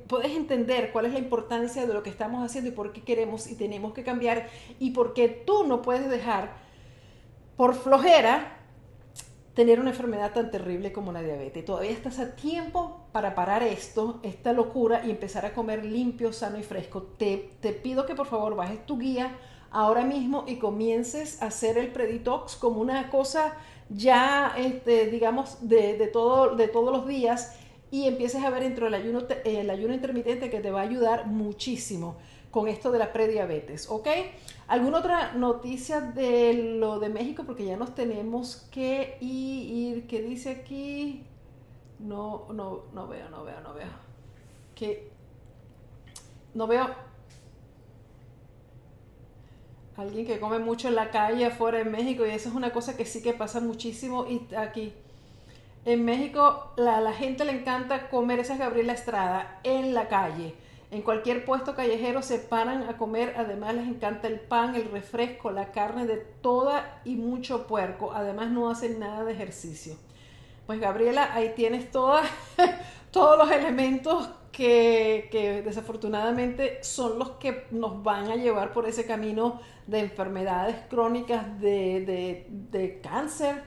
puedes 0.07 0.31
entender 0.31 0.93
cuál 0.93 1.07
es 1.07 1.13
la 1.13 1.19
importancia 1.19 1.85
de 1.85 1.93
lo 1.93 2.03
que 2.03 2.09
estamos 2.09 2.45
haciendo 2.45 2.69
y 2.69 2.73
por 2.73 2.93
qué 2.93 3.01
queremos 3.01 3.47
y 3.51 3.55
tenemos 3.55 3.93
que 3.93 4.03
cambiar 4.03 4.47
y 4.79 4.91
por 4.91 5.13
qué 5.13 5.27
tú 5.27 5.65
no 5.65 5.81
puedes 5.81 6.09
dejar 6.09 6.64
por 7.57 7.75
flojera 7.75 8.57
tener 9.53 9.79
una 9.79 9.91
enfermedad 9.91 10.33
tan 10.33 10.51
terrible 10.51 10.91
como 10.91 11.13
la 11.13 11.21
diabetes. 11.21 11.63
Todavía 11.63 11.91
estás 11.91 12.19
a 12.19 12.35
tiempo 12.35 13.07
para 13.13 13.35
parar 13.35 13.63
esto, 13.63 14.19
esta 14.21 14.51
locura 14.51 15.03
y 15.05 15.11
empezar 15.11 15.45
a 15.45 15.53
comer 15.53 15.85
limpio, 15.85 16.33
sano 16.33 16.59
y 16.59 16.63
fresco. 16.63 17.03
Te, 17.03 17.51
te 17.61 17.71
pido 17.71 18.05
que 18.05 18.15
por 18.15 18.27
favor 18.27 18.55
bajes 18.55 18.85
tu 18.85 18.99
guía 18.99 19.37
ahora 19.71 20.03
mismo 20.03 20.43
y 20.47 20.57
comiences 20.57 21.41
a 21.41 21.47
hacer 21.47 21.77
el 21.77 21.87
preditox 21.87 22.57
como 22.57 22.81
una 22.81 23.09
cosa 23.09 23.53
ya, 23.89 24.53
este, 24.57 25.07
digamos, 25.07 25.67
de, 25.67 25.97
de, 25.97 26.07
todo, 26.07 26.55
de 26.55 26.67
todos 26.67 26.91
los 26.91 27.07
días 27.07 27.57
y 27.91 28.07
empieces 28.07 28.43
a 28.43 28.49
ver 28.49 28.63
dentro 28.63 28.85
del 28.85 28.95
ayuno, 28.95 29.23
el 29.45 29.69
ayuno 29.69 29.93
intermitente 29.93 30.49
que 30.49 30.59
te 30.59 30.71
va 30.71 30.81
a 30.81 30.83
ayudar 30.83 31.27
muchísimo 31.27 32.17
con 32.51 32.67
esto 32.67 32.91
de 32.91 32.99
la 32.99 33.13
prediabetes, 33.13 33.89
¿ok? 33.89 34.07
¿Alguna 34.67 34.97
otra 34.97 35.33
noticia 35.33 36.01
de 36.01 36.77
lo 36.79 36.99
de 36.99 37.09
México? 37.09 37.43
Porque 37.45 37.65
ya 37.65 37.77
nos 37.77 37.93
tenemos 37.93 38.67
que 38.71 39.17
ir, 39.21 40.07
¿qué 40.07 40.21
dice 40.23 40.49
aquí? 40.49 41.23
No, 41.99 42.47
no, 42.51 42.85
no 42.93 43.07
veo, 43.07 43.29
no 43.29 43.43
veo, 43.43 43.61
no 43.61 43.73
veo. 43.75 43.87
Que 44.73 45.11
no 46.55 46.67
veo 46.67 46.89
alguien 49.97 50.25
que 50.25 50.39
come 50.39 50.59
mucho 50.59 50.87
en 50.87 50.95
la 50.95 51.11
calle 51.11 51.45
afuera 51.45 51.79
en 51.79 51.91
México 51.91 52.25
y 52.25 52.31
eso 52.31 52.49
es 52.49 52.55
una 52.55 52.71
cosa 52.71 52.97
que 52.97 53.05
sí 53.05 53.21
que 53.21 53.33
pasa 53.33 53.59
muchísimo 53.61 54.25
y 54.27 54.53
aquí 54.55 54.93
en 55.85 56.03
México 56.03 56.73
la, 56.75 56.99
la 56.99 57.13
gente 57.13 57.45
le 57.45 57.53
encanta 57.53 58.09
comer 58.09 58.39
esa 58.39 58.57
Gabriela 58.57 58.93
Estrada 58.93 59.59
en 59.63 59.93
la 59.93 60.07
calle 60.09 60.55
en 60.95 61.01
cualquier 61.01 61.43
puesto 61.43 61.75
callejero 61.75 62.21
se 62.21 62.39
paran 62.39 62.83
a 62.83 62.95
comer, 62.97 63.33
además 63.35 63.75
les 63.75 63.85
encanta 63.85 64.29
el 64.29 64.39
pan, 64.39 64.75
el 64.75 64.89
refresco, 64.89 65.51
la 65.51 65.73
carne 65.73 66.07
de 66.07 66.15
toda 66.15 67.01
y 67.03 67.15
mucho 67.15 67.67
puerco, 67.67 68.13
además 68.13 68.49
no 68.49 68.69
hacen 68.69 68.99
nada 68.99 69.25
de 69.25 69.33
ejercicio. 69.33 69.97
Pues 70.65 70.79
Gabriela, 70.79 71.33
ahí 71.33 71.51
tienes 71.53 71.91
todos 71.91 73.37
los 73.37 73.51
elementos 73.51 74.29
que, 74.53 75.61
desafortunadamente 75.65 76.81
son 76.81 77.19
los 77.19 77.31
que 77.31 77.65
nos 77.71 78.01
van 78.01 78.31
a 78.31 78.37
llevar 78.37 78.71
por 78.71 78.87
ese 78.87 79.05
camino 79.05 79.59
de 79.87 79.99
enfermedades 79.99 80.77
crónicas, 80.89 81.59
de, 81.59 82.99
cáncer 83.03 83.63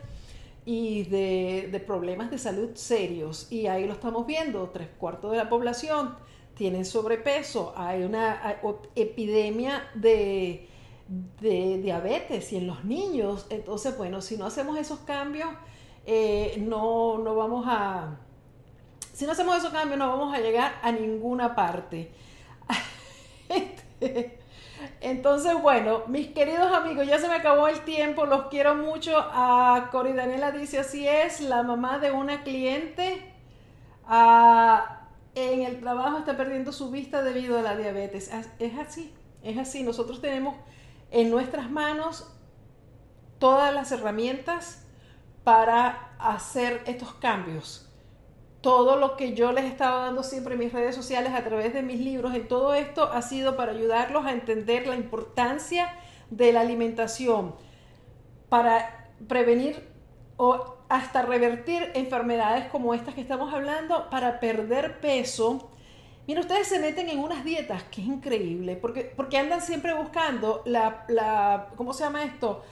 y 0.64 1.03
de, 1.05 1.68
de 1.70 1.81
problemas 1.81 2.31
de 2.31 2.39
salud 2.39 2.70
serios. 2.72 3.53
Y 3.53 3.66
ahí 3.66 3.87
lo 3.87 3.93
estamos 3.93 4.26
viendo, 4.26 4.70
tres 4.70 4.89
cuartos 4.99 5.31
de 5.33 5.37
la 5.37 5.51
población 5.51 6.16
tienen 6.59 6.85
sobrepeso, 6.85 7.73
hay 7.77 8.03
una 8.03 8.59
epidemia 8.97 9.89
de, 9.95 10.69
de 11.41 11.79
diabetes 11.79 12.53
y 12.53 12.57
en 12.57 12.67
los 12.67 12.85
niños. 12.85 13.47
Entonces, 13.49 13.97
bueno, 13.97 14.21
si 14.21 14.37
no 14.37 14.45
hacemos 14.47 14.77
esos 14.77 14.99
cambios, 14.99 15.49
eh, 16.05 16.57
no, 16.59 17.19
no 17.19 17.37
vamos 17.37 17.65
a... 17.69 18.19
Si 19.15 19.25
no 19.25 19.33
hacemos 19.33 19.57
esos 19.57 19.71
cambios, 19.71 19.99
no 19.99 20.09
vamos 20.09 20.35
a 20.35 20.41
llegar 20.41 20.75
a 20.83 20.91
ninguna 20.91 21.55
parte. 21.55 22.11
Entonces, 25.01 25.63
bueno, 25.63 26.03
mis 26.09 26.29
queridos 26.29 26.73
amigos, 26.73 27.07
ya 27.07 27.21
se 27.21 27.29
me 27.29 27.35
acabó 27.35 27.69
el 27.69 27.81
tiempo, 27.83 28.27
los 28.27 28.47
quiero 28.47 28.75
mucho. 28.75 29.13
A 29.17 29.91
Cori 29.93 30.13
Daniela 30.13 30.51
dice 30.51 30.81
así 30.81 31.07
es, 31.07 31.41
la 31.41 31.63
mamá 31.63 32.01
de 32.01 32.11
una 32.11 32.43
cliente 32.43 33.33
en 35.39 35.62
el 35.62 35.80
trabajo 35.80 36.18
está 36.18 36.36
perdiendo 36.36 36.72
su 36.72 36.91
vista 36.91 37.22
debido 37.22 37.59
a 37.59 37.62
la 37.62 37.76
diabetes. 37.76 38.30
Es 38.59 38.78
así, 38.78 39.14
es 39.43 39.59
así. 39.59 39.82
Nosotros 39.82 40.20
tenemos 40.20 40.57
en 41.11 41.30
nuestras 41.30 41.70
manos 41.70 42.32
todas 43.39 43.74
las 43.74 43.93
herramientas 43.93 44.86
para 45.45 46.14
hacer 46.18 46.82
estos 46.86 47.14
cambios. 47.14 47.89
Todo 48.61 48.97
lo 48.97 49.16
que 49.16 49.34
yo 49.34 49.53
les 49.53 49.64
estaba 49.64 50.07
dando 50.07 50.22
siempre 50.22 50.55
en 50.55 50.61
mis 50.61 50.72
redes 50.72 50.95
sociales 50.95 51.32
a 51.32 51.45
través 51.45 51.72
de 51.72 51.82
mis 51.82 52.01
libros, 52.01 52.34
en 52.34 52.49
todo 52.49 52.74
esto 52.74 53.05
ha 53.12 53.22
sido 53.22 53.57
para 53.57 53.72
ayudarlos 53.72 54.26
a 54.26 54.32
entender 54.32 54.86
la 54.86 54.97
importancia 54.97 55.95
de 56.30 56.53
la 56.53 56.61
alimentación, 56.61 57.55
para 58.49 59.11
prevenir 59.28 59.89
o 60.36 60.78
hasta 60.89 61.22
revertir 61.22 61.91
enfermedades 61.95 62.66
como 62.66 62.95
estas 62.95 63.14
que 63.14 63.20
estamos 63.20 63.53
hablando, 63.53 64.09
para 64.11 64.41
perder 64.41 65.01
peso. 65.01 65.70
Mira, 66.26 66.41
ustedes 66.41 66.68
se 66.68 66.78
meten 66.78 67.09
en 67.09 67.18
unas 67.18 67.45
dietas 67.45 67.82
que 67.84 68.01
es 68.01 68.07
increíble, 68.07 68.76
porque, 68.76 69.12
porque 69.16 69.39
andan 69.39 69.61
siempre 69.61 69.95
buscando 69.95 70.62
la, 70.66 71.05
la 71.09 71.68
¿cómo 71.76 71.93
se 71.93 72.05
llama 72.05 72.24
esto? 72.24 72.62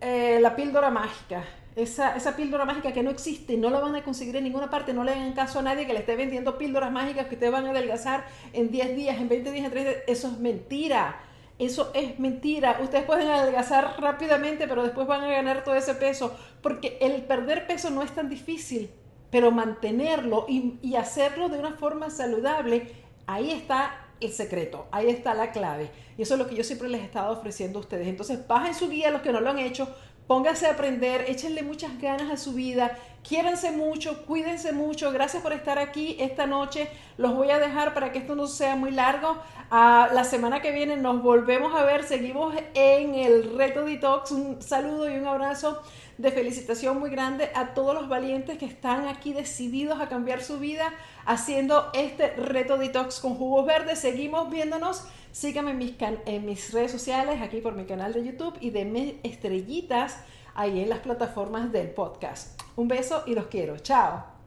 Eh, 0.00 0.38
la 0.40 0.54
píldora 0.54 0.90
mágica 0.90 1.44
esa, 1.78 2.16
esa 2.16 2.34
píldora 2.34 2.64
mágica 2.64 2.92
que 2.92 3.04
no 3.04 3.10
existe, 3.10 3.56
no 3.56 3.70
la 3.70 3.78
van 3.78 3.94
a 3.94 4.02
conseguir 4.02 4.34
en 4.36 4.44
ninguna 4.44 4.68
parte, 4.68 4.92
no 4.92 5.04
le 5.04 5.12
hagan 5.12 5.32
caso 5.32 5.60
a 5.60 5.62
nadie 5.62 5.86
que 5.86 5.92
le 5.92 6.00
esté 6.00 6.16
vendiendo 6.16 6.58
píldoras 6.58 6.90
mágicas 6.90 7.26
que 7.26 7.34
ustedes 7.34 7.52
van 7.52 7.66
a 7.66 7.70
adelgazar 7.70 8.26
en 8.52 8.70
10 8.72 8.96
días, 8.96 9.18
en 9.18 9.28
20 9.28 9.52
días, 9.52 9.64
en 9.64 9.70
30 9.70 9.90
días. 9.90 10.02
Eso 10.08 10.28
es 10.28 10.38
mentira. 10.38 11.20
Eso 11.58 11.90
es 11.92 12.18
mentira. 12.20 12.78
Ustedes 12.82 13.04
pueden 13.04 13.28
adelgazar 13.28 14.00
rápidamente, 14.00 14.68
pero 14.68 14.84
después 14.84 15.06
van 15.06 15.24
a 15.24 15.28
ganar 15.28 15.64
todo 15.64 15.74
ese 15.74 15.94
peso. 15.94 16.36
Porque 16.62 16.98
el 17.00 17.22
perder 17.22 17.66
peso 17.66 17.90
no 17.90 18.02
es 18.02 18.12
tan 18.12 18.28
difícil, 18.28 18.90
pero 19.30 19.50
mantenerlo 19.50 20.46
y, 20.48 20.94
hacerlo 20.94 21.48
de 21.48 21.58
una 21.58 21.72
forma 21.72 22.10
saludable, 22.10 22.92
ahí 23.26 23.50
está 23.50 24.06
el 24.20 24.32
secreto, 24.32 24.86
ahí 24.92 25.08
está 25.08 25.34
la 25.34 25.50
clave. 25.50 25.90
Y 26.16 26.22
eso 26.22 26.34
es 26.34 26.40
lo 26.40 26.46
que 26.46 26.54
yo 26.54 26.64
siempre 26.64 26.88
les 26.88 27.02
he 27.02 27.04
estado 27.04 27.32
ofreciendo 27.36 27.78
a 27.78 27.82
ustedes. 27.82 28.06
Entonces, 28.06 28.46
bajen 28.46 28.74
su 28.74 28.88
guía 28.88 29.10
los 29.10 29.22
que 29.22 29.32
no 29.32 29.40
lo 29.40 29.50
han 29.50 29.58
hecho, 29.58 29.94
Pónganse 30.28 30.66
a 30.66 30.72
aprender, 30.72 31.24
échenle 31.26 31.62
muchas 31.62 31.98
ganas 31.98 32.30
a 32.30 32.36
su 32.36 32.52
vida, 32.52 32.98
quiéranse 33.26 33.70
mucho, 33.70 34.26
cuídense 34.26 34.72
mucho. 34.72 35.10
Gracias 35.10 35.42
por 35.42 35.54
estar 35.54 35.78
aquí 35.78 36.18
esta 36.20 36.46
noche. 36.46 36.90
Los 37.16 37.34
voy 37.34 37.48
a 37.50 37.58
dejar 37.58 37.94
para 37.94 38.12
que 38.12 38.18
esto 38.18 38.34
no 38.34 38.46
sea 38.46 38.76
muy 38.76 38.90
largo. 38.90 39.38
Ah, 39.70 40.10
la 40.12 40.24
semana 40.24 40.60
que 40.60 40.70
viene 40.70 40.98
nos 40.98 41.22
volvemos 41.22 41.74
a 41.74 41.82
ver. 41.82 42.04
Seguimos 42.04 42.54
en 42.74 43.14
el 43.14 43.56
reto 43.56 43.86
detox. 43.86 44.30
Un 44.30 44.60
saludo 44.60 45.10
y 45.10 45.16
un 45.16 45.26
abrazo 45.26 45.82
de 46.18 46.30
felicitación 46.30 46.98
muy 46.98 47.08
grande 47.08 47.50
a 47.54 47.72
todos 47.72 47.94
los 47.94 48.10
valientes 48.10 48.58
que 48.58 48.66
están 48.66 49.08
aquí 49.08 49.32
decididos 49.32 49.98
a 49.98 50.10
cambiar 50.10 50.42
su 50.42 50.58
vida 50.58 50.92
haciendo 51.24 51.90
este 51.94 52.34
reto 52.34 52.76
detox 52.76 53.20
con 53.20 53.34
jugos 53.34 53.64
verdes. 53.64 53.98
Seguimos 53.98 54.50
viéndonos. 54.50 55.04
Síganme 55.38 55.70
en 55.70 56.46
mis, 56.46 56.72
redes 56.72 56.90
sociales, 56.90 57.40
aquí 57.40 57.60
por 57.60 57.76
mi 57.76 57.84
canal 57.84 58.12
de 58.12 58.24
YouTube 58.24 58.58
y 58.60 58.70
denme 58.70 59.20
estrellitas 59.22 60.18
ahí 60.56 60.80
en 60.80 60.88
las 60.88 60.98
plataformas 60.98 61.70
del 61.70 61.90
podcast. 61.90 62.60
Un 62.74 62.88
beso 62.88 63.22
y 63.24 63.36
los 63.36 63.46
quiero. 63.46 63.78
Chao. 63.78 64.37